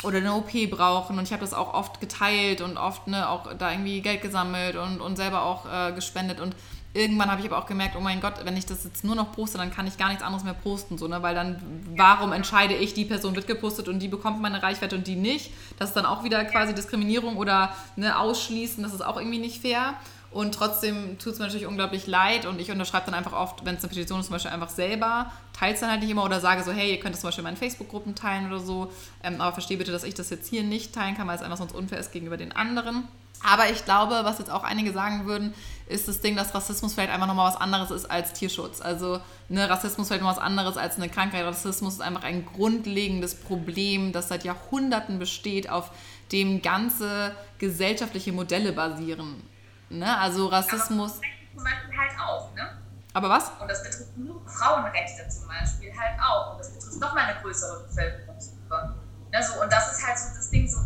oder 0.03 0.17
eine 0.17 0.33
OP 0.33 0.51
brauchen. 0.69 1.17
Und 1.17 1.25
ich 1.25 1.31
habe 1.31 1.41
das 1.41 1.53
auch 1.53 1.73
oft 1.73 1.99
geteilt 1.99 2.61
und 2.61 2.77
oft 2.77 3.07
ne, 3.07 3.29
auch 3.29 3.53
da 3.57 3.71
irgendwie 3.71 4.01
Geld 4.01 4.21
gesammelt 4.21 4.75
und, 4.75 5.01
und 5.01 5.15
selber 5.15 5.43
auch 5.43 5.65
äh, 5.71 5.91
gespendet. 5.93 6.39
Und 6.39 6.55
irgendwann 6.95 7.29
habe 7.29 7.41
ich 7.41 7.47
aber 7.47 7.57
auch 7.57 7.65
gemerkt, 7.65 7.95
oh 7.97 8.01
mein 8.01 8.21
Gott, 8.21 8.33
wenn 8.43 8.55
ich 8.55 8.65
das 8.65 8.83
jetzt 8.85 9.03
nur 9.03 9.15
noch 9.15 9.33
poste, 9.33 9.57
dann 9.57 9.71
kann 9.71 9.85
ich 9.85 9.97
gar 9.97 10.07
nichts 10.07 10.23
anderes 10.23 10.43
mehr 10.43 10.53
posten, 10.53 10.97
so, 10.97 11.07
ne? 11.07 11.21
weil 11.21 11.35
dann, 11.35 11.61
warum 11.95 12.31
entscheide 12.31 12.73
ich, 12.73 12.93
die 12.93 13.05
Person 13.05 13.35
wird 13.35 13.47
gepostet 13.47 13.89
und 13.89 13.99
die 13.99 14.07
bekommt 14.07 14.41
meine 14.41 14.63
Reichweite 14.63 14.95
und 14.95 15.05
die 15.05 15.15
nicht? 15.15 15.51
Das 15.77 15.89
ist 15.89 15.95
dann 15.95 16.05
auch 16.05 16.23
wieder 16.23 16.45
quasi 16.45 16.73
Diskriminierung 16.73 17.37
oder 17.37 17.75
ne, 17.97 18.17
Ausschließen, 18.17 18.81
das 18.81 18.93
ist 18.93 19.05
auch 19.05 19.17
irgendwie 19.17 19.39
nicht 19.39 19.61
fair. 19.61 19.95
Und 20.35 20.53
trotzdem 20.53 21.17
tut 21.17 21.31
es 21.31 21.39
mir 21.39 21.45
natürlich 21.45 21.65
unglaublich 21.65 22.07
leid 22.07 22.45
und 22.45 22.59
ich 22.59 22.69
unterschreibe 22.69 23.05
dann 23.05 23.13
einfach 23.13 23.31
oft, 23.31 23.63
wenn 23.63 23.75
es 23.75 23.83
eine 23.83 23.87
Petition 23.87 24.19
ist, 24.19 24.25
zum 24.25 24.33
Beispiel 24.33 24.51
einfach 24.51 24.67
selber, 24.67 25.31
teile 25.57 25.75
es 25.75 25.79
dann 25.79 25.89
halt 25.89 26.01
nicht 26.01 26.09
immer 26.09 26.25
oder 26.25 26.41
sage 26.41 26.61
so, 26.61 26.73
hey, 26.73 26.91
ihr 26.91 26.99
könnt 26.99 27.15
es 27.15 27.21
zum 27.21 27.29
Beispiel 27.29 27.41
in 27.41 27.45
meinen 27.45 27.55
Facebook-Gruppen 27.55 28.15
teilen 28.15 28.47
oder 28.47 28.59
so. 28.59 28.91
Ähm, 29.23 29.39
aber 29.39 29.53
verstehe 29.53 29.77
bitte, 29.77 29.93
dass 29.93 30.03
ich 30.03 30.13
das 30.13 30.29
jetzt 30.31 30.49
hier 30.49 30.63
nicht 30.63 30.93
teilen 30.93 31.15
kann, 31.15 31.25
weil 31.25 31.37
es 31.37 31.41
einfach 31.41 31.55
sonst 31.55 31.73
unfair 31.73 31.99
ist 31.99 32.11
gegenüber 32.11 32.35
den 32.35 32.51
anderen. 32.51 33.07
Aber 33.43 33.69
ich 33.69 33.85
glaube, 33.85 34.19
was 34.23 34.39
jetzt 34.39 34.51
auch 34.51 34.65
einige 34.65 34.91
sagen 34.91 35.25
würden, 35.25 35.53
ist 35.87 36.09
das 36.09 36.19
Ding, 36.19 36.35
dass 36.35 36.53
Rassismus 36.53 36.95
vielleicht 36.95 37.11
einfach 37.11 37.27
nochmal 37.27 37.47
was 37.47 37.61
anderes 37.61 37.89
ist 37.89 38.11
als 38.11 38.33
Tierschutz. 38.33 38.81
Also 38.81 39.21
ne, 39.47 39.69
Rassismus 39.69 40.07
vielleicht 40.07 40.23
noch 40.23 40.31
was 40.31 40.37
anderes 40.37 40.75
als 40.75 40.97
eine 40.97 41.07
Krankheit. 41.07 41.45
Rassismus 41.45 41.93
ist 41.93 42.01
einfach 42.01 42.23
ein 42.23 42.45
grundlegendes 42.45 43.35
Problem, 43.35 44.11
das 44.11 44.27
seit 44.27 44.43
Jahrhunderten 44.43 45.17
besteht, 45.17 45.69
auf 45.69 45.91
dem 46.33 46.61
ganze 46.61 47.31
gesellschaftliche 47.57 48.33
Modelle 48.33 48.73
basieren. 48.73 49.54
Ne? 49.89 50.17
Also 50.17 50.47
Rassismus. 50.47 51.13
Aber 51.13 51.21
zum 51.55 51.63
Beispiel 51.63 51.97
halt 51.97 52.19
auch, 52.19 52.53
ne? 52.53 52.81
Aber 53.13 53.29
was? 53.29 53.49
Und 53.59 53.69
das 53.69 53.81
betrifft 53.81 54.17
nur 54.17 54.45
Frauenrechte 54.45 55.27
zum 55.29 55.47
Beispiel 55.47 55.93
halt 55.97 56.19
auch. 56.19 56.53
Und 56.53 56.59
das 56.59 56.73
betrifft 56.73 56.99
nochmal 56.99 57.23
eine 57.25 57.39
größere 57.41 57.87
Bevölkerungsgruppe. 57.87 58.95
Ne, 59.31 59.43
so, 59.43 59.61
und 59.61 59.71
das 59.71 59.93
ist 59.93 60.05
halt 60.05 60.17
so 60.17 60.35
das 60.35 60.49
Ding 60.49 60.67
so. 60.67 60.79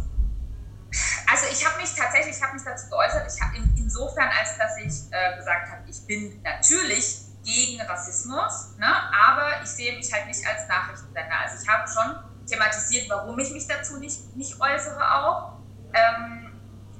Also 1.31 1.45
ich 1.51 1.65
habe 1.65 1.77
mich 1.77 1.93
tatsächlich, 1.95 2.35
ich 2.35 2.43
habe 2.43 2.53
mich 2.53 2.63
dazu 2.63 2.89
geäußert, 2.89 3.31
ich 3.31 3.41
hab 3.41 3.55
in, 3.55 3.75
insofern, 3.77 4.29
als 4.29 4.57
dass 4.57 4.77
ich 4.77 5.11
äh, 5.11 5.37
gesagt 5.37 5.71
habe, 5.71 5.89
ich 5.89 6.05
bin 6.05 6.41
natürlich 6.43 7.21
gegen 7.43 7.81
Rassismus, 7.81 8.75
ne, 8.77 8.87
aber 8.87 9.63
ich 9.63 9.69
sehe 9.69 9.95
mich 9.95 10.11
halt 10.11 10.27
nicht 10.27 10.45
als 10.47 10.67
Nachrichtensender. 10.67 11.39
Also 11.43 11.63
ich 11.63 11.69
habe 11.69 11.87
schon 11.87 12.45
thematisiert, 12.47 13.09
warum 13.09 13.37
ich 13.39 13.51
mich 13.51 13.67
dazu 13.67 13.97
nicht, 13.97 14.35
nicht 14.35 14.59
äußere 14.59 15.15
auch. 15.15 15.53
Ähm, 15.93 16.48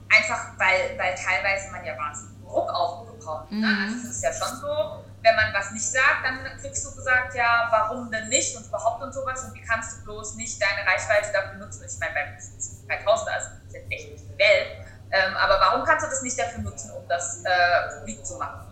Einfach 0.09 0.57
weil, 0.57 0.97
weil 0.97 1.15
teilweise 1.15 1.71
man 1.71 1.85
ja 1.85 1.97
wahnsinnig 1.97 2.39
Druck 2.49 2.69
aufbekommt. 2.69 3.51
Ne? 3.51 3.67
Mhm. 3.67 3.83
Also 3.83 3.95
es 3.97 4.15
ist 4.15 4.23
ja 4.23 4.33
schon 4.33 4.57
so, 4.57 5.05
wenn 5.21 5.35
man 5.35 5.53
was 5.53 5.71
nicht 5.71 5.85
sagt, 5.85 6.23
dann 6.23 6.43
kriegst 6.59 6.85
du 6.85 6.95
gesagt, 6.95 7.35
ja, 7.35 7.67
warum 7.69 8.09
denn 8.11 8.27
nicht 8.29 8.55
und 8.55 8.65
überhaupt 8.65 9.03
und 9.03 9.13
sowas 9.13 9.43
und 9.43 9.53
wie 9.53 9.61
kannst 9.61 9.97
du 9.97 10.03
bloß 10.05 10.35
nicht 10.35 10.61
deine 10.61 10.87
Reichweite 10.87 11.31
dafür 11.31 11.59
nutzen? 11.59 11.85
Ich 11.87 11.99
meine, 11.99 12.13
bei 12.13 12.95
3000 12.97 13.29
also 13.29 13.49
das 13.49 13.67
ist 13.67 13.73
jetzt 13.73 13.91
echt 13.91 14.11
nicht 14.11 14.23
die 14.25 14.39
Welt, 14.39 14.67
ähm, 15.11 15.35
aber 15.37 15.59
warum 15.59 15.85
kannst 15.85 16.05
du 16.05 16.09
das 16.09 16.21
nicht 16.21 16.39
dafür 16.39 16.61
nutzen, 16.63 16.91
um 16.91 17.07
das 17.07 17.43
äh, 17.43 17.99
publik 17.99 18.25
zu 18.25 18.37
machen? 18.37 18.65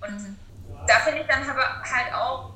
Und 0.00 0.20
mhm. 0.20 0.36
da 0.86 0.98
finde 1.00 1.20
ich 1.20 1.26
dann 1.26 1.48
aber 1.48 1.82
halt 1.82 2.12
auch, 2.12 2.53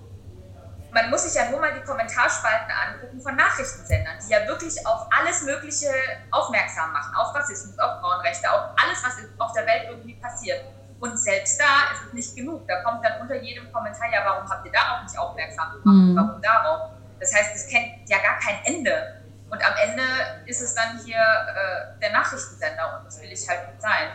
man 0.90 1.10
muss 1.10 1.24
sich 1.24 1.34
ja 1.34 1.50
nur 1.50 1.60
mal 1.60 1.72
die 1.74 1.84
Kommentarspalten 1.84 2.70
angucken 2.70 3.20
von 3.20 3.36
Nachrichtensendern, 3.36 4.16
die 4.24 4.32
ja 4.32 4.46
wirklich 4.46 4.74
auf 4.86 5.06
alles 5.10 5.42
Mögliche 5.42 5.90
aufmerksam 6.30 6.92
machen, 6.92 7.14
auf 7.14 7.34
Rassismus, 7.34 7.78
auf 7.78 8.00
Frauenrechte, 8.00 8.50
auf 8.50 8.70
alles, 8.82 9.02
was 9.04 9.16
auf 9.38 9.52
der 9.52 9.66
Welt 9.66 9.84
irgendwie 9.90 10.14
passiert. 10.14 10.64
Und 11.00 11.16
selbst 11.16 11.60
da 11.60 11.92
ist 11.92 12.06
es 12.08 12.12
nicht 12.12 12.36
genug. 12.36 12.66
Da 12.66 12.82
kommt 12.82 13.04
dann 13.04 13.20
unter 13.20 13.36
jedem 13.36 13.72
Kommentar, 13.72 14.10
ja, 14.10 14.24
warum 14.24 14.48
habt 14.48 14.66
ihr 14.66 14.72
darauf 14.72 15.02
nicht 15.02 15.18
aufmerksam 15.18 15.70
gemacht? 15.72 15.84
Mhm. 15.84 16.16
Warum 16.16 16.42
darauf? 16.42 16.90
Das 17.20 17.34
heißt, 17.34 17.54
es 17.54 17.68
kennt 17.68 18.08
ja 18.08 18.18
gar 18.18 18.38
kein 18.38 18.64
Ende. 18.64 19.22
Und 19.50 19.64
am 19.64 19.74
Ende 19.76 20.02
ist 20.46 20.60
es 20.60 20.74
dann 20.74 20.98
hier 21.04 21.16
äh, 21.16 22.00
der 22.00 22.12
Nachrichtensender 22.12 22.98
und 22.98 23.06
das 23.06 23.20
will 23.22 23.32
ich 23.32 23.48
halt 23.48 23.68
nicht 23.68 23.80
sein. 23.80 24.08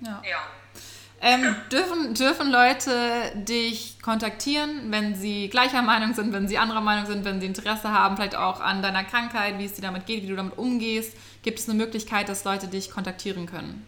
Ja. 0.00 0.22
ja. 0.22 0.38
Ähm, 1.22 1.56
dürfen, 1.72 2.14
dürfen 2.14 2.50
Leute 2.50 3.32
dich 3.34 4.00
kontaktieren, 4.02 4.92
wenn 4.92 5.14
sie 5.14 5.48
gleicher 5.48 5.80
Meinung 5.80 6.12
sind, 6.12 6.32
wenn 6.34 6.46
sie 6.46 6.58
anderer 6.58 6.82
Meinung 6.82 7.06
sind, 7.06 7.24
wenn 7.24 7.40
sie 7.40 7.46
Interesse 7.46 7.90
haben, 7.90 8.16
vielleicht 8.16 8.36
auch 8.36 8.60
an 8.60 8.82
deiner 8.82 9.02
Krankheit, 9.02 9.58
wie 9.58 9.64
es 9.64 9.72
dir 9.72 9.82
damit 9.82 10.04
geht, 10.04 10.22
wie 10.22 10.28
du 10.28 10.36
damit 10.36 10.58
umgehst? 10.58 11.16
Gibt 11.42 11.58
es 11.58 11.68
eine 11.68 11.78
Möglichkeit, 11.78 12.28
dass 12.28 12.44
Leute 12.44 12.68
dich 12.68 12.90
kontaktieren 12.90 13.46
können? 13.46 13.86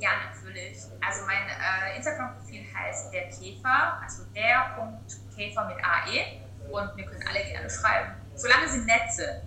Ja, 0.00 0.10
natürlich. 0.34 0.78
Also 1.00 1.24
mein 1.26 1.46
äh, 1.48 1.96
Instagram-Profil 1.96 2.62
heißt 2.74 3.12
der 3.12 3.28
Käfer, 3.28 4.00
also 4.02 4.24
der 4.34 4.74
Punkt 4.76 5.16
Käfer 5.36 5.66
mit 5.66 5.76
AE 5.76 6.42
und 6.70 6.96
mir 6.96 7.04
können 7.04 7.24
alle 7.28 7.44
gerne 7.44 7.70
schreiben, 7.70 8.12
solange 8.34 8.68
sie 8.68 8.80
nett 8.80 9.10
sind. 9.10 9.42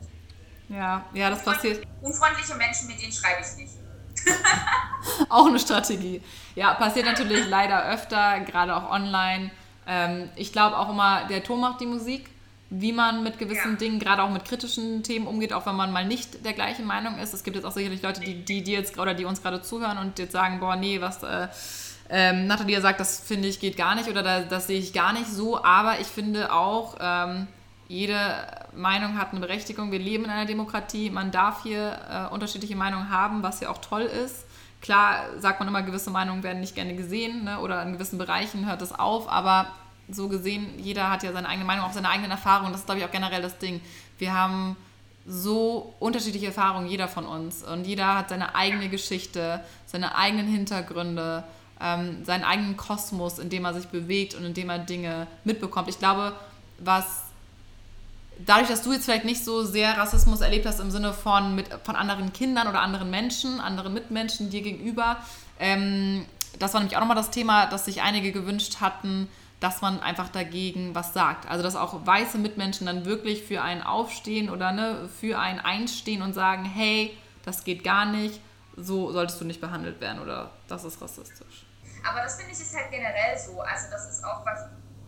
Ja, 0.70 1.06
ja, 1.14 1.30
das 1.30 1.44
passiert. 1.44 1.86
Unfreundliche 2.02 2.56
Menschen, 2.56 2.88
mit 2.88 3.02
denen 3.02 3.12
schreibe 3.12 3.42
ich 3.42 3.58
nicht. 3.58 3.81
auch 5.30 5.48
eine 5.48 5.60
Strategie. 5.60 6.22
Ja, 6.56 6.74
passiert 6.74 7.06
natürlich 7.06 7.48
leider 7.48 7.86
öfter, 7.90 8.40
gerade 8.42 8.76
auch 8.76 8.92
online. 8.92 9.52
Ähm, 9.88 10.30
ich 10.36 10.52
glaube 10.52 10.78
auch 10.78 10.90
immer, 10.90 11.26
der 11.30 11.44
Ton 11.44 11.60
macht 11.60 11.82
die 11.82 11.86
Musik, 11.86 12.30
wie 12.70 12.94
man 12.94 13.24
mit 13.24 13.38
gewissen 13.38 13.72
ja. 13.72 13.78
Dingen, 13.78 14.00
gerade 14.00 14.24
auch 14.24 14.30
mit 14.30 14.46
kritischen 14.46 15.04
Themen 15.04 15.28
umgeht, 15.28 15.54
auch 15.54 15.66
wenn 15.66 15.76
man 15.76 15.92
mal 15.92 16.06
nicht 16.06 16.46
der 16.46 16.54
gleichen 16.54 16.86
Meinung 16.86 17.18
ist. 17.18 17.34
Es 17.34 17.44
gibt 17.44 17.56
jetzt 17.56 17.66
auch 17.66 17.72
sicherlich 17.72 18.02
Leute, 18.02 18.22
die, 18.22 18.46
die, 18.46 18.64
die 18.64 18.72
jetzt 18.72 18.98
oder 18.98 19.14
die 19.14 19.26
uns 19.26 19.42
gerade 19.42 19.62
zuhören 19.62 19.98
und 19.98 20.20
jetzt 20.20 20.32
sagen, 20.32 20.60
boah, 20.60 20.76
nee, 20.76 21.02
was 21.02 21.24
äh, 21.24 21.48
ähm, 22.10 22.48
Nathalie 22.48 22.80
sagt, 22.82 23.00
das 23.00 23.20
finde 23.20 23.48
ich 23.48 23.60
geht 23.60 23.78
gar 23.78 23.96
nicht 23.96 24.10
oder 24.10 24.22
da, 24.22 24.42
das 24.42 24.68
sehe 24.68 24.80
ich 24.80 24.94
gar 24.94 25.14
nicht 25.14 25.28
so. 25.28 25.64
Aber 25.64 26.00
ich 26.00 26.08
finde 26.08 26.54
auch, 26.54 26.96
ähm, 27.00 27.48
jede 27.92 28.48
Meinung 28.74 29.18
hat 29.18 29.32
eine 29.32 29.42
Berechtigung. 29.42 29.92
Wir 29.92 30.00
leben 30.00 30.24
in 30.24 30.30
einer 30.30 30.46
Demokratie. 30.46 31.10
Man 31.10 31.30
darf 31.32 31.64
hier 31.64 32.00
äh, 32.10 32.34
unterschiedliche 32.34 32.76
Meinungen 32.76 33.10
haben, 33.10 33.44
was 33.44 33.60
ja 33.60 33.70
auch 33.70 33.80
toll 33.80 34.04
ist. 34.04 34.46
Klar 34.80 35.26
sagt 35.40 35.60
man 35.60 35.68
immer, 35.68 35.82
gewisse 35.82 36.10
Meinungen 36.10 36.42
werden 36.42 36.62
nicht 36.62 36.74
gerne 36.74 36.96
gesehen 36.96 37.44
ne? 37.44 37.60
oder 37.60 37.84
in 37.84 37.92
gewissen 37.92 38.18
Bereichen 38.18 38.66
hört 38.66 38.82
es 38.82 38.98
auf, 38.98 39.30
aber 39.30 39.68
so 40.10 40.30
gesehen, 40.30 40.80
jeder 40.80 41.12
hat 41.12 41.24
ja 41.24 41.34
seine 41.34 41.50
eigene 41.50 41.66
Meinung, 41.66 41.86
auch 41.86 41.92
seine 41.92 42.10
eigenen 42.10 42.32
Erfahrungen. 42.32 42.72
Das 42.72 42.82
ist, 42.82 42.86
glaube 42.86 43.02
ich, 43.02 43.06
auch 43.06 43.12
generell 43.12 43.42
das 43.42 43.58
Ding. 43.60 43.82
Wir 44.18 44.34
haben 44.34 44.78
so 45.28 45.94
unterschiedliche 46.00 46.48
Erfahrungen, 46.48 46.88
jeder 46.88 47.10
von 47.10 47.26
uns. 47.26 47.62
Und 47.62 47.86
jeder 47.86 48.16
hat 48.16 48.30
seine 48.30 48.56
eigene 48.56 48.88
Geschichte, 48.88 49.64
seine 49.86 50.16
eigenen 50.16 50.48
Hintergründe, 50.48 51.44
ähm, 51.82 52.24
seinen 52.24 52.46
eigenen 52.46 52.78
Kosmos, 52.78 53.38
in 53.38 53.50
dem 53.50 53.66
er 53.66 53.74
sich 53.74 53.88
bewegt 53.88 54.34
und 54.34 54.46
in 54.46 54.54
dem 54.54 54.70
er 54.70 54.80
Dinge 54.80 55.28
mitbekommt. 55.44 55.90
Ich 55.90 56.00
glaube, 56.00 56.34
was 56.80 57.31
dadurch, 58.46 58.68
dass 58.68 58.82
du 58.82 58.94
jetzt 58.94 59.06
vielleicht 59.06 59.26
nicht 59.26 59.44
so 59.44 59.64
sehr 59.64 59.98
Rassismus 59.98 60.42
erlebt 60.42 60.66
hast 60.66 60.80
im 60.80 60.92
Sinne 60.92 61.14
von, 61.14 61.56
mit, 61.56 61.70
von 61.84 61.96
anderen 61.96 62.34
Kindern 62.34 62.68
oder 62.68 62.82
anderen 62.82 63.10
Menschen, 63.10 63.60
anderen 63.60 63.94
Mitmenschen 63.94 64.50
dir 64.50 64.62
gegenüber, 64.62 65.18
ähm, 65.60 66.26
das 66.60 66.74
war 66.74 66.82
nämlich 66.82 66.96
auch 66.98 67.02
nochmal 67.02 67.16
das 67.16 67.32
Thema, 67.32 67.66
dass 67.66 67.86
sich 67.86 68.02
einige 68.02 68.32
gewünscht 68.32 68.82
hatten, 68.82 69.30
dass 69.60 69.82
man 69.82 70.02
einfach 70.02 70.30
dagegen 70.30 70.96
was 70.96 71.14
sagt. 71.14 71.48
Also 71.50 71.64
dass 71.64 71.76
auch 71.76 72.06
weiße 72.06 72.38
Mitmenschen 72.38 72.88
dann 72.88 73.06
wirklich 73.06 73.44
für 73.44 73.62
einen 73.62 73.82
aufstehen 73.82 74.50
oder 74.50 74.72
ne, 74.72 75.10
für 75.20 75.40
einen 75.40 75.60
einstehen 75.60 76.22
und 76.22 76.34
sagen, 76.34 76.66
hey, 76.66 77.18
das 77.46 77.64
geht 77.64 77.84
gar 77.84 78.06
nicht, 78.06 78.42
so 78.76 79.12
solltest 79.12 79.40
du 79.40 79.46
nicht 79.46 79.62
behandelt 79.62 80.02
werden 80.02 80.22
oder 80.22 80.52
das 80.68 80.84
ist 80.84 81.02
rassistisch. 81.02 81.66
Aber 82.08 82.22
das 82.22 82.36
finde 82.36 82.52
ich 82.52 82.60
ist 82.60 82.76
halt 82.76 82.90
generell 82.90 83.38
so. 83.38 83.62
Also 83.62 83.88
das 83.92 84.10
ist 84.10 84.24
auch 84.24 84.46
was, 84.46 84.66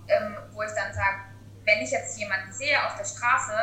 ähm, 0.07 0.37
wo 0.51 0.61
ich 0.61 0.71
dann 0.75 0.93
sage, 0.93 1.32
wenn 1.65 1.81
ich 1.81 1.91
jetzt 1.91 2.17
jemanden 2.17 2.51
sehe 2.51 2.77
auf 2.85 2.95
der 2.97 3.05
Straße, 3.05 3.53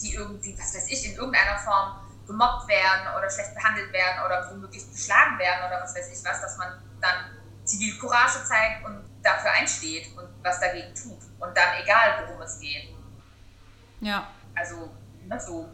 die 0.00 0.14
irgendwie, 0.14 0.56
was 0.58 0.74
weiß 0.74 0.88
ich, 0.88 1.06
in 1.06 1.16
irgendeiner 1.16 1.58
Form 1.58 2.00
gemobbt 2.26 2.68
werden 2.68 3.08
oder 3.16 3.28
schlecht 3.28 3.54
behandelt 3.54 3.92
werden 3.92 4.24
oder 4.24 4.48
womöglich 4.50 4.88
geschlagen 4.88 5.38
werden 5.38 5.66
oder 5.66 5.82
was 5.82 5.94
weiß 5.94 6.08
ich 6.12 6.24
was, 6.24 6.40
dass 6.40 6.56
man 6.56 6.80
dann 7.00 7.36
Zivilcourage 7.64 8.44
zeigt 8.44 8.84
und 8.84 9.04
dafür 9.22 9.50
einsteht 9.50 10.16
und 10.16 10.28
was 10.42 10.60
dagegen 10.60 10.94
tut. 10.94 11.18
Und 11.38 11.56
dann 11.56 11.82
egal, 11.82 12.24
worum 12.24 12.40
es 12.42 12.58
geht. 12.58 12.94
Ja. 14.00 14.28
Also, 14.54 14.90
ne, 15.26 15.40
so. 15.40 15.68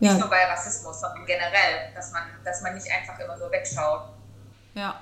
Nicht 0.00 0.12
ja. 0.12 0.18
nur 0.18 0.28
bei 0.28 0.44
Rassismus, 0.44 1.00
sondern 1.00 1.26
generell, 1.26 1.92
dass 1.94 2.12
man, 2.12 2.22
dass 2.44 2.60
man 2.62 2.74
nicht 2.74 2.90
einfach 2.90 3.18
immer 3.18 3.36
nur 3.36 3.50
wegschaut. 3.50 4.10
Ja. 4.74 5.00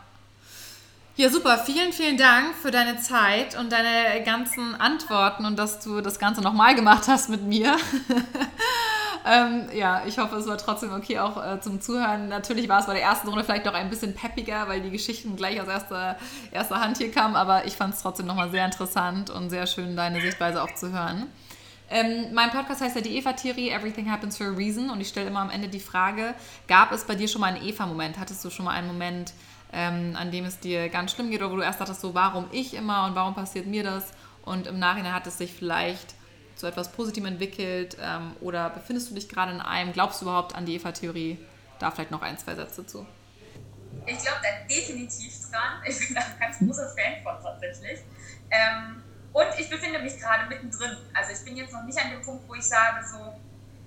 Ja, 1.18 1.30
super. 1.30 1.56
Vielen, 1.56 1.94
vielen 1.94 2.18
Dank 2.18 2.54
für 2.54 2.70
deine 2.70 2.98
Zeit 2.98 3.58
und 3.58 3.72
deine 3.72 4.22
ganzen 4.22 4.78
Antworten 4.78 5.46
und 5.46 5.58
dass 5.58 5.80
du 5.80 6.02
das 6.02 6.18
Ganze 6.18 6.42
nochmal 6.42 6.74
gemacht 6.74 7.04
hast 7.08 7.30
mit 7.30 7.42
mir. 7.42 7.74
ähm, 9.26 9.66
ja, 9.72 10.02
ich 10.06 10.18
hoffe, 10.18 10.36
es 10.36 10.46
war 10.46 10.58
trotzdem 10.58 10.92
okay 10.92 11.18
auch 11.18 11.42
äh, 11.42 11.58
zum 11.62 11.80
Zuhören. 11.80 12.28
Natürlich 12.28 12.68
war 12.68 12.80
es 12.80 12.86
bei 12.86 12.92
der 12.92 13.02
ersten 13.02 13.28
Runde 13.28 13.44
vielleicht 13.44 13.64
noch 13.64 13.72
ein 13.72 13.88
bisschen 13.88 14.14
peppiger, 14.14 14.68
weil 14.68 14.82
die 14.82 14.90
Geschichten 14.90 15.36
gleich 15.36 15.58
aus 15.58 15.68
erster, 15.68 16.18
erster 16.52 16.82
Hand 16.82 16.98
hier 16.98 17.10
kamen, 17.10 17.34
aber 17.34 17.64
ich 17.64 17.76
fand 17.76 17.94
es 17.94 18.02
trotzdem 18.02 18.26
nochmal 18.26 18.50
sehr 18.50 18.66
interessant 18.66 19.30
und 19.30 19.48
sehr 19.48 19.66
schön, 19.66 19.96
deine 19.96 20.20
Sichtweise 20.20 20.62
auch 20.62 20.74
zu 20.74 20.92
hören. 20.92 21.28
Ähm, 21.88 22.34
mein 22.34 22.50
Podcast 22.50 22.82
heißt 22.82 22.96
ja 22.96 23.00
die 23.00 23.16
Eva-Theorie, 23.16 23.70
Everything 23.70 24.10
Happens 24.10 24.36
for 24.36 24.48
a 24.48 24.50
Reason 24.50 24.90
und 24.90 25.00
ich 25.00 25.08
stelle 25.08 25.28
immer 25.28 25.40
am 25.40 25.50
Ende 25.50 25.68
die 25.68 25.80
Frage, 25.80 26.34
gab 26.68 26.92
es 26.92 27.04
bei 27.04 27.14
dir 27.14 27.28
schon 27.28 27.40
mal 27.40 27.54
einen 27.54 27.66
Eva-Moment? 27.66 28.18
Hattest 28.18 28.44
du 28.44 28.50
schon 28.50 28.66
mal 28.66 28.72
einen 28.72 28.88
Moment, 28.88 29.32
ähm, 29.72 30.16
an 30.16 30.30
dem 30.30 30.44
es 30.44 30.58
dir 30.58 30.88
ganz 30.88 31.12
schlimm 31.12 31.30
geht 31.30 31.40
oder 31.40 31.50
wo 31.50 31.56
du 31.56 31.62
erst 31.62 31.80
dachtest, 31.80 32.00
so 32.00 32.14
warum 32.14 32.48
ich 32.52 32.74
immer 32.74 33.06
und 33.06 33.14
warum 33.14 33.34
passiert 33.34 33.66
mir 33.66 33.82
das 33.82 34.12
und 34.44 34.66
im 34.66 34.78
Nachhinein 34.78 35.12
hat 35.12 35.26
es 35.26 35.38
sich 35.38 35.52
vielleicht 35.52 36.14
zu 36.54 36.66
etwas 36.66 36.90
Positivem 36.92 37.26
entwickelt 37.26 37.96
ähm, 38.00 38.34
oder 38.40 38.70
befindest 38.70 39.10
du 39.10 39.14
dich 39.14 39.28
gerade 39.28 39.52
in 39.52 39.60
einem, 39.60 39.92
glaubst 39.92 40.20
du 40.20 40.24
überhaupt 40.24 40.54
an 40.54 40.64
die 40.64 40.76
Eva-Theorie? 40.76 41.38
Da 41.78 41.90
vielleicht 41.90 42.10
noch 42.10 42.22
ein, 42.22 42.38
zwei 42.38 42.54
Sätze 42.54 42.86
zu. 42.86 43.06
Ich 44.06 44.18
glaube 44.18 44.38
da 44.42 44.66
definitiv 44.74 45.34
dran. 45.50 45.82
Ich 45.86 45.98
bin 45.98 46.14
da 46.14 46.22
ein 46.22 46.38
ganz 46.40 46.58
großer 46.58 46.88
Fan 46.94 47.22
von 47.22 47.36
tatsächlich. 47.42 48.00
Ähm, 48.50 49.02
und 49.32 49.46
ich 49.58 49.68
befinde 49.68 49.98
mich 49.98 50.18
gerade 50.18 50.48
mittendrin. 50.48 50.96
Also 51.12 51.32
ich 51.32 51.44
bin 51.44 51.56
jetzt 51.56 51.72
noch 51.72 51.82
nicht 51.82 51.98
an 51.98 52.10
dem 52.10 52.22
Punkt, 52.22 52.48
wo 52.48 52.54
ich 52.54 52.62
sage, 52.62 53.04
so, 53.06 53.34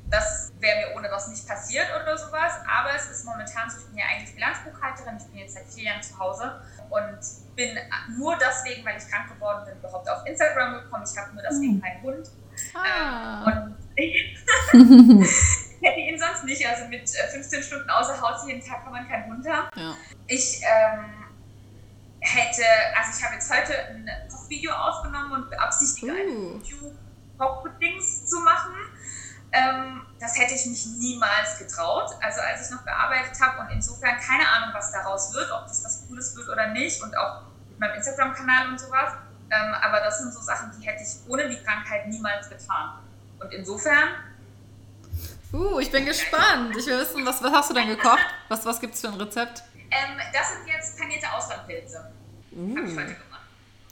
das 0.09 0.51
wäre 0.59 0.77
mir 0.77 0.95
ohne 0.95 1.07
das 1.07 1.27
nicht 1.27 1.47
passiert 1.47 1.87
oder 1.95 2.17
sowas. 2.17 2.53
Aber 2.67 2.95
es 2.95 3.09
ist 3.09 3.25
momentan 3.25 3.69
so, 3.69 3.77
ich 3.79 3.87
bin 3.87 3.97
ja 3.97 4.05
eigentlich 4.11 4.33
Bilanzbuchhalterin, 4.33 5.17
ich 5.17 5.25
bin 5.27 5.37
jetzt 5.37 5.53
seit 5.53 5.67
vier 5.67 5.83
Jahren 5.83 6.01
zu 6.01 6.17
Hause 6.17 6.61
und 6.89 7.19
bin 7.55 7.77
nur 8.17 8.35
deswegen, 8.37 8.85
weil 8.85 8.97
ich 8.97 9.07
krank 9.07 9.29
geworden 9.29 9.65
bin, 9.65 9.77
überhaupt 9.77 10.09
auf 10.09 10.25
Instagram 10.25 10.73
gekommen. 10.83 11.03
Ich 11.09 11.17
habe 11.17 11.33
nur 11.33 11.43
deswegen 11.43 11.75
mhm. 11.75 11.81
keinen 11.81 12.01
Hund. 12.01 12.29
Ah. 12.73 13.45
Ähm, 13.45 13.63
und 13.63 13.75
ich 13.95 15.81
hätte 15.81 15.99
ihn 15.99 16.19
sonst 16.19 16.43
nicht. 16.45 16.65
Also 16.67 16.87
mit 16.87 17.09
15 17.09 17.59
äh, 17.59 17.63
Stunden 17.63 17.89
außer 17.89 18.19
Haus 18.19 18.47
jeden 18.47 18.65
Tag 18.65 18.83
kann 18.83 18.93
man 18.93 19.07
keinen 19.07 19.31
Hund 19.31 19.47
haben. 19.47 19.69
Ja. 19.75 19.95
Ich 20.27 20.61
ähm, 20.63 21.19
hätte, 22.19 22.63
also 22.95 23.17
ich 23.17 23.23
habe 23.23 23.35
jetzt 23.35 23.53
heute 23.53 23.73
ein 23.89 24.09
Kochvideo 24.29 24.71
aufgenommen 24.71 25.31
und 25.33 25.49
beabsichtige, 25.49 26.11
uh. 26.11 26.15
ein 26.15 26.61
YouTube-Kochpuddings 26.63 28.25
zu 28.25 28.39
machen. 28.39 28.73
Hätte 30.39 30.53
ich 30.53 30.65
mich 30.65 30.85
niemals 30.97 31.57
getraut. 31.59 32.11
Also 32.21 32.39
als 32.39 32.65
ich 32.65 32.71
noch 32.73 32.85
gearbeitet 32.85 33.39
habe 33.41 33.59
und 33.59 33.69
insofern 33.71 34.17
keine 34.19 34.47
Ahnung, 34.47 34.69
was 34.73 34.91
daraus 34.93 35.33
wird, 35.33 35.51
ob 35.51 35.67
das 35.67 35.83
was 35.83 36.07
Cooles 36.07 36.33
wird 36.37 36.47
oder 36.47 36.67
nicht 36.69 37.03
und 37.03 37.17
auch 37.17 37.41
mit 37.69 37.79
meinem 37.79 37.95
Instagram-Kanal 37.95 38.69
und 38.69 38.79
sowas. 38.79 39.13
Ähm, 39.51 39.73
aber 39.81 39.99
das 39.99 40.19
sind 40.19 40.33
so 40.33 40.39
Sachen, 40.39 40.71
die 40.79 40.87
hätte 40.87 41.03
ich 41.03 41.29
ohne 41.29 41.49
die 41.49 41.61
Krankheit 41.61 42.07
niemals 42.07 42.47
getan. 42.47 42.99
Und 43.39 43.51
insofern. 43.51 44.09
Uh, 45.51 45.79
ich 45.79 45.91
bin 45.91 46.05
gespannt. 46.05 46.75
Ich 46.77 46.85
will 46.85 46.99
wissen, 46.99 47.25
was, 47.25 47.43
was 47.43 47.51
hast 47.51 47.69
du 47.71 47.73
denn 47.73 47.87
gekocht? 47.87 48.25
Was, 48.47 48.65
was 48.65 48.79
gibt 48.79 48.93
es 48.93 49.01
für 49.01 49.07
ein 49.07 49.15
Rezept? 49.15 49.63
Ähm, 49.91 50.17
das 50.31 50.53
sind 50.53 50.67
jetzt 50.67 50.97
panierte 50.97 51.29
Auslandpilze. 51.33 52.11
Uh. 52.51 52.77
Habe 52.77 52.87
ich 52.87 52.95
heute 52.95 53.13
gemacht. 53.15 53.28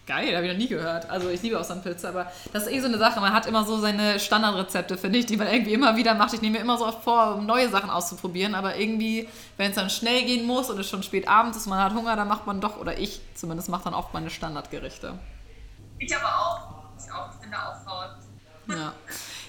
Geil, 0.08 0.34
habe 0.38 0.48
ich 0.48 0.54
noch 0.54 0.58
nie 0.58 0.70
gehört. 0.70 1.10
Also 1.10 1.30
ich 1.30 1.42
liebe 1.42 1.60
Auslandpilze, 1.60 2.08
aber 2.08 2.32
das 2.54 2.64
ist 2.64 2.72
eh 2.72 2.80
so 2.80 2.88
eine 2.88 2.98
Sache. 2.98 3.20
Man 3.20 3.34
hat 3.34 3.46
immer 3.46 3.66
so 3.66 3.78
seine 3.78 4.22
Standardrezepte, 4.22 4.98
finde 4.98 5.20
ich, 5.20 5.26
die 5.26 5.36
man 5.36 5.48
irgendwie 5.48 5.74
immer 5.74 5.98
wieder 5.98 6.16
macht. 6.16 6.34
Ich 6.34 6.42
nehme 6.42 6.58
mir 6.58 6.64
immer 6.64 6.78
so 6.78 6.88
oft 6.88 7.04
vor, 7.04 7.36
um 7.36 7.46
neue 7.46 7.68
Sachen 7.68 7.90
auszuprobieren, 7.90 8.56
aber 8.56 8.78
irgendwie, 8.78 9.28
wenn 9.58 9.72
es 9.72 9.76
dann 9.76 9.90
schnell 9.90 10.24
gehen 10.24 10.48
muss 10.48 10.70
und 10.70 10.80
es 10.80 10.90
schon 10.90 11.04
spät 11.04 11.28
abends 11.28 11.58
ist, 11.58 11.68
man 11.68 11.80
hat 11.80 11.94
Hunger, 11.94 12.16
dann 12.16 12.30
macht 12.30 12.48
man 12.48 12.62
doch, 12.62 12.78
oder 12.78 12.98
ich 12.98 13.20
zumindest, 13.36 13.68
mache 13.68 13.84
dann 13.84 13.94
oft 13.94 14.14
meine 14.14 14.30
Standardgerichte. 14.30 15.20
Ich 16.00 16.16
aber 16.16 16.26
auch. 16.26 16.78
Ich 16.98 17.12
auch, 17.12 17.30
ich 17.34 17.40
bin 17.42 17.52
da 17.52 17.70
auch. 17.70 17.78
Ja. 18.70 18.94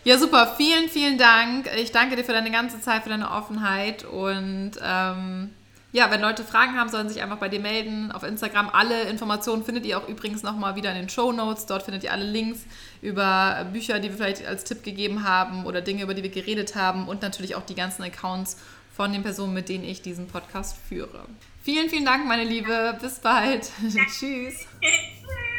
ja, 0.05 0.19
super. 0.19 0.55
Vielen, 0.57 0.89
vielen 0.89 1.19
Dank. 1.19 1.69
Ich 1.77 1.93
danke 1.93 2.17
dir 2.17 2.25
für 2.25 2.33
deine 2.33 2.51
ganze 2.51 2.81
Zeit, 2.81 3.05
für 3.05 3.11
deine 3.11 3.31
Offenheit 3.31 4.05
und 4.05 4.73
ähm, 4.83 5.55
ja, 5.91 6.11
wenn 6.11 6.21
Leute 6.21 6.45
Fragen 6.45 6.77
haben, 6.77 6.91
sollen 6.91 7.09
sich 7.09 7.23
einfach 7.23 7.39
bei 7.39 7.49
dir 7.49 7.61
melden. 7.61 8.13
Auf 8.13 8.23
Instagram 8.23 8.69
alle 8.71 9.05
Informationen 9.05 9.65
findet 9.65 9.87
ihr 9.87 9.99
auch 9.99 10.07
übrigens 10.07 10.43
nochmal 10.43 10.77
wieder 10.77 10.91
in 10.91 10.97
den 10.97 11.09
Show 11.09 11.33
Notes. 11.33 11.65
Dort 11.65 11.83
findet 11.83 12.05
ihr 12.05 12.13
alle 12.13 12.25
Links 12.25 12.61
über 13.01 13.67
Bücher, 13.73 13.99
die 13.99 14.11
wir 14.11 14.17
vielleicht 14.17 14.47
als 14.47 14.65
Tipp 14.65 14.83
gegeben 14.83 15.25
haben 15.25 15.65
oder 15.65 15.81
Dinge, 15.81 16.03
über 16.03 16.13
die 16.13 16.23
wir 16.23 16.31
geredet 16.31 16.75
haben 16.75 17.09
und 17.09 17.23
natürlich 17.23 17.55
auch 17.55 17.65
die 17.65 17.75
ganzen 17.75 18.03
Accounts 18.03 18.59
von 18.95 19.13
den 19.13 19.23
Personen, 19.23 19.55
mit 19.55 19.69
denen 19.69 19.85
ich 19.85 20.03
diesen 20.03 20.27
Podcast 20.27 20.77
führe. 20.89 21.25
Vielen, 21.63 21.89
vielen 21.89 22.05
Dank, 22.05 22.27
meine 22.27 22.45
Liebe. 22.45 22.99
Bis 23.01 23.21
bald. 23.21 23.71
Tschüss. 24.19 24.67